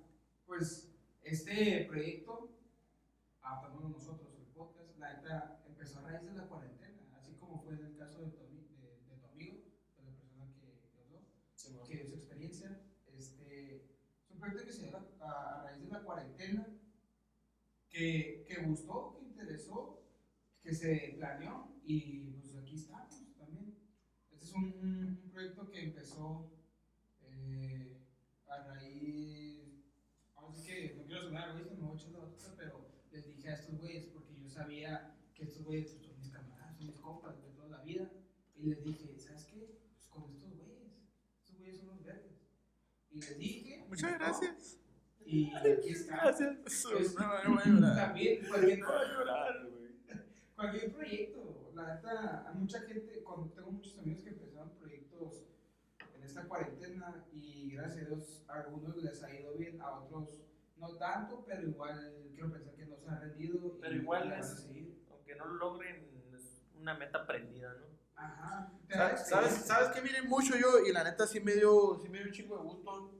pues, 0.46 0.92
este 1.22 1.84
proyecto, 1.88 2.50
adaptándolo 3.42 3.88
nosotros, 3.88 4.34
el 4.38 4.46
podcast, 4.54 4.96
la 4.98 5.14
neta, 5.14 5.62
empezó 5.66 5.98
a 5.98 6.02
raíz 6.02 6.24
de 6.24 6.32
la 6.34 6.46
cuarentena. 6.46 6.98
Así 7.16 7.34
como 7.34 7.60
fue 7.62 7.74
en 7.74 7.84
el 7.84 7.96
caso 7.96 8.20
de 8.20 8.30
tu, 8.30 8.38
ami- 8.38 8.68
de, 8.80 9.00
de 9.08 9.16
tu 9.18 9.26
amigo, 9.26 9.58
de 9.96 10.04
la 10.04 10.12
persona 10.16 10.46
que, 10.54 10.80
que 10.90 11.68
habló 11.68 11.84
que 11.84 11.94
dio 11.96 12.06
su 12.08 12.14
experiencia. 12.16 12.80
Este, 13.06 13.76
es 13.76 14.30
un 14.30 14.38
proyecto 14.38 14.64
que 14.64 14.72
se 14.72 14.84
dio 14.86 14.96
a, 14.96 15.24
a- 15.24 15.60
a 15.60 15.62
raíz 15.64 15.82
de 15.84 15.90
la 15.90 16.02
cuarentena, 16.02 16.66
que, 17.98 18.44
que 18.46 18.62
gustó, 18.62 19.16
que 19.18 19.24
interesó, 19.26 20.00
que 20.62 20.72
se 20.72 21.14
planeó 21.16 21.80
y 21.84 22.30
pues 22.40 22.54
aquí 22.54 22.76
estamos 22.76 23.34
también. 23.36 23.74
Este 24.30 24.44
es 24.44 24.52
un, 24.54 24.64
un- 24.64 25.20
un 25.24 25.30
proyecto 25.32 25.68
que 25.68 25.84
empezó 25.84 26.52
eh, 27.22 27.98
a 28.46 28.62
raíz, 28.68 29.82
ahora 30.36 30.54
sí 30.54 30.66
que 30.66 30.94
no 30.96 31.04
quiero 31.06 31.22
sonar 31.22 31.48
egoísta, 31.50 31.74
me 31.74 31.80
voy 31.88 31.96
a 31.96 32.00
echar 32.00 32.12
la 32.12 32.18
batuta, 32.20 32.54
pero 32.56 32.88
les 33.10 33.26
dije 33.26 33.48
a 33.48 33.54
estos 33.54 33.78
güeyes, 33.80 34.06
porque 34.12 34.34
yo 34.40 34.48
sabía 34.48 35.16
que 35.34 35.42
estos 35.42 35.64
güeyes 35.64 35.90
pues, 35.94 36.06
son 36.06 36.18
mis 36.20 36.30
camaradas, 36.30 36.76
son 36.76 36.86
mis 36.86 37.00
compas 37.00 37.42
de 37.42 37.48
toda 37.50 37.68
la 37.68 37.82
vida, 37.82 38.12
y 38.56 38.62
les 38.66 38.84
dije, 38.84 39.18
¿sabes 39.18 39.44
qué? 39.46 39.80
Pues 39.96 40.06
con 40.08 40.30
estos 40.30 40.54
güeyes, 40.56 40.92
estos 41.40 41.58
güeyes 41.58 41.78
son 41.78 41.88
los 41.88 42.04
verdes. 42.04 42.38
Y 43.10 43.16
les 43.20 43.38
dije, 43.38 43.84
Muchas 43.88 44.12
¿no? 44.12 44.18
gracias. 44.18 44.77
Y 45.30 45.52
aquí 45.54 45.90
está. 45.90 46.30
Es- 46.30 46.86
no, 47.14 47.44
no 47.44 47.54
voy 47.54 47.62
a 47.62 47.66
llorar. 47.66 47.96
También 47.96 48.46
cualquier, 48.48 48.78
Voy 48.84 48.94
a 48.96 49.12
llorar, 49.12 49.68
cualquier 50.56 50.92
proyecto. 50.94 51.70
La 51.74 51.94
neta, 51.94 52.48
hay 52.48 52.54
mucha 52.58 52.80
gente, 52.80 53.22
con- 53.22 53.50
tengo 53.54 53.70
muchos 53.72 53.98
amigos 53.98 54.22
que 54.22 54.30
empezaron 54.30 54.70
proyectos 54.78 55.44
en 56.16 56.22
esta 56.22 56.44
cuarentena 56.48 57.24
y 57.32 57.70
gracias 57.72 58.04
a 58.04 58.08
Dios 58.08 58.44
a 58.48 58.54
algunos 58.54 58.96
les 58.96 59.22
ha 59.22 59.34
ido 59.38 59.52
bien, 59.54 59.80
a 59.82 60.00
otros 60.00 60.40
no 60.78 60.96
tanto, 60.96 61.44
pero 61.46 61.62
igual 61.68 62.14
quiero 62.34 62.50
pensar 62.52 62.74
que 62.74 62.86
no 62.86 62.96
se 62.96 63.08
han 63.08 63.20
rendido. 63.20 63.54
y 63.76 63.80
Pero 63.80 63.94
igual 63.96 64.32
a 64.32 64.38
es-. 64.38 64.66
Aunque 65.10 65.36
no 65.36 65.44
lo 65.46 65.54
logren, 65.56 66.08
es 66.34 66.62
una 66.74 66.94
meta 66.94 67.26
prendida, 67.26 67.74
¿no? 67.74 67.86
Ajá. 68.16 68.72
¿Sabes, 68.90 69.28
sabes, 69.28 69.52
sabes 69.66 69.88
que 69.90 70.00
miren 70.00 70.26
mucho 70.28 70.56
yo 70.56 70.80
y 70.84 70.90
la 70.92 71.04
neta 71.04 71.26
sí 71.26 71.38
me 71.40 71.52
dio, 71.54 71.98
sí 72.02 72.08
me 72.08 72.18
dio 72.18 72.26
un 72.28 72.32
chingo 72.32 72.56
de 72.56 72.62
gusto. 72.64 73.12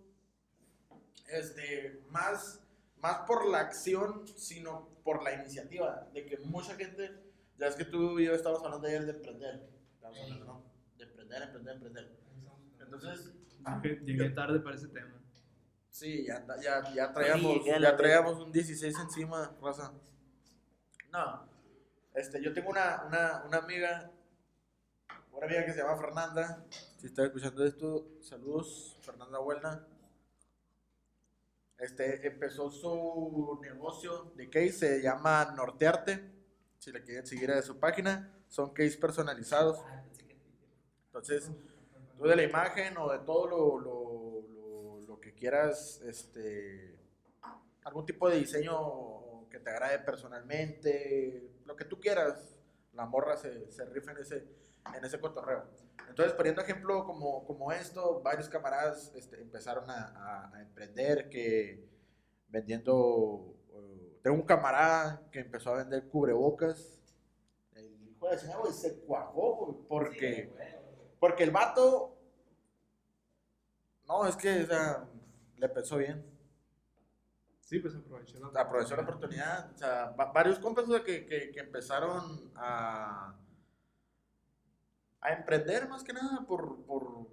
Este, 1.29 2.03
más, 2.11 2.61
más 2.97 3.19
por 3.27 3.47
la 3.49 3.61
acción, 3.61 4.27
sino 4.37 4.89
por 5.05 5.23
la 5.23 5.35
iniciativa. 5.35 6.09
De 6.13 6.25
que 6.27 6.39
mucha 6.39 6.75
gente, 6.75 7.11
ya 7.59 7.67
es 7.67 7.77
que 7.77 7.85
tú 7.85 8.19
y 8.19 8.27
yo 8.27 8.35
estábamos 8.35 8.65
hablando 8.65 8.87
ayer 8.89 9.05
de 9.05 9.13
emprender. 9.13 9.69
Estábamos 9.95 10.21
hablando, 10.23 10.45
¿no? 10.45 10.65
De 10.97 11.05
emprender, 11.05 11.43
emprender, 11.43 11.75
emprender. 11.75 12.19
Entonces, 12.81 13.33
Llegué, 13.83 14.01
llegué 14.05 14.31
tarde 14.31 14.61
para 14.61 14.77
ese 14.77 14.89
tema. 14.89 15.21
sí, 15.91 16.25
ya, 16.27 16.45
ya, 16.63 16.95
ya 16.95 17.13
traíamos, 17.13 17.53
Sí, 17.55 17.63
ya 17.67 17.79
la 17.79 17.91
ya 17.91 17.97
traíamos 17.97 18.39
un 18.41 18.51
16 18.53 18.97
encima, 18.99 19.55
raza. 19.61 19.93
No, 21.13 21.49
este, 22.15 22.43
yo 22.43 22.53
tengo 22.55 22.71
una, 22.71 23.05
una, 23.07 23.43
una 23.45 23.59
amiga, 23.59 24.11
una 25.33 25.47
amiga 25.47 25.65
que 25.67 25.73
se 25.73 25.79
llama 25.83 25.97
Fernanda. 25.99 26.65
Si 26.99 27.07
está 27.07 27.25
escuchando 27.25 27.65
esto, 27.67 28.09
saludos, 28.23 28.97
Fernanda 29.03 29.39
Huelna. 29.41 29.87
Este, 31.79 32.27
empezó 32.27 32.71
su 32.71 33.59
negocio 33.63 34.33
de 34.35 34.51
case, 34.51 34.73
se 34.73 35.03
llama 35.03 35.55
Nortearte. 35.57 36.29
Si 36.79 36.91
le 36.91 37.03
quieren 37.03 37.27
seguir 37.27 37.51
a 37.53 37.63
su 37.63 37.79
página, 37.79 38.33
son 38.49 38.73
case 38.73 38.99
personalizados. 38.99 39.81
Entonces, 41.07 41.51
tú 42.17 42.25
de 42.25 42.37
la 42.37 42.43
imagen 42.43 42.97
o 42.99 43.11
de 43.13 43.19
todo 43.21 43.47
lo, 43.47 43.79
lo, 43.79 44.49
lo, 44.49 45.01
lo 45.07 45.21
que 45.21 45.35
quieras, 45.35 46.01
este, 46.03 46.99
algún 47.85 48.07
tipo 48.07 48.29
de 48.29 48.39
diseño 48.39 49.49
que 49.49 49.59
te 49.61 49.71
agrade 49.71 50.01
personalmente, 50.01 51.51
lo 51.65 51.77
que 51.77 51.85
tú 51.85 52.01
quieras, 52.01 52.57
la 52.93 53.07
morra 53.07 53.37
se, 53.37 53.71
se 53.71 53.85
rifa 53.87 54.13
en 54.13 54.19
ese, 54.19 54.45
en 54.97 55.05
ese 55.05 55.21
cotorreo. 55.21 55.65
Entonces, 56.09 56.35
poniendo 56.35 56.63
ejemplo 56.63 57.05
como, 57.05 57.45
como 57.47 57.71
esto, 57.73 58.21
varios 58.23 58.49
camaradas 58.49 59.13
este, 59.15 59.41
empezaron 59.41 59.89
a, 59.91 60.09
a- 60.17 60.57
a 60.57 60.61
emprender 60.63 61.29
que 61.29 61.87
vendiendo, 62.49 63.55
eh, 63.75 64.19
tengo 64.23 64.37
un 64.37 64.43
camarada 64.43 65.23
que 65.31 65.41
empezó 65.41 65.71
a 65.75 65.79
vender 65.79 66.09
cubrebocas, 66.09 67.01
el 67.75 68.09
hijo 68.09 68.29
de 68.29 68.37
güey, 68.59 68.73
se 68.73 68.99
cuajó, 69.01 69.85
porque... 69.89 70.51
Sí. 70.57 70.65
Porque 71.21 71.43
el 71.43 71.51
vato 71.51 72.17
No, 74.07 74.27
es 74.27 74.37
que, 74.37 74.63
o 74.63 74.67
sea, 74.67 75.05
le 75.57 75.69
pensó 75.69 75.97
bien. 75.99 76.25
Sí, 77.61 77.79
pues 77.81 77.95
aproveché 77.95 78.39
la 78.39 78.61
Aprovechó 78.63 78.97
la 78.97 79.03
oportunidad. 79.03 79.71
O 79.75 79.77
sea, 79.77 80.11
va- 80.19 80.33
varios 80.33 80.59
compas 80.59 80.85
o 80.85 80.93
sea, 80.93 81.05
que, 81.05 81.27
que, 81.27 81.51
que 81.51 81.61
empezaron 81.61 82.51
a, 82.57 83.37
a 85.21 85.33
emprender 85.33 85.89
más 85.89 86.03
que 86.05 86.13
nada 86.13 86.45
por, 86.47 86.85
por, 86.85 87.29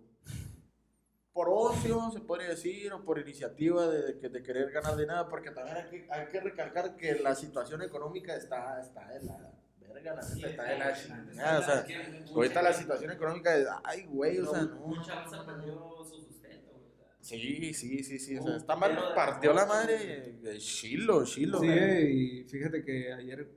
por 1.34 1.48
ocio, 1.50 2.10
se 2.12 2.22
podría 2.22 2.50
decir, 2.50 2.92
o 2.94 3.04
por 3.04 3.20
iniciativa 3.20 3.88
de, 3.88 4.02
de 4.14 4.20
que- 4.20 4.30
de 4.30 4.42
querer 4.44 4.72
ganar 4.72 4.96
dinero, 4.96 5.28
porque 5.30 5.52
también 5.52 5.78
hay 5.78 5.90
que, 5.90 6.08
hay 6.10 6.28
que 6.28 6.40
recalcar 6.40 6.96
que 6.96 7.16
la 7.20 7.36
situación 7.36 7.82
económica 7.82 8.36
está, 8.36 8.80
está 8.80 9.08
de 9.10 9.24
la 9.24 9.52
verga, 9.80 10.16
la 10.16 10.22
neta, 10.34 10.48
está 10.50 10.64
de 10.64 10.80
la 10.80 10.94
chingada. 10.94 11.60
O 11.60 11.64
sea, 11.64 11.86
ahorita 12.34 12.62
la 12.62 12.74
situación 12.74 13.12
económica 13.12 13.56
es, 13.58 13.68
ay, 13.84 14.06
güey, 14.06 14.40
o 14.40 14.50
sea, 14.52 14.62
no. 14.64 14.76
Mucha 14.88 15.16
raza 15.24 15.46
perdió 15.46 15.74
su 16.06 16.22
sustento, 16.22 16.72
Sí, 17.20 17.74
sí, 17.74 18.04
sí, 18.04 18.18
sí. 18.20 18.38
O 18.38 18.44
sea, 18.44 18.52
Un 18.52 18.58
está 18.58 18.76
mal. 18.76 18.98
Partió 19.16 19.52
la 19.54 19.66
madre 19.66 20.38
de 20.42 20.58
Chilo, 20.60 21.26
Chilo. 21.26 21.60
Sí, 21.60 21.68
y 21.68 22.44
fíjate 22.46 22.84
que 22.86 23.12
ayer 23.12 23.50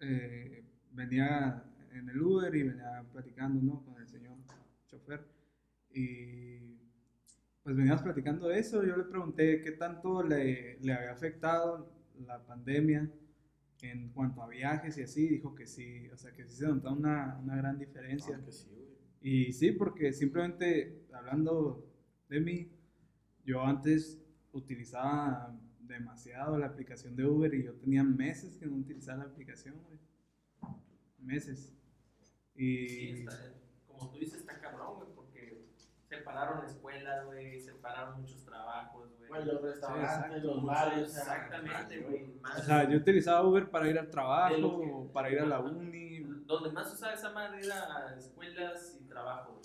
eh, 0.00 0.64
venía 0.92 1.64
en 1.92 2.08
el 2.08 2.20
Uber 2.20 2.54
y 2.54 2.62
venía 2.62 3.04
platicando, 3.12 3.60
¿no? 3.62 3.84
Con 3.84 4.00
el 4.00 4.08
señor 4.08 4.36
chofer. 4.86 5.24
Y 5.92 6.58
pues 7.62 7.76
veníamos 7.76 8.02
platicando 8.02 8.50
eso. 8.50 8.84
Yo 8.84 8.96
le 8.96 9.04
pregunté 9.04 9.60
qué 9.60 9.72
tanto 9.72 10.22
le, 10.22 10.78
le 10.80 10.92
había 10.92 11.12
afectado 11.12 11.92
la 12.26 12.44
pandemia 12.44 13.10
en 13.82 14.10
cuanto 14.10 14.42
a 14.42 14.48
viajes 14.48 14.98
y 14.98 15.02
así. 15.02 15.28
Dijo 15.28 15.54
que 15.54 15.66
sí, 15.66 16.08
o 16.08 16.16
sea, 16.16 16.32
que 16.32 16.44
sí 16.44 16.56
se 16.56 16.66
notaba 16.66 16.94
una, 16.94 17.38
una 17.42 17.56
gran 17.56 17.78
diferencia. 17.78 18.36
Ah, 18.40 18.44
que 18.44 18.52
sí, 18.52 18.68
güey. 18.70 18.90
Y 19.22 19.52
sí, 19.52 19.72
porque 19.72 20.12
simplemente 20.12 21.06
hablando 21.12 21.86
de 22.28 22.40
mí, 22.40 22.72
yo 23.44 23.62
antes 23.62 24.22
utilizaba 24.52 25.58
demasiado 25.80 26.56
la 26.56 26.66
aplicación 26.66 27.16
de 27.16 27.26
Uber 27.26 27.52
y 27.52 27.64
yo 27.64 27.74
tenía 27.74 28.02
meses 28.02 28.56
que 28.56 28.66
no 28.66 28.76
utilizaba 28.76 29.24
la 29.24 29.30
aplicación, 29.30 29.76
güey. 29.84 29.98
Meses. 31.18 31.74
Sí, 32.60 33.08
Y 33.08 33.20
está, 33.20 33.52
como 33.88 34.10
tú 34.10 34.18
dices, 34.18 34.40
está 34.40 34.60
cabrón, 34.60 34.96
güey, 34.96 35.08
porque 35.14 35.64
separaron 36.08 36.62
escuelas, 36.66 37.24
güey, 37.24 37.58
separaron 37.58 38.20
muchos 38.20 38.44
trabajos, 38.44 39.08
güey. 39.16 39.28
Güey, 39.30 39.44
los 39.46 39.62
restaurantes, 39.62 40.10
exacto, 40.10 40.46
los 40.46 40.64
bares. 40.64 41.16
exactamente, 41.16 42.00
güey. 42.02 42.34
o 42.58 42.62
sea, 42.62 42.86
yo 42.88 42.98
utilizaba 42.98 43.46
Uber 43.48 43.70
para 43.70 43.88
ir 43.88 43.98
al 43.98 44.10
trabajo, 44.10 44.54
que- 44.80 44.90
o 44.92 45.10
para 45.12 45.30
ir 45.30 45.40
a 45.40 45.46
la 45.46 45.60
uni. 45.60 46.20
Donde 46.44 46.70
más 46.70 46.92
usaba 46.92 47.14
esa 47.14 47.30
madre 47.30 47.64
era 47.64 48.14
escuelas 48.18 48.98
y 49.00 49.04
trabajo, 49.08 49.58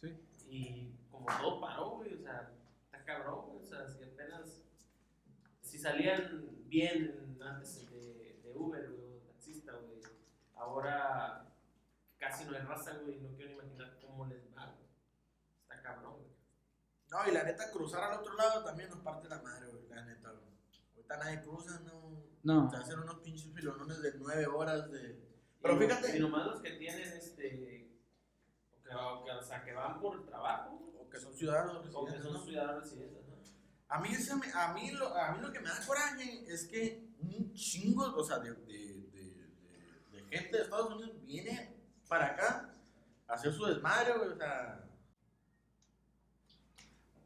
güey. 0.00 0.14
Sí. 0.14 0.20
Y 0.48 0.92
como 1.10 1.26
todo 1.40 1.60
paró, 1.60 1.90
güey, 1.96 2.14
o 2.14 2.18
sea, 2.18 2.52
está 2.84 3.02
cabrón, 3.04 3.46
güey, 3.46 3.62
o 3.62 3.66
sea, 3.66 3.88
si 3.88 4.04
apenas, 4.04 4.62
si 5.60 5.76
salían 5.78 6.46
bien 6.68 7.36
antes 7.44 7.90
de, 7.90 8.38
de 8.44 8.52
Uber, 8.54 8.90
güey, 8.92 9.16
o 9.16 9.18
taxista, 9.26 9.72
güey, 9.72 10.00
ahora 10.54 11.46
casi 12.20 12.44
no 12.44 12.52
hay 12.56 12.62
raza, 12.62 12.92
güey, 12.98 13.18
no 13.20 13.34
quiero 13.34 13.50
ni 13.50 13.56
imaginar 13.56 13.98
cómo 14.00 14.26
les 14.26 14.44
va, 14.56 14.66
güey. 14.66 14.88
Está 15.62 15.82
cabrón, 15.82 16.14
güey. 16.18 16.30
No, 17.10 17.28
y 17.28 17.32
la 17.32 17.42
neta, 17.42 17.70
cruzar 17.72 18.04
al 18.04 18.20
otro 18.20 18.34
lado 18.34 18.64
también 18.64 18.90
nos 18.90 19.00
parte 19.00 19.28
la 19.28 19.40
madre, 19.42 19.68
güey. 19.68 19.88
La 19.88 20.04
neta, 20.04 20.30
güey. 20.30 20.50
Ahorita 20.94 21.16
nadie 21.16 21.42
cruza, 21.42 21.80
no. 21.80 22.20
No, 22.42 22.70
Se 22.70 22.76
hacen 22.76 22.98
unos 23.00 23.18
pinches 23.18 23.52
filonones 23.52 24.00
de 24.00 24.12
nueve 24.18 24.46
horas 24.46 24.90
de. 24.90 25.28
Pero 25.60 25.74
Y- 25.74 25.78
fíjate. 25.86 26.16
Y 26.16 26.20
nomás 26.20 26.46
los 26.46 26.60
que 26.62 26.70
tienen, 26.72 27.12
este, 27.12 27.90
o 28.72 28.82
que, 28.82 28.94
o 28.94 29.24
que- 29.24 29.30
o 29.32 29.42
sea, 29.42 29.62
que 29.64 29.72
van 29.72 30.00
por 30.00 30.24
trabajo, 30.24 30.76
güey, 30.78 30.96
O 31.04 31.10
que 31.10 31.18
son 31.20 31.34
ciudadanos 31.34 31.76
o 31.92 32.04
que 32.06 32.12
residentes, 32.12 32.22
son 32.22 32.32
¿no? 32.34 32.44
ciudadanos 32.44 32.82
residentes, 32.84 33.26
¿no? 33.26 33.30
A 33.88 33.98
mí, 34.00 34.08
ese 34.12 34.32
a, 34.54 34.72
mí 34.72 34.90
lo, 34.92 35.14
a 35.16 35.32
mí 35.32 35.40
lo 35.42 35.52
que 35.52 35.58
me 35.60 35.68
da 35.68 35.84
coraje 35.84 36.44
es 36.46 36.66
que 36.68 37.10
un 37.18 37.52
chingo, 37.54 38.04
o 38.14 38.22
sea, 38.24 38.38
de, 38.38 38.52
de, 38.54 39.08
de, 39.10 39.34
de- 39.34 40.10
de 40.12 40.24
gente 40.30 40.56
de 40.56 40.62
Estados 40.62 40.92
Unidos 40.94 41.20
viene 41.24 41.76
para 42.10 42.26
acá 42.26 42.74
hacer 43.28 43.52
su 43.52 43.64
desmadre, 43.64 44.12
güey. 44.18 44.28
O 44.30 44.36
sea, 44.36 44.84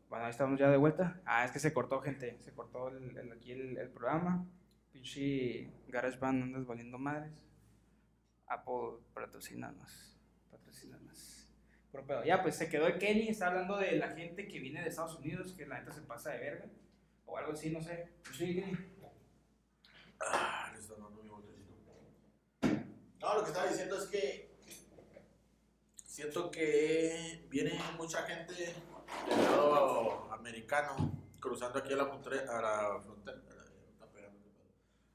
Bueno, 0.08 0.26
ahí 0.26 0.30
estamos 0.30 0.58
ya 0.60 0.70
de 0.70 0.76
vuelta. 0.76 1.20
Ah, 1.24 1.44
es 1.44 1.50
que 1.50 1.58
se 1.58 1.72
cortó, 1.72 2.00
gente. 2.00 2.38
Se 2.42 2.52
cortó 2.52 2.88
el, 2.88 3.16
el- 3.16 3.32
aquí 3.32 3.50
el, 3.52 3.76
el 3.78 3.88
programa. 3.90 4.46
Pinche 4.92 5.72
GarageBand 5.88 6.42
andas 6.44 6.66
valiendo 6.66 6.98
madres. 6.98 7.32
Apple, 8.46 8.98
patrocínanos. 9.12 10.16
Patrocínanos. 10.52 11.48
Pero, 11.90 12.06
pero 12.06 12.24
ya, 12.24 12.42
pues 12.42 12.54
se 12.56 12.68
quedó 12.68 12.86
el 12.86 12.98
Kenny. 12.98 13.28
Está 13.28 13.48
hablando 13.48 13.76
de 13.78 13.92
la 13.96 14.10
gente 14.10 14.46
que 14.46 14.60
viene 14.60 14.82
de 14.82 14.88
Estados 14.90 15.16
Unidos, 15.18 15.52
que 15.56 15.66
la 15.66 15.80
neta 15.80 15.90
se 15.92 16.02
pasa 16.02 16.30
de 16.30 16.38
verga. 16.38 16.66
O 17.26 17.36
algo 17.36 17.52
así, 17.52 17.70
no 17.70 17.80
sé. 17.80 18.12
Pues 18.22 18.36
sí, 18.36 18.54
Kenny. 18.54 18.76
Ah, 20.20 20.70
le 20.72 20.78
está 20.78 20.94
dando 20.94 21.10
mi 21.22 21.28
botecito. 21.28 21.92
No, 23.20 23.34
lo 23.34 23.42
que 23.42 23.48
estaba 23.50 23.68
diciendo 23.68 23.96
es 23.98 24.06
que 24.06 24.53
siento 26.14 26.48
que 26.48 27.44
viene 27.50 27.76
mucha 27.98 28.22
gente 28.22 28.54
del 28.54 29.42
lado 29.42 30.32
americano 30.32 30.94
cruzando 31.40 31.80
aquí 31.80 31.92
a 31.92 31.96
la 31.96 32.04
a 32.04 32.06
la 32.06 33.00
frontera, 33.00 33.42
pedo. 34.12 34.30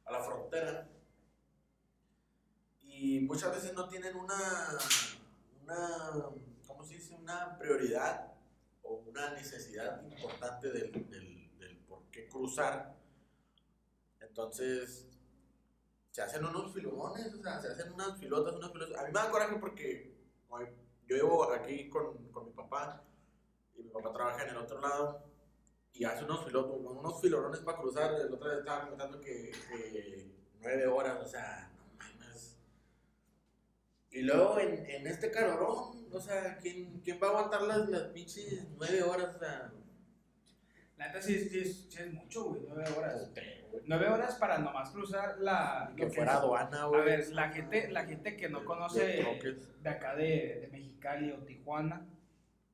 a 0.03 0.11
la 0.11 0.21
frontera 0.21 0.89
y 2.81 3.21
muchas 3.21 3.55
veces 3.55 3.73
no 3.75 3.87
tienen 3.87 4.13
una, 4.17 4.77
una, 5.63 6.11
¿cómo 6.67 6.83
se 6.83 6.95
dice? 6.95 7.15
Una 7.15 7.57
prioridad 7.57 8.33
o 8.83 8.95
una 8.95 9.31
necesidad 9.35 10.03
importante 10.03 10.69
del, 10.69 10.91
del, 11.09 11.77
por 11.87 12.03
qué 12.11 12.27
cruzar. 12.27 12.93
Entonces, 14.19 15.07
se 16.11 16.21
hacen 16.21 16.43
unos 16.43 16.73
filomones, 16.73 17.33
o 17.33 17.41
sea, 17.41 17.61
se 17.61 17.69
hacen 17.69 17.93
unas 17.93 18.19
filotas, 18.19 18.53
unas 18.53 18.73
filotas. 18.73 18.99
A 18.99 19.03
mí 19.03 19.13
me 19.13 19.19
da 19.21 19.31
coraje 19.31 19.55
porque 19.61 20.19
yo 21.09 21.15
llevo 21.15 21.51
aquí 21.51 21.89
con, 21.89 22.31
con 22.31 22.45
mi 22.45 22.51
papá 22.51 23.03
y 23.75 23.81
mi 23.81 23.89
papá 23.89 24.13
trabaja 24.13 24.43
en 24.43 24.49
el 24.49 24.57
otro 24.57 24.79
lado 24.79 25.23
y 25.91 26.05
hace 26.05 26.23
unos 26.23 26.45
filotos, 26.45 26.79
unos 26.79 27.19
filorones 27.19 27.59
para 27.61 27.79
cruzar. 27.79 28.13
El 28.13 28.31
otro 28.31 28.47
día 28.47 28.59
estaba 28.59 28.83
comentando 28.83 29.19
que, 29.19 29.51
que 29.51 30.31
nueve 30.59 30.85
horas, 30.87 31.17
o 31.19 31.27
sea, 31.27 31.71
no 31.75 31.83
mames. 31.97 32.59
Y 34.11 34.21
luego 34.21 34.59
en, 34.59 34.85
en 34.87 35.07
este 35.07 35.31
calorón, 35.31 36.07
o 36.13 36.19
sea, 36.19 36.57
¿quién, 36.59 37.01
quién 37.01 37.19
va 37.21 37.27
a 37.27 37.29
aguantar 37.31 37.63
las, 37.63 37.89
las 37.89 38.03
pinches 38.09 38.67
nueve 38.77 39.01
horas? 39.01 39.35
O 39.35 39.39
sea, 39.39 39.73
La 40.99 41.07
neta 41.07 41.21
sí, 41.21 41.39
sí 41.49 41.59
es, 41.61 41.87
sí 41.89 41.97
es 42.01 42.13
mucho, 42.13 42.43
güey. 42.45 42.61
Nueve 42.67 42.85
horas. 42.95 43.31
Nueve 43.85 44.07
horas 44.09 44.35
para 44.35 44.57
nomás 44.59 44.89
cruzar 44.91 45.37
la. 45.39 45.91
que 45.95 46.07
fuera 46.09 46.33
es- 46.33 46.37
aduana, 46.39 46.83
A 46.83 46.85
güey. 46.87 47.05
ver, 47.05 47.27
la 47.29 47.49
gente, 47.49 47.89
la 47.89 48.05
gente 48.05 48.35
que 48.35 48.49
no 48.49 48.65
conoce 48.65 49.23
de 49.81 49.89
acá 49.89 50.15
de, 50.15 50.59
de 50.61 50.69
Mexicali 50.71 51.31
o 51.31 51.37
Tijuana. 51.45 52.05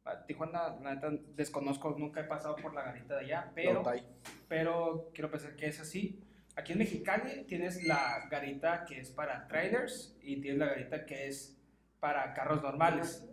a 0.05 0.25
Tijuana, 0.25 0.75
la 0.83 0.95
neta, 0.95 1.09
desconozco, 1.35 1.95
nunca 1.97 2.21
he 2.21 2.25
pasado 2.25 2.55
por 2.57 2.73
la 2.73 2.83
garita 2.83 3.15
de 3.15 3.25
allá, 3.25 3.51
pero, 3.55 3.81
No, 3.83 3.91
pero 4.47 5.09
quiero 5.13 5.29
pensar 5.31 5.55
que 5.55 5.67
es 5.67 5.79
así. 5.79 6.21
Aquí 6.55 6.71
en 6.73 6.79
Mexicali 6.79 7.43
tienes 7.45 7.83
la 7.85 8.27
garita 8.29 8.85
que 8.85 8.99
es 8.99 9.09
para 9.11 9.47
trailers 9.47 10.15
y 10.21 10.41
tienes 10.41 10.59
la 10.59 10.67
garita 10.67 11.05
que 11.05 11.27
es 11.27 11.57
para 11.99 12.33
carros 12.33 12.61
normales. 12.61 13.23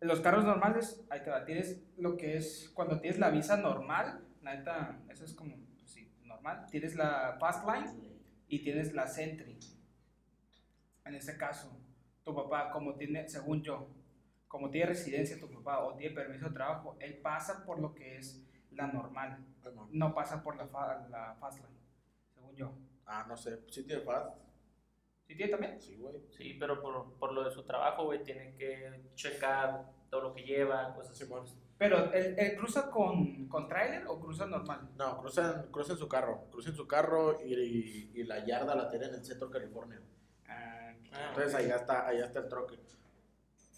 Los 0.00 0.20
carros 0.20 0.44
normales, 0.44 1.02
ahí 1.08 1.22
te 1.22 1.30
va, 1.30 1.44
tienes 1.44 1.82
lo 1.96 2.16
que 2.16 2.36
es, 2.36 2.70
cuando 2.74 3.00
tienes 3.00 3.18
la 3.18 3.30
visa 3.30 3.56
normal, 3.56 4.22
la 4.42 4.54
neta, 4.56 4.98
eso 5.08 5.24
es 5.24 5.32
como, 5.34 5.56
pues 5.78 5.90
sí, 5.90 6.12
normal. 6.24 6.66
Tienes 6.70 6.94
la 6.94 7.36
Fast 7.40 7.66
Line 7.66 8.18
y 8.48 8.62
tienes 8.62 8.92
la 8.92 9.06
Sentry. 9.06 9.58
En 11.06 11.14
este 11.14 11.36
caso, 11.36 11.74
tu 12.22 12.34
papá, 12.34 12.70
como 12.70 12.94
tiene, 12.96 13.28
según 13.28 13.62
yo, 13.62 13.88
como 14.48 14.70
tiene 14.70 14.86
residencia 14.88 15.38
tu 15.40 15.50
papá 15.50 15.80
o 15.84 15.94
tiene 15.96 16.14
permiso 16.14 16.48
de 16.48 16.54
trabajo, 16.54 16.96
él 17.00 17.18
pasa 17.22 17.64
por 17.64 17.78
lo 17.80 17.94
que 17.94 18.18
es 18.18 18.42
la 18.72 18.86
normal, 18.88 19.38
no 19.92 20.14
pasa 20.14 20.42
por 20.42 20.56
la, 20.56 20.66
fa- 20.66 21.06
la 21.08 21.34
Fast 21.40 21.58
Line, 21.58 21.78
según 22.34 22.54
yo. 22.56 22.74
Ah, 23.06 23.24
no 23.28 23.36
sé. 23.36 23.60
¿Sí 23.70 23.84
tiene 23.84 24.02
fast? 24.02 24.34
¿Sí 25.26 25.34
tiene 25.36 25.52
también? 25.52 25.80
Sí, 25.80 25.96
güey. 25.96 26.14
Sí, 26.36 26.56
pero 26.60 26.80
por, 26.80 27.14
por 27.18 27.32
lo 27.32 27.44
de 27.44 27.50
su 27.50 27.62
trabajo, 27.64 28.04
güey, 28.04 28.22
tienen 28.22 28.56
que 28.56 29.10
checar 29.14 29.90
todo 30.10 30.20
lo 30.22 30.34
que 30.34 30.42
lleva, 30.42 30.94
cosas 30.94 31.12
así. 31.12 31.26
Pero, 31.78 32.12
¿él, 32.12 32.34
él 32.38 32.56
cruza 32.56 32.90
con, 32.90 33.48
con 33.48 33.66
trailer 33.68 34.06
o 34.06 34.20
cruza 34.20 34.46
normal? 34.46 34.88
No, 34.96 35.18
cruzan, 35.18 35.68
cruzan 35.70 35.96
su 35.96 36.08
carro. 36.08 36.44
Cruzan 36.50 36.74
su 36.74 36.86
carro 36.86 37.40
y, 37.44 37.54
y, 37.54 38.10
y 38.14 38.22
la 38.24 38.44
yarda 38.44 38.74
la 38.74 38.88
tienen 38.88 39.10
en 39.10 39.14
el 39.16 39.24
centro 39.24 39.48
de 39.48 39.52
California. 39.58 40.00
Ah, 40.48 40.70
Ah, 41.12 41.26
Entonces 41.28 41.54
allá 41.54 41.76
está, 41.76 42.06
allá 42.08 42.24
está 42.26 42.40
el 42.40 42.48
troque. 42.48 42.78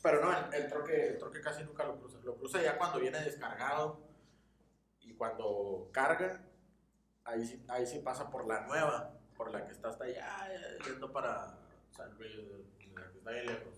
Pero 0.03 0.21
no, 0.25 0.33
el, 0.33 0.55
el 0.55 0.69
troque, 0.69 1.09
el 1.09 1.19
troque 1.19 1.41
casi 1.41 1.65
nunca 1.65 1.85
lo 1.85 1.99
cruza. 1.99 2.19
Lo 2.25 2.37
cruza 2.37 2.63
ya 2.63 2.79
cuando 2.79 2.99
viene 3.01 3.21
descargado 3.21 4.01
y 5.01 5.13
cuando 5.15 5.89
carga, 5.93 6.45
ahí 7.25 7.65
ahí 7.69 7.87
sí 7.87 7.99
pasa 8.01 8.31
por 8.31 8.47
la 8.47 8.67
nueva, 8.67 9.16
por 9.37 9.53
la 9.53 9.67
que 9.67 9.73
está 9.73 9.89
hasta 9.89 10.05
allá, 10.05 10.49
yendo 10.85 11.13
para 11.13 11.59
San 11.91 12.17
Luis, 12.19 12.33
la 12.95 13.11
que 13.11 13.19
está 13.19 13.31
ahí 13.31 13.47
lejos. 13.47 13.75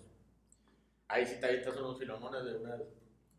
Ahí 1.09 1.27
sí 1.27 1.41
te 1.41 1.47
avientas 1.47 1.77
unos 1.77 1.99
filomones 1.99 2.45
de 2.45 2.57
una 2.57 2.77
vez. 2.77 2.89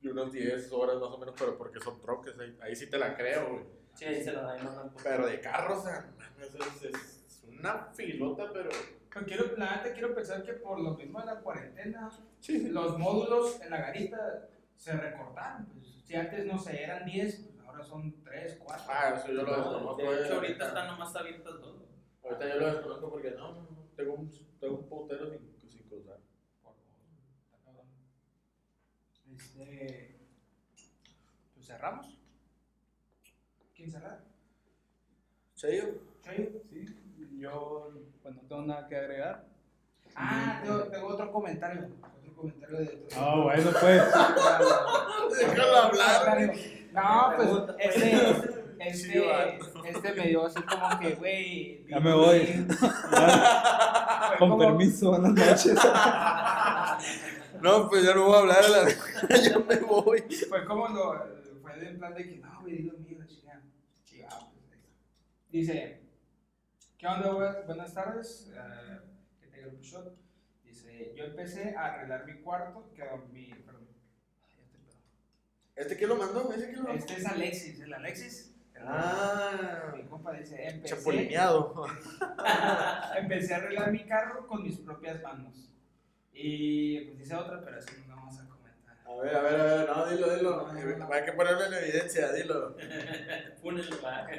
y 0.01 0.07
unos 0.07 0.31
10 0.31 0.71
horas 0.71 0.95
más 0.95 1.09
o 1.09 1.17
menos, 1.17 1.35
pero 1.37 1.57
porque 1.57 1.79
son 1.79 1.99
troques, 1.99 2.37
ahí, 2.39 2.57
ahí 2.61 2.75
sí 2.75 2.89
te 2.89 2.97
la 2.97 3.15
creo, 3.15 3.49
güey. 3.49 3.63
Sí, 3.93 4.05
ahí 4.05 4.23
se 4.23 4.31
la 4.31 4.41
da, 4.41 4.57
no. 4.57 4.93
Pero 5.03 5.27
de 5.27 5.39
carros, 5.41 5.79
o 5.79 5.83
sea, 5.83 6.09
es, 6.39 6.83
es 6.83 7.43
una 7.43 7.85
filota, 7.93 8.49
pero... 8.53 8.69
Pero 9.11 9.25
quiero, 9.25 9.57
la 9.57 9.77
neta 9.77 9.93
quiero 9.93 10.13
pensar 10.13 10.43
que 10.43 10.53
por 10.53 10.79
lo 10.79 10.91
mismo 10.91 11.19
de 11.19 11.25
la 11.25 11.39
cuarentena, 11.39 12.09
los 12.69 12.97
módulos 12.97 13.59
en 13.61 13.71
la 13.71 13.77
garita 13.77 14.49
se 14.77 14.93
recortaron. 14.93 15.65
Pues, 15.65 15.87
si 16.05 16.15
antes, 16.15 16.45
no 16.45 16.57
sé, 16.57 16.83
eran 16.83 17.05
10, 17.05 17.47
pues 17.55 17.67
ahora 17.67 17.83
son 17.83 18.23
3, 18.23 18.59
4. 18.63 18.85
Ah, 18.87 19.13
eso 19.15 19.27
yo 19.27 19.43
lo 19.43 19.55
desconozco. 19.55 19.97
De 19.97 20.03
eh, 20.03 20.25
hecho, 20.25 20.35
ahorita 20.35 20.67
están 20.67 20.87
nomás 20.87 21.15
abiertas 21.15 21.59
dos. 21.59 21.78
Ahorita 22.29 22.47
yo 22.47 22.59
lo 22.59 22.73
desconozco 22.73 23.09
porque 23.09 23.31
no, 23.31 23.53
no, 23.53 23.61
no, 23.61 23.87
tengo 23.95 24.13
un, 24.13 24.31
tengo 24.59 24.75
un 24.77 24.87
putero 24.87 25.31
sin, 25.31 25.39
sin 25.67 25.81
cruzar. 25.89 26.19
Este. 29.35 30.15
Pues 31.55 31.65
cerramos. 31.65 32.19
¿Quién 33.75 33.89
cerrar? 33.89 34.19
¿Serio? 35.55 36.01
¿Chayo? 36.21 36.49
Sí, 36.69 36.85
yo 37.39 37.93
pues 38.21 38.35
no 38.35 38.41
tengo 38.41 38.61
nada 38.61 38.87
que 38.87 38.95
agregar. 38.95 39.47
Ah, 40.15 40.61
tengo, 40.63 40.83
tengo 40.83 41.07
otro 41.07 41.31
comentario. 41.31 41.89
Otro 42.19 42.35
comentario 42.35 42.77
de. 42.77 43.07
Ah, 43.15 43.41
bueno, 43.41 43.71
pues. 43.71 44.03
Déjalo 45.39 45.77
hablar, 45.77 46.53
No, 46.93 47.33
pues 47.35 47.49
Pregunta. 47.49 48.58
Este, 48.79 49.13
Sí, 49.13 49.19
este, 49.19 49.89
este 49.89 50.13
me 50.13 50.27
dio 50.27 50.45
así 50.45 50.61
como 50.63 50.99
que, 50.99 51.15
güey. 51.15 51.85
Ya 51.87 51.99
me 51.99 52.13
voy. 52.13 52.39
Fue 52.77 54.37
Con 54.37 54.49
como- 54.49 54.57
permiso, 54.59 55.09
buenas 55.11 55.33
noches. 55.33 55.75
No, 57.61 57.89
pues 57.89 58.03
ya 58.05 58.13
no 58.15 58.23
voy 58.25 58.35
a 58.35 58.39
hablar 58.39 58.63
a 58.63 58.69
la 58.69 58.89
ya 59.41 59.59
me 59.59 59.75
voy. 59.81 60.21
Fue 60.47 60.63
como 60.65 60.87
lo. 60.87 61.25
Fue 61.61 61.75
de 61.77 61.89
en 61.89 61.99
plan 61.99 62.13
de 62.13 62.23
que, 62.23 62.37
no, 62.37 62.61
güey, 62.61 62.77
dilo 62.77 62.97
mío, 62.99 63.19
chingada. 63.27 63.61
Pues. 63.99 64.79
Dice, 65.51 66.01
¿qué 66.97 67.07
onda, 67.07 67.31
güey? 67.31 67.49
Buenas 67.65 67.93
tardes. 67.93 68.49
eh, 68.55 68.99
que 69.41 69.47
te 69.47 69.61
grupo 69.61 69.81
shot. 69.81 70.15
Dice, 70.63 71.13
yo 71.17 71.25
empecé 71.25 71.75
a 71.75 71.85
arreglar 71.95 72.25
mi 72.25 72.35
cuarto, 72.41 72.89
que 72.95 73.03
mi. 73.33 73.47
Perdón. 73.53 73.87
Ay, 74.47 74.55
ya. 74.71 75.81
¿Este 75.81 75.97
quién 75.97 76.09
lo 76.09 76.15
mandó? 76.15 76.53
¿Ese 76.53 76.65
quién 76.67 76.77
lo 76.77 76.83
mandó? 76.83 76.99
Este 76.99 77.13
es 77.15 77.25
Alexis, 77.25 77.79
el 77.81 77.93
Alexis. 77.93 78.55
Ah, 78.85 79.91
Mi 79.95 80.03
compa 80.03 80.31
dice, 80.33 80.67
empecé, 80.67 80.95
chapulineado. 80.95 81.85
empecé 83.17 83.53
a 83.53 83.57
arreglar 83.57 83.91
mi 83.91 84.05
carro 84.05 84.47
con 84.47 84.63
mis 84.63 84.77
propias 84.77 85.21
manos. 85.21 85.69
Y 86.33 87.01
pues 87.01 87.19
dice 87.19 87.35
otra, 87.35 87.61
pero 87.63 87.77
eso 87.79 87.89
no 88.07 88.15
vamos 88.15 88.39
a 88.39 88.45
comentar. 88.47 88.95
A 89.05 89.15
ver, 89.21 89.35
a 89.35 89.41
ver, 89.41 89.59
a 89.59 89.63
ver, 89.63 89.89
no, 89.89 90.05
dilo, 90.07 90.35
dilo. 90.35 90.69
Hay 91.11 91.25
que 91.25 91.33
ponerlo 91.33 91.65
en 91.65 91.73
evidencia, 91.73 92.31
dilo. 92.31 92.75
Fúnenlo, 93.61 94.01
va. 94.03 94.27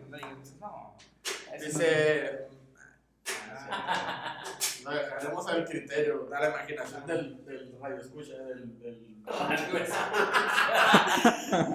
No. 1.59 1.67
Ese 1.67 1.67
Dice. 1.69 2.41
No, 4.85 4.91
dejaremos 4.91 5.47
al 5.49 5.65
criterio, 5.65 6.29
a 6.35 6.41
la 6.41 6.49
imaginación 6.51 7.07
del, 7.07 7.45
del 7.45 7.75
radio 7.81 7.97
escucha, 7.99 8.35
del. 8.35 8.79
del... 8.81 9.15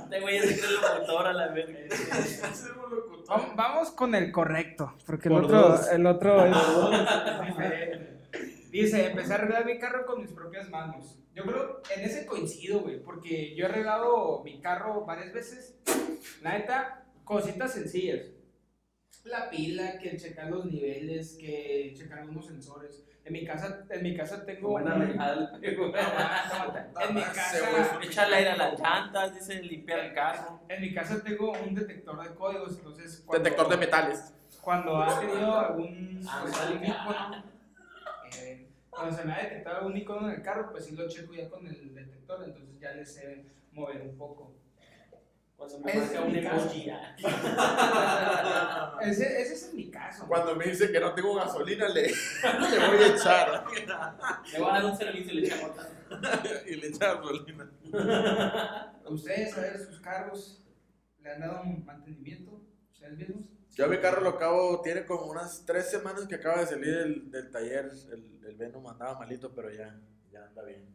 Este 0.03 0.19
güey 0.21 0.37
es 0.37 0.63
el 0.63 0.75
locutor 0.75 1.25
a 1.27 1.33
la 1.33 1.47
verga. 1.47 1.79
no. 1.79 3.25
Vam- 3.25 3.55
Vamos 3.55 3.89
con 3.91 4.13
el 4.15 4.31
correcto, 4.31 4.93
porque 5.05 5.29
el 5.29 5.35
otro, 5.35 5.61
dos. 5.69 5.87
el 5.91 6.05
otro 6.05 6.45
es. 6.45 6.55
Dice, 8.71 9.07
empecé 9.07 9.31
a 9.33 9.35
arreglar 9.37 9.65
mi 9.65 9.79
carro 9.79 10.05
con 10.05 10.21
mis 10.21 10.31
propias 10.31 10.69
manos. 10.69 11.17
Yo 11.33 11.43
creo, 11.43 11.81
en 11.95 12.01
ese 12.01 12.25
coincido, 12.27 12.81
güey, 12.81 13.01
porque 13.01 13.55
yo 13.55 13.65
he 13.65 13.69
arreglado 13.69 14.43
mi 14.43 14.61
carro 14.61 15.05
varias 15.05 15.33
veces. 15.33 15.75
La 16.43 16.55
neta, 16.57 17.05
cositas 17.23 17.73
sencillas. 17.73 18.27
La 19.25 19.49
pila, 19.49 19.97
que 19.99 20.15
checar 20.17 20.49
los 20.49 20.65
niveles, 20.65 21.35
que 21.39 21.93
checar 21.95 22.19
algunos 22.19 22.47
sensores. 22.47 23.03
En 23.25 23.33
mi 23.33 23.45
casa, 23.45 23.85
en 23.89 24.01
mi 24.03 24.15
casa 24.15 24.43
tengo... 24.45 24.69
Buena 24.69 24.95
un- 24.95 25.03
En 27.01 27.15
mi 27.15 27.21
casa... 27.21 27.57
güey 27.93 28.07
Échale 28.07 28.35
aire 28.37 28.49
a 28.51 28.57
las 28.57 28.79
llantas, 28.79 29.35
dicen 29.35 29.67
limpiar 29.67 29.99
el 29.99 30.13
carro. 30.13 30.61
En 30.69 30.81
mi 30.81 30.93
casa 30.93 31.21
tengo 31.23 31.51
un 31.51 31.75
detector 31.75 32.23
de 32.27 32.33
códigos, 32.35 32.77
entonces... 32.77 33.21
cuando- 33.25 33.43
Detector 33.43 33.69
de 33.69 33.77
metales. 33.77 34.33
Cuando 34.61 34.97
ha 35.03 35.19
tenido 35.19 35.59
algún, 35.59 36.21
Ah, 36.27 36.39
pues, 36.43 36.59
algún 36.59 36.83
icono, 36.85 37.43
eh, 38.37 38.67
cuando 38.89 39.15
se 39.17 39.23
me 39.25 39.33
ha 39.33 39.37
detectado 39.43 39.77
algún 39.77 39.97
icono 39.97 40.27
en 40.29 40.35
el 40.35 40.41
carro, 40.41 40.71
pues 40.71 40.85
sí 40.85 40.95
lo 40.95 41.07
checo 41.07 41.33
ya 41.33 41.49
con 41.49 41.65
el 41.67 41.93
detector, 41.93 42.43
entonces 42.45 42.79
ya 42.79 42.91
le 42.91 43.05
sé 43.05 43.45
mover 43.71 44.01
un 44.01 44.17
poco. 44.17 44.53
Cuando 45.59 45.79
me 45.79 45.93
marca 45.93 46.21
un 46.21 46.35
emoji. 46.35 46.89
Ese, 49.01 49.41
ese 49.41 49.53
es 49.53 49.73
mi 49.73 49.91
caso. 49.91 50.25
Cuando 50.27 50.55
me 50.55 50.65
dice 50.67 50.89
que 50.89 50.99
no 51.01 51.13
tengo 51.13 51.35
gasolina, 51.35 51.89
le, 51.89 52.03
le 52.07 52.87
voy 52.87 53.03
a 53.03 53.07
echar. 53.07 53.65
Le 54.53 54.59
voy 54.59 54.69
a 54.69 54.73
dar 54.73 54.85
un 54.85 54.97
servicio 54.97 55.33
y 55.33 55.35
le 55.35 55.47
echamos 55.47 55.71
otra. 55.71 55.89
y 56.65 56.75
le 56.75 56.87
echa 56.87 57.15
gasolina. 57.15 57.69
¿Ustedes, 59.05 59.57
a 59.57 59.61
ver, 59.61 59.77
sus 59.79 59.99
carros 59.99 60.63
le 61.19 61.29
han 61.31 61.41
dado 61.41 61.61
un 61.63 61.85
mantenimiento? 61.85 62.61
¿Ustedes 62.91 63.17
mismos? 63.17 63.43
Yo 63.75 63.85
a 63.85 63.87
mi 63.89 63.97
carro 63.97 64.21
lo 64.21 64.29
acabo, 64.29 64.81
tiene 64.81 65.05
como 65.05 65.25
unas 65.25 65.65
tres 65.65 65.89
semanas 65.91 66.25
que 66.27 66.35
acaba 66.35 66.61
de 66.61 66.67
salir 66.67 66.95
del, 66.97 67.29
del 67.31 67.51
taller. 67.51 67.91
El, 68.11 68.39
el 68.45 68.55
Venom 68.55 68.87
andaba 68.87 69.19
malito, 69.19 69.53
pero 69.53 69.69
ya, 69.71 69.99
ya 70.31 70.45
anda 70.45 70.63
bien. 70.63 70.87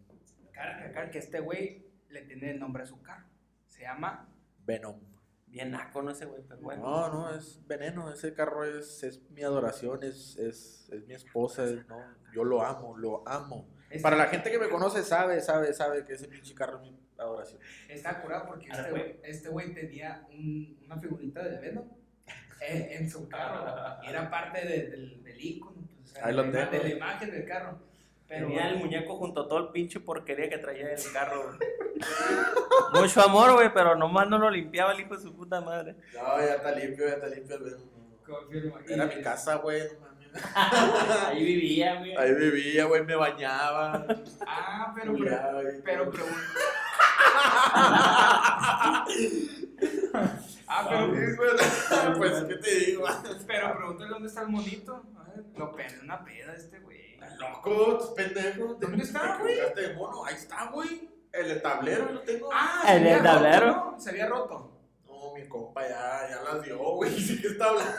Cabe 0.52 0.72
recalcar 0.74 1.10
que 1.10 1.18
este 1.18 1.40
güey 1.40 1.86
le 2.08 2.22
tiene 2.22 2.50
el 2.52 2.58
nombre 2.58 2.82
a 2.82 2.86
su 2.86 3.00
carro. 3.02 3.26
Se 3.68 3.82
llama 3.82 4.26
Venom. 4.64 5.00
Bien 5.46 5.70
naco, 5.70 6.02
no 6.02 6.10
ese 6.10 6.24
güey, 6.26 6.42
pero 6.48 6.60
bueno. 6.62 6.82
No, 6.82 7.08
no, 7.12 7.34
es 7.36 7.60
veneno. 7.66 8.12
Ese 8.12 8.34
carro 8.34 8.64
es, 8.64 9.02
es 9.04 9.20
mi 9.30 9.42
adoración, 9.42 10.02
es, 10.02 10.36
es, 10.36 10.88
es 10.90 11.06
mi 11.06 11.14
esposa. 11.14 11.64
es- 11.64 11.86
no, 11.86 11.96
yo 12.34 12.42
lo 12.44 12.62
amo, 12.64 12.96
lo 12.96 13.22
amo. 13.28 13.68
Este- 13.88 14.02
Para 14.02 14.16
la 14.16 14.26
gente 14.26 14.50
que 14.50 14.58
me 14.58 14.68
conoce, 14.68 15.04
sabe, 15.04 15.40
sabe, 15.40 15.72
sabe 15.72 16.04
que 16.04 16.14
ese 16.14 16.26
pinche 16.26 16.54
carro 16.54 16.76
es 16.82 16.90
mi 16.90 16.98
adoración. 17.18 17.60
Está 17.88 18.20
curado 18.20 18.46
porque 18.46 18.66
este 18.68 18.82
fue. 18.84 18.90
güey- 18.90 19.20
este 19.22 19.48
güey 19.50 19.72
tenía 19.74 20.26
un- 20.30 20.76
una 20.86 20.98
figurita 20.98 21.42
de 21.44 21.58
Venom 21.60 21.88
en, 22.60 23.02
en 23.02 23.08
su 23.10 23.28
carro. 23.28 24.02
Y 24.02 24.08
era 24.08 24.28
parte 24.28 24.66
de- 24.66 24.90
del, 24.90 25.22
del 25.22 25.40
icono, 25.40 25.86
pues, 25.86 26.10
o 26.10 26.14
sea, 26.14 26.26
Ahí 26.26 26.34
lo 26.34 26.42
de, 26.42 26.50
tengo. 26.50 26.70
de 26.72 26.78
la 26.82 26.88
imagen 26.96 27.30
del 27.30 27.44
carro. 27.46 27.78
Pero 28.26 28.46
Tenía 28.48 28.70
el 28.70 28.78
muñeco 28.78 29.16
junto 29.16 29.42
a 29.42 29.48
todo 29.48 29.58
el 29.58 29.68
pinche 29.68 30.00
porquería 30.00 30.48
que 30.48 30.58
traía 30.58 30.90
en 30.92 30.98
el 30.98 31.12
carro. 31.12 31.42
güey. 31.44 31.58
Mucho 33.02 33.20
amor, 33.22 33.52
güey, 33.52 33.72
pero 33.72 33.94
nomás 33.96 34.28
no 34.28 34.38
lo 34.38 34.50
limpiaba 34.50 34.92
el 34.92 35.00
hijo 35.00 35.14
de 35.16 35.22
su 35.22 35.34
puta 35.34 35.60
madre. 35.60 35.94
No, 36.14 36.38
ya 36.38 36.54
está 36.54 36.72
limpio, 36.72 37.06
ya 37.06 37.14
está 37.14 37.26
limpio 37.28 37.56
el 37.56 37.62
Venom. 37.64 37.80
confirmo. 38.26 38.78
Y- 38.88 38.92
Era 38.92 39.06
mi 39.06 39.20
casa, 39.22 39.56
güey, 39.56 39.82
no 39.92 40.00
mames. 40.00 40.24
Ahí 41.28 41.44
vivía, 41.44 41.96
güey. 41.98 42.16
Ahí 42.16 42.34
vivía, 42.34 42.84
güey, 42.86 43.04
me 43.04 43.14
bañaba. 43.14 44.06
Ah, 44.46 44.92
pero, 44.96 45.12
pero, 45.12 45.18
culiaba, 45.18 45.62
güey. 45.62 45.82
pero 45.84 46.10
pregunta. 46.10 46.38
ah, 50.68 50.86
pero. 50.88 52.16
Pues, 52.16 52.44
¿qué 52.48 52.54
te 52.56 52.74
digo? 52.86 53.04
pero 53.46 53.76
pregúntale 53.76 54.10
dónde 54.10 54.28
está 54.28 54.42
el 54.42 54.48
monito. 54.48 55.02
Lo 55.56 55.72
perdió 55.72 56.02
una 56.02 56.24
peda 56.24 56.54
este 56.54 56.78
güey. 56.80 56.93
Loco, 57.38 57.98
tus 57.98 58.10
pendejos. 58.10 58.78
¿Dónde 58.80 59.04
está, 59.04 59.38
güey? 59.38 59.56
de 59.74 59.94
mono. 59.94 60.24
Ahí 60.24 60.34
está, 60.34 60.70
güey. 60.70 61.10
El 61.32 61.60
tablero 61.60 62.12
lo 62.12 62.20
tengo. 62.20 62.48
Ah, 62.52 62.84
¿El 62.94 63.04
del 63.04 63.22
tablero? 63.22 63.66
roto, 63.66 63.90
¿no? 63.92 64.00
Se 64.00 64.10
había 64.10 64.26
roto. 64.28 64.70
No, 65.06 65.34
mi 65.34 65.48
compa 65.48 65.82
ya, 65.82 66.28
ya 66.28 66.42
las 66.42 66.62
dio, 66.62 66.78
güey. 66.78 67.10
Sí 67.20 67.40
que 67.40 67.48
está 67.48 67.70
hablando. 67.70 67.92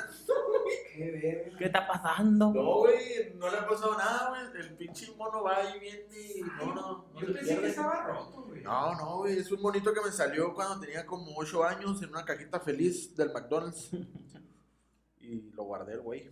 Qué 0.95 1.11
verga. 1.11 1.57
¿Qué 1.57 1.65
está 1.65 1.87
pasando? 1.87 2.53
No, 2.53 2.77
güey, 2.79 3.33
no 3.35 3.49
le 3.49 3.57
ha 3.57 3.67
pasado 3.67 3.97
nada, 3.97 4.29
güey. 4.29 4.63
El 4.63 4.77
pinche 4.77 5.11
mono 5.17 5.43
va 5.43 5.75
y 5.75 5.79
viene 5.79 6.07
y 6.35 6.41
no, 6.41 6.73
no. 6.73 7.09
no 7.13 7.19
Yo 7.19 7.33
pensé 7.33 7.59
que 7.59 7.67
estaba 7.67 8.03
roto, 8.05 8.43
güey. 8.43 8.63
No, 8.63 8.95
no, 8.95 9.17
güey, 9.17 9.39
es 9.39 9.51
un 9.51 9.61
monito 9.61 9.93
que 9.93 10.01
me 10.01 10.11
salió 10.11 10.53
cuando 10.53 10.79
tenía 10.79 11.05
como 11.05 11.33
8 11.35 11.63
años 11.65 12.01
en 12.01 12.09
una 12.09 12.23
cajita 12.23 12.59
feliz 12.61 13.13
del 13.15 13.33
McDonald's. 13.33 13.89
y 15.19 15.51
lo 15.51 15.63
guardé 15.65 15.93
el 15.93 16.01
güey. 16.01 16.31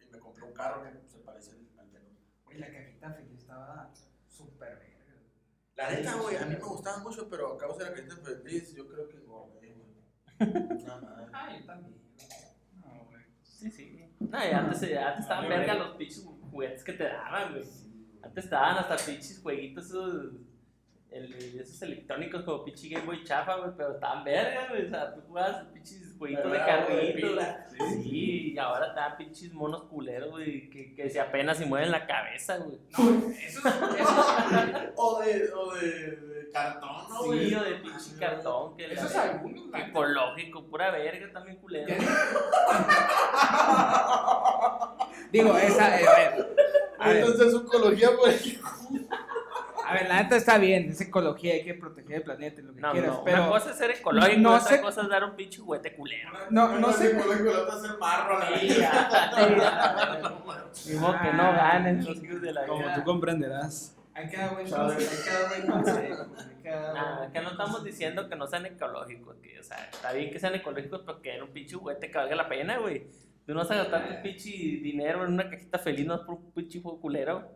Y 0.00 0.10
me 0.10 0.18
compré 0.18 0.44
un 0.44 0.52
carro 0.52 0.82
que 0.82 0.90
se 1.08 1.18
parece 1.18 1.52
al 1.52 1.58
al 1.78 1.90
Venom. 1.90 2.12
Güey, 2.44 2.49
la 2.60 2.72
cajita 2.72 3.12
feliz 3.12 3.40
estaba 3.40 3.90
súper 4.28 4.78
verga. 4.78 4.90
La 5.76 5.90
neta, 5.90 6.14
güey, 6.16 6.36
a 6.36 6.46
mí 6.46 6.54
me 6.54 6.60
gustaba 6.60 6.98
mucho, 6.98 7.28
pero 7.28 7.54
a 7.54 7.58
causa 7.58 7.84
de 7.84 7.90
la 7.90 7.96
cajita 7.96 8.16
feliz, 8.16 8.74
yo 8.74 8.86
creo 8.86 9.08
que 9.08 9.16
engordé, 9.16 9.74
güey. 9.74 9.98
Nada 10.84 11.00
más. 11.00 11.30
Ah, 11.32 11.56
yo 11.58 11.64
también. 11.64 12.00
No, 12.76 13.04
güey. 13.06 13.24
Sí, 13.42 13.70
sí. 13.70 14.14
No, 14.18 14.38
y 14.38 14.50
antes, 14.50 14.82
antes 14.82 15.20
estaban 15.20 15.48
verga 15.48 15.74
los 15.74 15.96
pinches 15.96 16.24
juguetes 16.24 16.84
que 16.84 16.92
te 16.92 17.04
daban, 17.04 17.52
güey. 17.52 17.64
Antes 18.22 18.44
estaban 18.44 18.76
hasta 18.76 18.96
pinches 18.96 19.40
jueguitos 19.40 19.86
esos 19.86 20.34
el, 21.12 21.60
esos 21.60 21.82
electrónicos 21.82 22.44
como 22.44 22.64
pinche 22.64 22.88
Game 22.88 23.04
Boy 23.04 23.24
chafa, 23.24 23.56
güey, 23.56 23.70
pero 23.76 23.96
tan 23.96 24.22
verga, 24.24 24.68
güey. 24.68 24.86
O 24.86 24.88
sea, 24.88 25.12
tú 25.14 25.20
jugabas 25.26 25.64
pinches 25.72 26.14
jueguitos 26.18 26.52
de 26.52 26.58
carritos. 26.58 27.44
Sí, 28.02 28.52
y 28.52 28.58
ahora 28.58 28.88
están 28.88 29.16
pinches 29.16 29.52
monos 29.52 29.84
culeros, 29.84 30.30
güey, 30.30 30.70
que, 30.70 30.94
que 30.94 31.10
se 31.10 31.20
apenas 31.20 31.58
se 31.58 31.66
mueven 31.66 31.90
la 31.90 32.06
cabeza, 32.06 32.58
güey. 32.58 32.78
No, 32.96 33.32
eso, 33.32 33.60
eso, 33.60 34.92
O 34.96 35.20
de, 35.20 35.52
o 35.52 35.74
de, 35.74 36.16
de 36.16 36.50
cartón, 36.52 37.08
¿no, 37.08 37.24
güey? 37.24 37.48
Sí, 37.48 37.54
o 37.54 37.62
de 37.64 37.74
pinche 37.76 38.16
cartón, 38.18 38.76
que, 38.76 38.92
eso 38.92 39.06
es 39.06 39.16
algunos. 39.16 39.66
ecológico, 39.74 40.64
pura 40.66 40.90
verga, 40.90 41.32
también 41.32 41.56
culero. 41.56 41.94
Digo, 45.32 45.56
esa, 45.56 46.00
eh, 46.00 46.06
a 46.06 47.08
ver. 47.08 47.16
Entonces 47.16 47.48
es 47.48 47.54
ecología, 47.54 48.10
pues. 48.18 48.60
A 49.90 49.94
ver, 49.94 50.08
la 50.08 50.22
neta 50.22 50.36
está 50.36 50.58
bien, 50.58 50.90
es 50.90 51.00
ecología, 51.00 51.54
hay 51.54 51.64
que 51.64 51.74
proteger 51.74 52.16
el 52.16 52.22
planeta 52.22 52.60
y 52.60 52.64
lo 52.64 52.74
que 52.74 52.80
No, 52.80 52.92
quieras, 52.92 53.10
no, 53.10 53.24
pero 53.24 53.42
una 53.42 53.48
cosa 53.50 53.70
es 53.70 53.76
ser 53.76 53.90
ecológico, 53.90 54.40
no 54.40 54.54
otra 54.54 54.68
sé- 54.68 54.80
cosa 54.80 55.02
es 55.02 55.08
dar 55.08 55.24
un 55.24 55.36
pinche 55.36 55.60
juguete 55.60 55.94
culero. 55.94 56.30
No, 56.50 56.78
no 56.78 56.92
sé. 56.92 57.10
ecológico, 57.12 57.52
la 57.52 57.60
otra 57.62 57.76
es 57.76 57.84
el 57.84 57.98
marro, 57.98 58.38
la. 58.38 58.50
Ni 60.86 60.94
modo 60.96 61.12
que 61.20 61.32
no 61.32 61.52
ganen 61.52 62.04
los 62.04 62.22
hijos 62.22 62.40
de 62.40 62.52
la 62.52 62.66
Como 62.66 62.80
vida. 62.82 62.94
tú 62.94 63.04
comprenderás. 63.04 63.96
hay 64.14 64.28
que 64.28 64.36
dar 64.36 64.54
buen 64.54 64.68
consejo, 64.68 65.10
hay 65.10 65.24
que 65.24 65.30
dar 65.30 65.48
buen 65.48 65.66
consejo, 65.84 66.26
hay 66.38 66.62
que 66.62 66.68
dar 66.70 66.94
Nada, 66.94 67.32
que 67.32 67.40
no 67.40 67.50
estamos 67.50 67.84
diciendo 67.84 68.28
que 68.28 68.36
no 68.36 68.46
sean 68.46 68.66
ecológicos, 68.66 69.36
que, 69.42 69.58
o 69.60 69.62
sea, 69.62 69.88
está 69.92 70.12
bien 70.12 70.30
que 70.30 70.38
sean 70.38 70.54
ecológicos, 70.54 71.02
pero 71.04 71.20
que 71.22 71.34
era 71.34 71.44
un 71.44 71.50
pinche 71.50 71.76
juguete 71.76 72.10
que 72.10 72.18
valga 72.18 72.36
la 72.36 72.48
pena, 72.48 72.78
güey. 72.78 73.06
Tú 73.46 73.54
no 73.54 73.60
vas 73.60 73.70
a 73.70 73.76
gastar 73.76 74.08
tu 74.08 74.22
pinche 74.22 74.50
dinero 74.50 75.24
en 75.24 75.32
una 75.32 75.48
cajita 75.50 75.78
feliz, 75.78 76.06
no 76.06 76.14
es 76.14 76.20
por 76.20 76.36
un 76.36 76.52
pinche 76.52 76.80
juego 76.80 77.00
culero. 77.00 77.48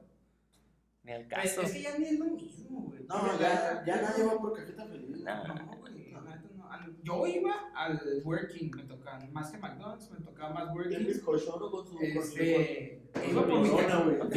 Ni 1.05 1.13
al 1.13 1.27
Pues, 1.27 1.55
caso. 1.55 1.63
es 1.63 1.73
que 1.73 1.83
ya 1.83 1.99
ni 1.99 2.07
es 2.07 2.19
lo 2.19 2.25
mismo, 2.27 2.81
güey. 2.83 3.03
No, 3.07 3.39
ya, 3.39 3.83
ya 3.87 4.01
nadie 4.03 4.25
va 4.25 4.39
por 4.39 4.55
cajita 4.55 4.85
feliz. 4.87 5.21
No. 5.21 5.45
No, 5.45 5.55
güey, 5.79 6.13
no. 6.13 6.71
Al- 6.71 6.97
Yo 7.03 7.27
iba 7.27 7.55
al 7.75 8.01
Working, 8.25 8.71
me 8.75 8.83
tocaban 8.85 9.31
más 9.33 9.51
que 9.51 9.59
McDonald's, 9.59 10.11
me 10.11 10.21
tocaba 10.21 10.51
más 10.55 10.65
Y 10.65 10.69
el 10.69 10.75
Working. 10.77 11.07
bizcochoro 11.07 11.71
con 11.71 11.87
su. 11.87 11.99
Este, 12.01 13.03
con 13.13 13.25
iba 13.31 13.47
por 13.47 13.61
mi 13.61 13.69
güey. 13.69 13.85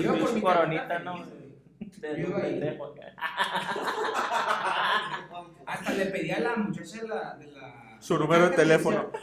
iba 0.04 0.14
por 0.18 0.34
mi 0.34 0.42
Coronita, 0.42 1.00
¿no? 1.00 1.26
feliz, 1.26 1.54
güey. 1.80 1.90
Te 2.02 2.22
yo 2.22 2.28
iba 2.28 2.38
ahí. 2.44 2.80
Hasta 5.66 5.94
le 5.94 6.06
pedí 6.08 6.32
a 6.32 6.40
la 6.40 6.56
muchacha 6.58 7.02
de 7.02 7.08
la. 7.08 7.36
De 7.36 7.48
la 7.52 7.98
Su 8.00 8.18
número 8.20 8.50
de 8.50 8.56
teléfono. 8.56 9.10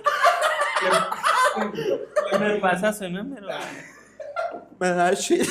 Le- 2.32 2.38
Me 2.38 2.56
pasa 2.60 2.92
su 2.92 3.08
número. 3.08 3.46
Me 4.80 4.88
da 4.88 5.12
shit. 5.12 5.46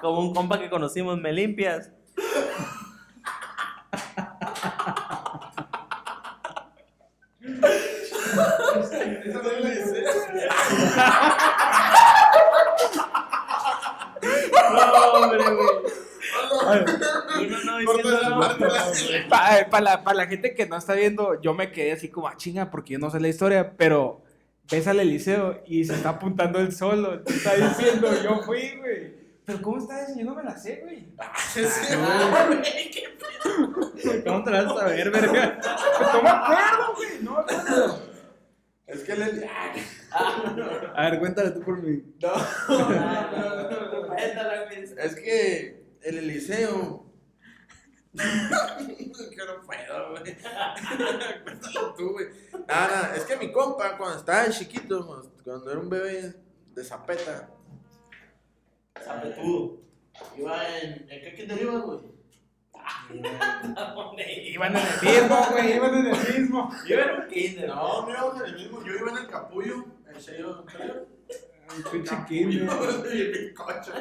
Como 0.00 0.20
un 0.20 0.34
compa 0.34 0.58
que 0.58 0.70
conocimos, 0.70 1.18
me 1.18 1.32
limpias. 1.32 1.92
Eso 9.24 9.42
no 9.42 9.50
dice. 9.68 10.04
No, 14.72 15.12
hombre, 15.12 15.44
güey. 15.44 15.68
No 17.50 17.64
no. 17.64 18.48
Para, 19.28 19.80
la, 19.80 20.04
para 20.04 20.16
la 20.16 20.26
gente 20.26 20.54
que 20.54 20.66
no 20.66 20.76
está 20.76 20.94
viendo, 20.94 21.40
yo 21.40 21.54
me 21.54 21.72
quedé 21.72 21.92
así 21.92 22.08
como 22.08 22.28
a 22.28 22.36
chinga 22.36 22.70
porque 22.70 22.94
yo 22.94 22.98
no 22.98 23.10
sé 23.10 23.20
la 23.20 23.28
historia, 23.28 23.76
pero 23.76 24.22
ves 24.70 24.86
al 24.86 25.00
Eliseo 25.00 25.62
y 25.66 25.84
se 25.84 25.94
está 25.94 26.10
apuntando 26.10 26.58
él 26.58 26.72
solo. 26.72 27.20
Te 27.20 27.32
está 27.34 27.54
diciendo, 27.54 28.08
yo 28.22 28.42
fui, 28.42 28.76
güey. 28.78 29.19
Pero 29.50 29.62
¿cómo 29.62 29.78
está 29.78 30.02
eso? 30.02 30.12
Yo 30.16 30.24
no 30.26 30.34
me 30.36 30.44
la 30.44 30.56
sé, 30.56 30.80
güey. 30.82 31.08
¿Cómo 34.24 34.44
te 34.44 34.50
la 34.50 34.62
vas 34.62 34.80
a 34.82 34.84
ver, 34.86 35.10
verga? 35.10 35.58
No 36.12 36.22
me 36.22 36.28
acuerdo, 36.28 36.94
güey. 36.96 37.22
No 37.22 37.32
me 37.32 37.38
acuerdo. 37.40 38.02
Es 38.86 39.00
que 39.02 39.16
le. 39.16 39.50
A 40.94 41.10
ver, 41.10 41.18
cuéntale 41.18 41.50
tú 41.50 41.60
por 41.62 41.82
mí. 41.82 42.00
No. 42.22 42.32
Cuéntala, 44.06 44.64
güey. 44.66 44.84
Es 44.96 45.14
que 45.16 45.84
el 46.02 46.18
Eliseo. 46.18 47.06
que 48.16 48.22
no 49.46 49.62
puedo, 49.66 50.10
güey. 50.10 50.36
Cuéntalo 51.44 51.94
tú, 51.94 52.12
güey. 52.12 52.26
Nada, 52.68 52.88
nada, 52.88 53.16
es 53.16 53.24
que 53.24 53.36
mi 53.36 53.50
compa, 53.50 53.96
cuando 53.98 54.18
estaba 54.18 54.48
chiquito, 54.50 55.04
cuando- 55.06 55.32
cuando 55.42 55.70
era 55.72 55.80
un 55.80 55.88
bebé 55.90 56.34
de 56.74 56.84
zapeta, 56.84 57.48
zapetudo, 58.98 59.80
iba 60.36 60.78
en. 60.78 61.06
¿En 61.10 61.20
qué 61.22 61.34
kinder 61.34 61.60
iba, 61.60 61.78
güey? 61.78 62.00
Iban 64.52 64.76
en 64.76 64.82
el 64.82 65.02
mismo, 65.02 65.36
güey. 65.50 65.76
Iban 65.76 65.94
en 65.94 66.06
el 66.06 66.40
mismo. 66.40 66.70
Yo 66.86 66.94
era 66.94 67.14
un 67.14 67.28
kinder. 67.28 67.68
No, 67.68 68.02
no 68.02 68.10
íbamos 68.10 68.40
en 68.40 68.46
el 68.46 68.54
mismo. 68.56 68.84
Yo 68.84 68.92
iba 68.94 69.10
en 69.10 69.18
el 69.18 69.26
capullo, 69.26 69.84
en 70.12 70.20
serio, 70.20 70.64
en 70.66 70.68
serio. 70.78 71.06
Un 71.76 71.82
pinche 71.92 72.16
kinder. 72.26 72.68
El 73.12 73.32
bizcocho. 73.32 73.92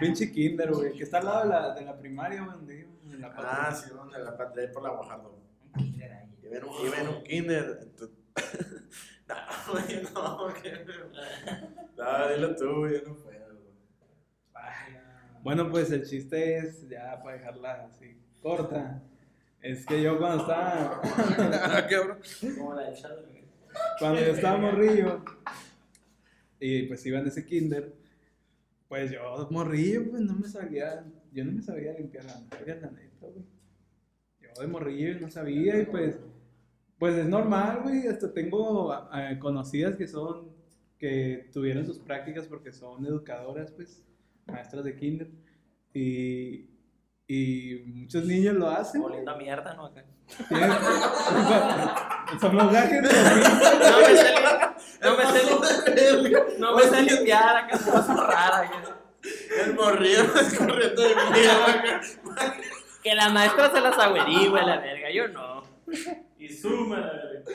Pinche 0.00 0.32
kinder, 0.32 0.72
güey. 0.72 0.92
Que 0.94 1.04
está 1.04 1.18
al 1.18 1.24
lado 1.24 1.42
de 1.44 1.48
la, 1.48 1.74
de 1.74 1.84
la 1.84 1.98
primaria, 1.98 2.42
güey, 2.42 2.56
donde 2.56 2.80
iba. 2.80 2.90
En 3.12 3.20
la 3.20 3.34
Ah, 3.36 3.74
sí, 3.74 3.90
donde 3.90 4.18
la 4.18 4.36
patria 4.36 4.70
por 4.72 4.82
la 4.82 4.90
Guajardo. 4.90 5.38
Iba 5.76 6.56
en 6.56 6.64
un, 6.64 6.86
iba 6.86 6.98
en 6.98 7.08
un 7.08 7.22
kinder. 7.22 7.88
entonces- 9.66 10.12
no, 10.12 10.38
güey, 10.38 10.54
no, 10.54 10.54
que. 10.54 10.84
No, 11.96 12.28
dilo 12.28 12.56
tú, 12.56 12.78
güey, 12.80 12.94
yo 12.94 13.08
no 13.08 13.14
puedo, 13.16 13.46
güey. 13.46 13.72
Bueno, 15.42 15.70
pues 15.70 15.90
el 15.90 16.06
chiste 16.06 16.58
es, 16.58 16.88
ya 16.88 17.20
para 17.22 17.36
dejarla 17.36 17.84
así 17.92 18.16
corta, 18.40 19.02
es 19.60 19.84
que 19.86 20.02
yo 20.02 20.18
cuando 20.18 20.42
estaba, 20.42 21.00
cuando 23.98 24.20
yo 24.20 24.26
estaba 24.32 24.58
morrillo, 24.58 25.24
y 26.60 26.82
pues 26.84 27.04
iba 27.06 27.18
en 27.18 27.26
ese 27.26 27.44
kinder, 27.44 27.92
pues 28.88 29.10
yo 29.10 29.48
morrillo, 29.50 30.10
pues 30.10 30.22
no 30.22 30.34
me 30.34 30.48
sabía, 30.48 31.04
yo 31.32 31.44
no 31.44 31.52
me 31.52 31.62
sabía 31.62 31.92
limpiar 31.94 32.24
la 32.24 32.34
nalga, 32.34 32.74
la 32.74 32.90
neta, 32.90 33.26
güey. 33.26 33.44
Yo 34.40 34.60
de 34.60 34.66
morrillo 34.66 35.20
no 35.20 35.30
sabía 35.30 35.80
y 35.80 35.86
pues, 35.86 36.18
pues 37.02 37.16
es 37.16 37.26
normal, 37.26 37.80
güey, 37.82 38.06
hasta 38.06 38.32
tengo 38.32 38.94
eh, 39.12 39.36
conocidas 39.40 39.96
que 39.96 40.06
son, 40.06 40.52
que 41.00 41.50
tuvieron 41.52 41.84
sus 41.84 41.98
prácticas 41.98 42.46
porque 42.46 42.70
son 42.72 43.04
educadoras, 43.04 43.72
pues, 43.72 44.04
maestras 44.46 44.84
de 44.84 44.94
kinder, 44.94 45.28
y, 45.92 46.70
y 47.26 47.82
muchos 47.86 48.24
niños 48.24 48.54
lo 48.54 48.70
hacen. 48.70 49.02
Oliendo 49.02 49.32
a 49.32 49.36
mierda, 49.36 49.74
¿no? 49.74 49.86
Acá. 49.86 50.04
Tienen- 50.48 50.70
Somos 52.40 52.72
gajes 52.72 53.02
de 53.02 53.08
No 53.90 53.98
me 53.98 54.16
sé, 54.16 54.34
no 55.02 55.16
me 55.16 55.24
sé, 55.26 56.58
no 56.60 56.76
me 56.76 56.82
sé 56.84 57.02
limpiar 57.02 57.56
acá, 57.64 57.78
cosas 57.78 58.16
raras. 58.16 58.70
güey. 58.70 58.82
El 59.66 59.74
morrillo 59.74 60.22
es 60.40 60.54
corriendo 60.56 61.02
de 61.02 61.14
mierda. 61.16 62.00
Que 63.02 63.14
la 63.16 63.28
maestra 63.30 63.72
se 63.72 63.80
las 63.80 63.98
averigüe, 63.98 64.62
la 64.62 64.78
verga, 64.78 65.10
yo 65.10 65.26
no. 65.26 65.64
Y 66.42 66.48
suma 66.52 66.98
la 66.98 67.12
verga. 67.12 67.52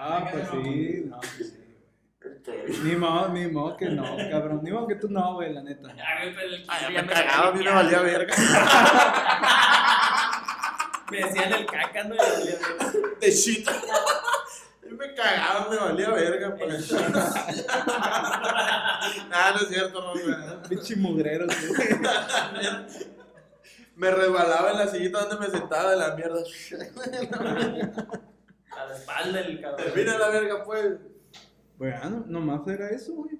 Ah, 0.00 0.28
pues 0.30 0.48
sí, 0.50 1.04
no, 1.06 1.18
pues 1.18 1.48
sí. 1.48 1.54
Ni 2.84 2.94
modo, 2.94 3.30
ni 3.30 3.46
modo 3.46 3.74
que 3.74 3.86
no, 3.86 4.04
cabrón. 4.30 4.60
Ni 4.62 4.70
modo 4.70 4.86
que 4.86 4.96
tú 4.96 5.08
no, 5.08 5.36
güey, 5.36 5.54
la 5.54 5.62
neta. 5.62 5.94
Ya, 5.96 6.04
güey, 6.20 6.34
pero 6.34 6.46
el 6.46 6.64
Ay, 6.68 6.94
ya 6.94 7.02
me 7.02 7.08
cagaba, 7.08 7.48
a 7.48 7.52
mí 7.52 7.64
me 7.64 7.70
valía 7.70 8.00
verga. 8.02 8.34
Me 11.10 11.24
decían 11.24 11.50
el 11.54 11.64
caca, 11.64 12.04
¿no? 12.04 12.10
Me 12.10 12.16
valía 12.16 12.58
verga. 12.58 12.92
De 13.18 13.30
shit. 13.30 13.66
A 13.66 13.72
mí 14.82 14.92
me 14.94 15.14
cagaba, 15.14 15.70
me 15.70 15.76
valía 15.78 16.10
verga 16.10 16.54
para 16.54 16.76
el 16.76 16.82
shit. 16.84 16.98
Ah, 19.32 19.52
no 19.54 19.60
es 19.62 19.68
cierto, 19.68 20.02
no, 20.02 20.12
güey. 20.12 20.36
Pinche 20.68 20.96
mugrero, 20.96 21.46
güey. 21.46 21.88
Me 23.98 24.10
resbalaba 24.12 24.70
en 24.70 24.78
la 24.78 24.86
sillita 24.86 25.24
donde 25.24 25.44
me 25.46 25.52
sentaba 25.52 25.90
de 25.90 25.96
la 25.96 26.14
mierda. 26.14 26.40
A 28.70 28.84
la 28.86 28.94
espalda 28.96 29.40
el 29.40 29.60
cabrón. 29.60 29.84
Termina 29.86 30.16
la 30.18 30.28
verga, 30.28 30.62
pues. 30.64 30.98
Bueno, 31.76 32.24
nomás 32.28 32.66
era 32.68 32.90
eso, 32.90 33.12
güey. 33.14 33.38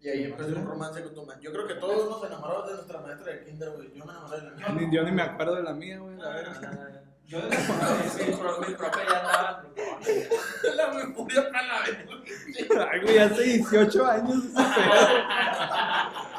Y 0.00 0.08
ahí 0.08 0.24
empezó 0.24 0.48
un 0.48 0.66
romance 0.66 1.02
con 1.02 1.14
tu 1.14 1.24
maestra. 1.24 1.42
Yo 1.42 1.52
creo 1.52 1.66
que 1.68 1.74
todos 1.76 2.10
nos 2.10 2.24
enamoramos 2.28 2.66
de 2.68 2.74
nuestra 2.74 3.00
maestra 3.00 3.32
de 3.32 3.44
kinder, 3.44 3.70
güey. 3.70 3.94
Yo 3.94 4.04
me 4.04 4.10
enamoré 4.12 4.40
de 4.40 4.42
la 4.50 4.56
mía. 4.56 4.68
Ni- 4.74 4.94
Yo 4.96 5.02
ni 5.04 5.12
me 5.12 5.22
acuerdo 5.22 5.54
de 5.54 5.62
la 5.62 5.72
mía, 5.72 5.98
güey, 5.98 6.16
la 6.16 6.28
verga. 6.30 7.02
Yo 7.24 7.38
de 7.40 7.48
Mi 7.48 8.34
profe 8.74 9.00
ya 9.08 9.16
estaba. 9.16 9.64
La 10.76 10.88
memoria 10.92 11.50
para 11.50 11.66
la 11.66 11.80
verga. 11.80 12.90
Ay, 12.92 13.00
güey, 13.00 13.18
hace 13.18 13.42
18 13.42 14.04
años. 14.06 14.42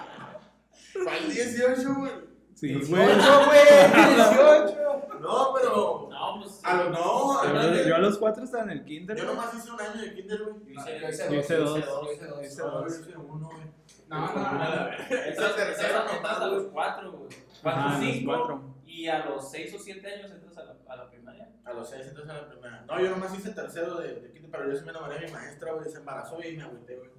Para 1.06 1.18
el 1.18 1.32
18, 1.34 1.96
güey. 1.96 2.12
Sí, 2.56 2.74
güey. 2.74 3.06
18, 3.06 3.46
güey. 3.46 3.60
18. 4.16 4.80
No, 5.20 5.54
pero. 5.54 6.10
No, 6.12 6.40
pues. 6.42 6.60
A 6.64 6.84
lo 6.84 6.90
no, 6.90 7.40
a 7.40 7.46
Yo, 7.74 7.84
yo 7.88 7.96
a 7.96 8.00
los 8.00 8.18
cuatro 8.18 8.44
estaba 8.44 8.64
en 8.64 8.70
el 8.72 8.86
kinder. 8.86 9.18
Yo 9.18 9.26
nomás 9.26 9.54
hice 9.54 9.72
un 9.72 9.80
año 9.82 10.02
de 10.02 10.14
kinder, 10.14 10.44
güey. 10.44 10.56
Yo 10.66 10.74
No, 10.74 10.82
hice- 10.82 11.00
yo 11.00 11.10
hice 11.10 11.30
Yo 11.34 11.40
hice 11.40 11.56
dos, 11.58 11.74
yo 11.76 12.12
hice 12.14 12.26
dos. 12.26 12.38
Yo 12.40 12.42
hice 12.46 12.62
No, 12.64 12.72
dos. 12.72 12.94
yo 12.98 13.02
hice 13.10 13.18
uno, 13.18 13.50
güey. 13.50 13.64
No, 14.08 14.20
no, 14.20 14.36
no. 14.36 14.90
Estás 14.92 15.28
Esa 15.28 15.56
tercera 15.56 16.02
anotando 16.10 16.46
a 16.46 16.48
los 16.50 16.64
cuatro, 16.68 17.12
güey. 17.14 17.30
Cuatro, 17.62 17.84
los 17.90 18.00
cinco. 18.00 18.32
cuatro. 18.36 18.62
Y 18.86 19.08
a 19.08 19.26
los 19.26 19.50
seis 19.50 19.74
o 19.74 19.80
siete 19.80 20.14
años 20.14 20.30
entras 20.32 20.58
a 20.58 20.64
la, 20.66 20.76
a 20.88 20.96
la 20.98 21.10
primaria. 21.10 21.50
A 21.66 21.74
los 21.74 21.90
seis 21.90 22.06
entonces 22.08 22.30
a 22.32 22.42
la 22.42 22.50
primera. 22.50 22.82
No, 22.88 23.00
yo 23.02 23.10
nomás 23.10 23.34
hice 23.38 23.50
tercero 23.52 23.96
de, 24.00 24.14
de 24.20 24.32
kinder, 24.32 24.52
pero 24.52 24.70
yo 24.72 24.78
sí 24.78 24.84
me 24.86 24.92
enamoré 24.92 25.20
de 25.20 25.26
mi 25.28 25.32
maestra, 25.32 25.74
güey. 25.74 25.90
Se 25.90 25.98
embarazó 25.98 26.42
y 26.44 26.56
me 26.58 26.64
agüité, 26.64 26.98
güey. 26.98 27.10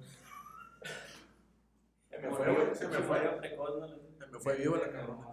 Se 2.15 2.21
me 2.21 2.29
fue, 2.35 2.53
güey. 2.53 2.75
Se 2.75 2.87
me 2.87 2.97
fue. 2.99 3.19
Se 4.19 4.25
me 4.27 4.39
fue 4.39 4.55
vivo 4.55 4.75
la 4.77 4.89
cabrona. 4.91 5.27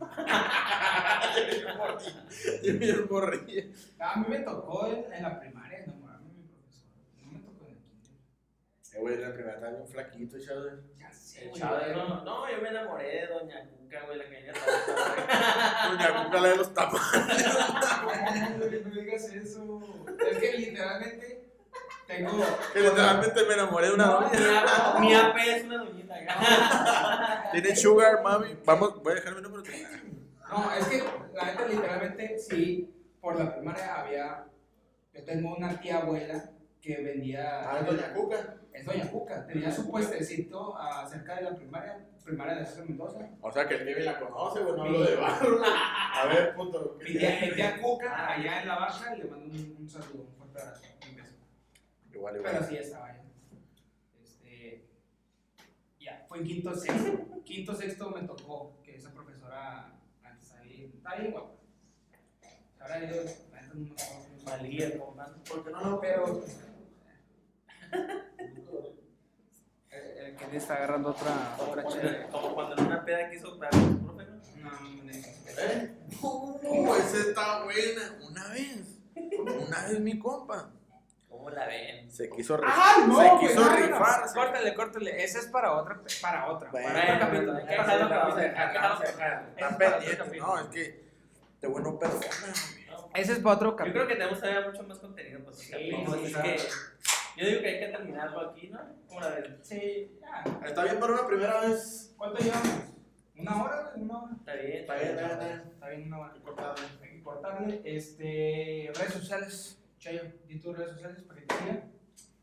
Yo 2.62 2.72
bien 2.74 3.06
morría. 3.10 3.64
A 3.98 4.16
mí 4.20 4.26
me 4.28 4.38
tocó 4.40 4.86
en, 4.86 5.10
en 5.12 5.22
la 5.22 5.40
primaria 5.40 5.78
enamorarme 5.84 6.28
de 6.28 6.34
mi 6.34 6.42
profesor. 6.48 6.88
No 7.24 7.32
me 7.32 7.38
tocó 7.40 7.64
en 7.66 7.72
el 7.72 7.78
kinder. 7.78 8.12
Eh, 8.92 8.98
güey, 9.00 9.14
en 9.14 9.22
la 9.22 9.32
primera 9.32 9.54
estaba 9.54 9.72
bien 9.72 9.88
flaquito, 9.88 10.38
chaval. 10.38 10.82
Ya 10.98 11.10
sé, 11.12 11.42
El 11.44 11.48
güey. 11.50 11.60
chavo, 11.60 11.76
no, 11.94 12.24
no, 12.24 12.50
yo 12.50 12.60
me 12.62 12.68
enamoré 12.68 13.06
de 13.20 13.26
Doña 13.28 13.68
Cuca, 13.70 14.02
güey, 14.04 14.18
la 14.18 14.24
que 14.24 14.30
venía 14.30 14.52
Doña 15.90 16.24
Cuca 16.24 16.40
la 16.40 16.48
de 16.48 16.56
los 16.56 16.74
tamales. 16.74 17.00
No 18.58 18.66
digas 19.00 19.24
eso. 19.32 19.80
Es 20.30 20.38
que 20.38 20.52
literalmente 20.58 21.39
tengo. 22.10 22.44
Que 22.72 22.80
literalmente 22.80 23.44
me 23.44 23.54
enamoré 23.54 23.86
de 23.88 23.94
una 23.94 24.06
doña. 24.06 24.30
mi 24.30 24.36
AP 24.36 25.00
mi 25.00 25.14
AP 25.14 25.36
es 25.56 25.64
una 25.64 25.78
doñita. 25.78 26.14
Tiene 27.52 27.76
sugar, 27.76 28.22
mami. 28.22 28.58
Vamos, 28.64 29.02
voy 29.02 29.12
a 29.12 29.14
dejar 29.16 29.34
mi 29.36 29.42
número. 29.42 29.62
No, 30.50 30.72
es 30.72 30.86
que 30.86 31.04
la 31.34 31.44
neta, 31.44 31.66
literalmente, 31.68 32.38
sí, 32.38 32.92
por 33.20 33.38
la 33.38 33.54
primaria 33.54 34.00
había. 34.00 34.44
Yo 35.12 35.24
tengo 35.24 35.56
una 35.56 35.80
tía 35.80 35.98
abuela 35.98 36.50
que 36.80 36.96
vendía. 37.02 37.70
Ah, 37.70 37.80
es 37.80 37.86
Doña 37.86 38.12
Cuca. 38.12 38.56
Es 38.72 38.86
Doña 38.86 39.10
Cuca. 39.10 39.46
Tenía 39.46 39.70
su 39.70 39.88
puestecito 39.90 40.74
ah, 40.76 41.06
cerca 41.08 41.36
de 41.36 41.42
la 41.42 41.54
primaria, 41.54 42.06
primaria 42.24 42.54
de 42.56 42.66
César 42.66 42.88
Mendoza. 42.88 43.28
O 43.40 43.52
sea 43.52 43.68
que 43.68 43.74
el 43.74 43.84
Kevin 43.84 44.04
la 44.04 44.18
conoce, 44.18 44.60
güey, 44.60 44.74
no 44.76 44.82
hablo 44.82 45.02
de 45.02 45.16
barro. 45.16 45.60
A 45.64 46.26
ver, 46.26 46.54
punto. 46.54 46.96
Mi 47.00 47.18
tía, 47.18 47.38
mi 47.42 47.54
tía 47.54 47.80
Cuca, 47.80 48.32
allá 48.32 48.62
en 48.62 48.68
la 48.68 48.76
baja, 48.76 49.14
le 49.14 49.24
mando 49.24 49.46
un, 49.46 49.76
un 49.80 49.88
saludo, 49.88 50.24
un 50.24 50.34
fuerte 50.36 50.60
abrazo, 50.60 50.89
beso. 52.20 52.38
Igual, 52.38 52.42
Pero 52.42 52.48
igual. 52.50 52.68
sí 52.68 52.76
estaba 52.76 53.08
ya. 53.12 53.24
Este, 54.22 54.88
ya, 55.98 56.24
fue 56.28 56.38
en 56.38 56.44
quinto 56.44 56.74
sexto. 56.74 57.42
Quinto 57.44 57.74
sexto 57.74 58.10
me 58.10 58.22
tocó 58.22 58.80
que 58.82 58.96
esa 58.96 59.12
profesora 59.12 59.92
antes 60.22 60.52
ahí, 60.52 60.90
está 60.94 61.16
bien 61.16 61.32
guapa. 61.32 61.54
Ahora 62.80 63.00
yo, 63.00 63.16
la 63.52 63.60
neta 63.62 63.74
no 63.74 63.80
me 63.80 63.90
acuerdo. 63.90 64.44
Valía, 64.44 64.98
compa. 64.98 65.34
¿Por 65.48 65.64
qué 65.64 65.70
no 65.70 65.90
lo 65.90 66.00
Pero. 66.00 66.44
El, 69.90 70.06
el 70.24 70.36
que 70.36 70.46
le 70.46 70.56
está 70.58 70.74
agarrando 70.76 71.10
otra, 71.10 71.56
otra 71.58 71.84
chela. 71.88 72.28
como 72.28 72.54
cuando 72.54 72.76
en 72.76 72.86
una 72.86 73.04
peda 73.04 73.28
quiso 73.28 73.58
pegar 73.58 73.74
a 73.74 73.78
su 73.80 73.98
profe, 73.98 74.24
¿no? 74.24 74.70
No, 74.70 74.80
no, 74.80 75.02
no. 75.02 75.10
¿Eh? 75.10 75.96
Uh, 76.22 76.94
esa 76.94 77.18
está 77.28 77.64
buena. 77.64 78.16
Una 78.28 78.48
vez. 78.50 79.00
Una 79.66 79.88
vez 79.88 79.98
mi 79.98 80.16
compa. 80.16 80.70
¿Cómo 81.30 81.48
la 81.50 81.66
ven? 81.66 82.10
Se 82.10 82.28
quiso 82.28 82.56
rifar. 82.58 82.74
¡Ah, 82.76 83.04
no! 83.06 83.18
se 83.20 83.28
pues, 83.30 83.40
quiso 83.40 83.60
no, 83.60 83.66
no, 83.70 83.78
no. 83.78 83.86
rifar. 83.86 84.22
Córtale, 84.34 84.74
córtale. 84.74 85.24
Ese 85.24 85.38
es 85.38 85.46
para 85.46 85.72
otra. 85.72 86.00
Para 86.20 86.50
otra. 86.50 86.70
Bueno, 86.70 86.88
para 86.88 87.14
otro 87.14 87.18
capítulo. 87.20 87.52
hay 87.56 87.64
que 87.64 87.70
dejarlo 87.70 87.92
dejarlo 87.92 88.08
para 88.08 88.20
para 88.20 88.28
otro. 88.28 88.34
otro. 88.34 88.42
Hay 88.42 88.68
que 88.68 88.72
dejarlo 88.72 88.98
para 88.98 89.40
otro. 89.40 89.50
Está 89.50 89.70
Es 89.70 89.76
para 89.76 89.76
otro 89.76 89.78
pendiente. 89.78 90.16
capítulo. 90.18 90.46
No, 90.46 90.58
es 90.60 90.66
que 90.68 91.10
de 91.60 91.68
bueno 91.68 91.98
persona. 91.98 92.52
No. 92.90 93.08
Ese 93.14 93.32
es 93.32 93.38
para 93.38 93.56
otro 93.56 93.70
Yo 93.70 93.76
capítulo. 93.76 94.04
creo 94.04 94.08
que 94.08 94.14
tenemos 94.16 94.40
todavía 94.40 94.68
mucho 94.70 94.82
más 94.82 94.98
contenido 94.98 95.44
para 95.44 95.56
Sí, 95.56 95.70
que 95.70 96.58
yo 97.36 97.46
digo 97.46 97.60
que 97.62 97.68
hay 97.68 97.78
que 97.80 97.86
terminarlo 97.86 98.50
aquí, 98.50 98.68
¿no? 98.68 98.80
¿Cómo 99.08 99.20
la 99.20 99.28
ven? 99.30 99.58
Sí, 99.62 100.18
ya. 100.20 100.44
Está 100.66 100.82
bien 100.84 100.98
para 101.00 101.12
una 101.12 101.26
primera 101.26 101.60
vez. 101.60 102.12
¿Cuánto 102.18 102.38
llevamos? 102.42 102.68
¿Una 103.36 103.62
hora? 103.64 103.92
¿Una 103.96 104.22
hora? 104.22 104.32
Está 104.36 104.52
bien, 104.54 104.72
Está 104.80 104.94
bien, 104.94 105.08
está 105.10 105.20
bien, 105.22 105.30
está 105.30 105.44
bien. 105.46 105.70
Está 105.72 105.88
bien, 105.88 106.06
una 106.08 106.18
hora. 106.18 106.32
Hay 106.32 106.38
que 106.38 106.44
cortarle. 106.44 106.84
Hay 107.02 107.10
que 107.10 107.22
cortarle. 107.22 107.82
Este, 107.84 108.92
redes 108.94 109.12
sociales. 109.14 109.79
Chayo, 110.00 110.22
di 110.48 110.58
tus 110.58 110.74
redes 110.74 110.92
sociales 110.92 111.22
para 111.24 111.40
que 111.40 111.46
te 111.46 111.54
sigan. 111.56 111.92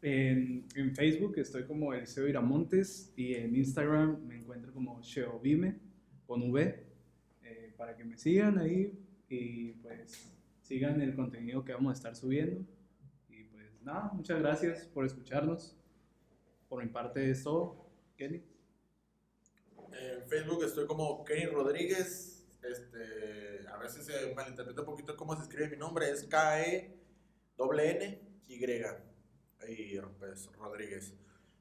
En, 0.04 0.68
en 0.76 0.96
Facebook 0.96 1.40
estoy 1.40 1.66
como 1.66 1.92
Eliseo 1.92 2.28
Iramontes 2.28 3.12
y 3.16 3.34
en 3.34 3.56
Instagram 3.56 4.24
me 4.28 4.36
encuentro 4.36 4.72
como 4.72 5.02
Sheovime 5.02 5.80
con 6.28 6.52
V 6.52 6.86
eh, 7.42 7.74
para 7.76 7.98
que 7.98 8.06
me 8.06 8.16
sigan 8.16 8.60
ahí 8.60 8.94
y 9.28 9.72
pues 9.72 10.32
sigan 10.62 11.02
el 11.02 11.16
contenido 11.16 11.66
que 11.66 11.74
vamos 11.74 11.90
a 11.90 11.94
estar 11.94 12.16
subiendo. 12.16 12.64
Y 13.28 13.46
pues 13.46 13.82
nada, 13.82 14.12
muchas 14.14 14.38
gracias 14.40 14.86
por 14.86 15.04
escucharnos. 15.04 15.76
Por 16.70 16.84
mi 16.84 16.92
parte 16.92 17.28
es 17.28 17.42
todo. 17.42 17.90
Kenny. 18.18 18.44
En 19.94 20.30
Facebook 20.30 20.64
estoy 20.64 20.86
como 20.86 21.26
Kenny 21.26 21.48
Rodríguez. 21.48 22.46
Este, 22.62 23.68
a 23.68 23.78
veces 23.78 24.06
se 24.06 24.36
malinterpreta 24.36 24.82
un 24.82 24.86
poquito 24.86 25.18
cómo 25.18 25.36
se 25.36 25.42
escribe 25.42 25.72
mi 25.72 25.78
nombre. 25.78 26.08
Es 26.12 26.24
K-E-N-Y. 27.58 28.58
Y 29.68 30.00
pues 30.20 30.50
Rodríguez. 30.54 31.14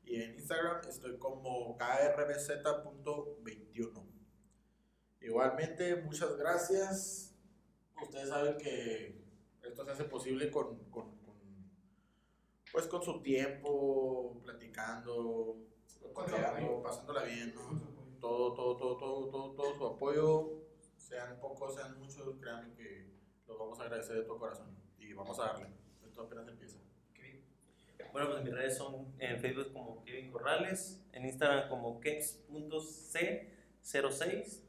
Y 0.04 0.22
en 0.22 0.34
Instagram 0.34 0.82
estoy 0.88 1.18
como 1.18 1.76
krbz.21. 1.78 4.04
Igualmente, 5.20 5.96
muchas 5.96 6.36
gracias. 6.36 7.34
Ustedes 8.00 8.28
saben 8.28 8.56
que 8.58 9.20
esto 9.62 9.84
se 9.84 9.90
hace 9.90 10.04
posible 10.04 10.48
con, 10.50 10.78
con, 10.90 11.16
con- 11.18 11.26
pues 12.70 12.86
con 12.86 13.02
su 13.02 13.20
tiempo, 13.22 14.38
platicando, 14.44 15.56
apoyo. 16.14 16.82
pasándola 16.82 17.24
bien, 17.24 17.52
¿no? 17.54 17.96
todo, 18.20 18.54
todo, 18.54 18.76
todo, 18.76 18.96
todo, 18.96 19.28
todo, 19.30 19.52
todo 19.54 19.74
su 19.74 19.86
apoyo, 19.86 20.52
sean 20.96 21.38
pocos, 21.40 21.74
sean 21.74 21.98
muchos, 21.98 22.36
créanme 22.40 22.72
que 22.74 23.10
los 23.46 23.58
vamos 23.58 23.78
a 23.80 23.84
agradecer 23.84 24.16
de 24.16 24.22
todo 24.24 24.38
corazón 24.38 24.76
y 24.98 25.12
vamos 25.12 25.38
a 25.40 25.44
darle. 25.46 25.68
Esto 26.16 26.24
apenas 26.24 26.48
empieza. 26.48 26.78
Bueno, 28.10 28.30
pues 28.30 28.42
mis 28.42 28.54
redes 28.54 28.78
son 28.78 29.14
en 29.18 29.38
Facebook 29.38 29.74
como 29.74 30.02
Kevin 30.02 30.30
Corrales, 30.30 31.04
en 31.12 31.26
Instagram 31.26 31.68
como 31.68 32.00
keps.c06. 32.00 34.62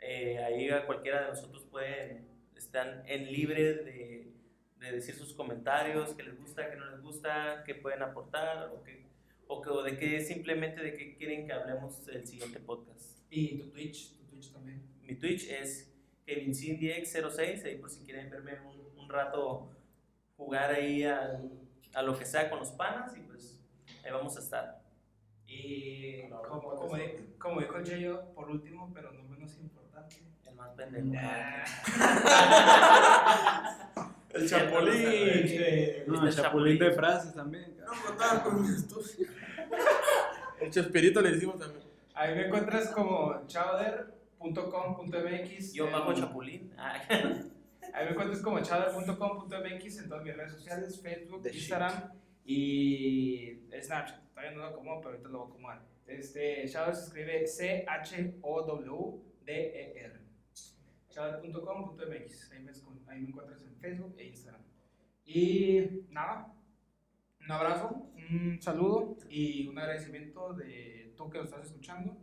Eh, 0.00 0.38
ahí 0.44 0.68
a 0.68 0.84
cualquiera 0.84 1.22
de 1.22 1.28
nosotros 1.28 1.64
pueden, 1.70 2.28
están 2.54 3.04
en 3.06 3.32
libre 3.32 3.76
de, 3.76 4.34
de 4.78 4.92
decir 4.92 5.14
sus 5.14 5.32
comentarios, 5.32 6.12
qué 6.12 6.24
les 6.24 6.38
gusta, 6.38 6.68
qué 6.68 6.76
no 6.76 6.90
les 6.90 7.00
gusta, 7.00 7.62
qué 7.64 7.74
pueden 7.74 8.02
aportar 8.02 8.68
o, 8.68 8.82
qué, 8.82 9.06
o, 9.46 9.62
que, 9.62 9.70
o 9.70 9.82
de 9.82 9.96
qué 9.96 10.20
simplemente 10.20 10.82
de 10.82 10.92
qué 10.92 11.16
quieren 11.16 11.46
que 11.46 11.54
hablemos 11.54 12.06
el 12.08 12.26
siguiente 12.26 12.60
podcast. 12.60 13.18
Y 13.30 13.56
tu 13.56 13.70
Twitch, 13.70 14.14
tu 14.18 14.24
Twitch 14.24 14.52
también. 14.52 14.82
Mi 15.00 15.14
Twitch 15.14 15.48
es 15.48 15.90
KevinCindyX06, 16.26 17.64
ahí 17.64 17.78
por 17.78 17.88
si 17.88 18.04
quieren 18.04 18.28
verme 18.28 18.60
un, 18.60 18.78
un 18.98 19.08
rato 19.08 19.70
jugar 20.36 20.70
ahí 20.70 21.04
a, 21.04 21.40
a 21.94 22.02
lo 22.02 22.16
que 22.18 22.24
sea 22.24 22.48
con 22.50 22.58
los 22.60 22.70
panas 22.72 23.16
y 23.16 23.20
pues 23.20 23.58
ahí 24.04 24.10
vamos 24.12 24.36
a 24.36 24.40
estar. 24.40 24.80
Y 25.46 26.22
como, 26.28 26.60
como, 26.62 26.96
no. 26.96 27.02
di- 27.02 27.34
como 27.38 27.60
dijo 27.60 27.76
el 27.76 27.84
Chayo, 27.84 28.22
por 28.34 28.50
último, 28.50 28.90
pero 28.94 29.12
no 29.12 29.22
menos 29.24 29.56
importante. 29.58 30.16
El 30.44 30.54
más 30.54 30.70
pendejo. 30.70 31.06
El 34.34 34.48
Chapulín. 34.48 36.04
No, 36.08 36.26
el 36.26 36.34
chapulín 36.34 36.78
de 36.78 36.90
frases 36.92 37.34
también. 37.34 37.74
No 37.78 37.92
contaba 38.06 38.42
con 38.44 38.64
esto. 38.66 39.00
El 40.60 40.70
Chespirito 40.70 41.20
le 41.22 41.32
decimos 41.32 41.58
también. 41.58 41.82
Ahí 42.14 42.34
me 42.34 42.46
encuentras 42.46 42.88
como 42.90 43.46
chowder.com.mx. 43.46 45.72
Yo 45.72 45.90
bajo 45.90 46.12
Chapulín. 46.12 46.72
Ah, 46.76 47.00
Ahí 47.96 48.04
me 48.04 48.10
encuentras 48.10 48.42
como 48.42 48.60
chowder.com.mx 48.60 49.98
en 50.00 50.08
todas 50.10 50.22
mis 50.22 50.36
redes 50.36 50.52
sociales, 50.52 51.00
Facebook, 51.00 51.40
The 51.40 51.48
Instagram 51.48 52.12
y 52.44 53.62
Snapchat. 53.80 54.34
Todavía 54.34 54.50
no 54.50 54.58
lo 54.58 54.66
acomodo, 54.66 55.00
pero 55.00 55.12
ahorita 55.12 55.30
lo 55.30 55.38
voy 55.38 55.46
a 55.46 55.50
acomodar. 55.50 55.82
Este, 56.06 56.68
Chowder 56.68 56.94
se 56.94 57.04
escribe 57.04 57.46
C-H-O-W-D-E-R. 57.46 58.36
Chowder.com.mx. 61.08 62.52
Ahí 62.52 62.66
ahí 63.06 63.20
me 63.22 63.28
encuentras 63.28 63.62
en 63.62 63.74
Facebook 63.76 64.14
e 64.18 64.26
Instagram. 64.26 64.60
Y 65.24 66.02
nada, 66.10 66.54
un 67.40 67.50
abrazo, 67.50 68.10
un 68.14 68.60
saludo 68.60 69.16
y 69.30 69.68
un 69.68 69.78
agradecimiento 69.78 70.52
de 70.52 71.14
tú 71.16 71.30
que 71.30 71.38
lo 71.38 71.44
estás 71.44 71.64
escuchando. 71.64 72.14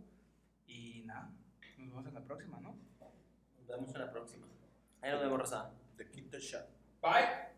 Y 0.68 1.02
nada, 1.08 1.34
nos 1.80 1.90
vemos 1.90 2.06
en 2.06 2.14
la 2.14 2.24
próxima, 2.24 2.60
¿no? 2.60 2.78
Nos 3.58 3.68
vemos 3.68 3.92
en 3.96 4.02
la 4.02 4.12
próxima. 4.12 4.53
Ahí 5.04 5.12
nos 5.12 5.20
vemos, 5.20 5.38
Rosa. 5.38 5.70
The 5.98 6.10
Quinto 6.10 6.40
Shot. 6.40 6.66
Bye. 7.02 7.53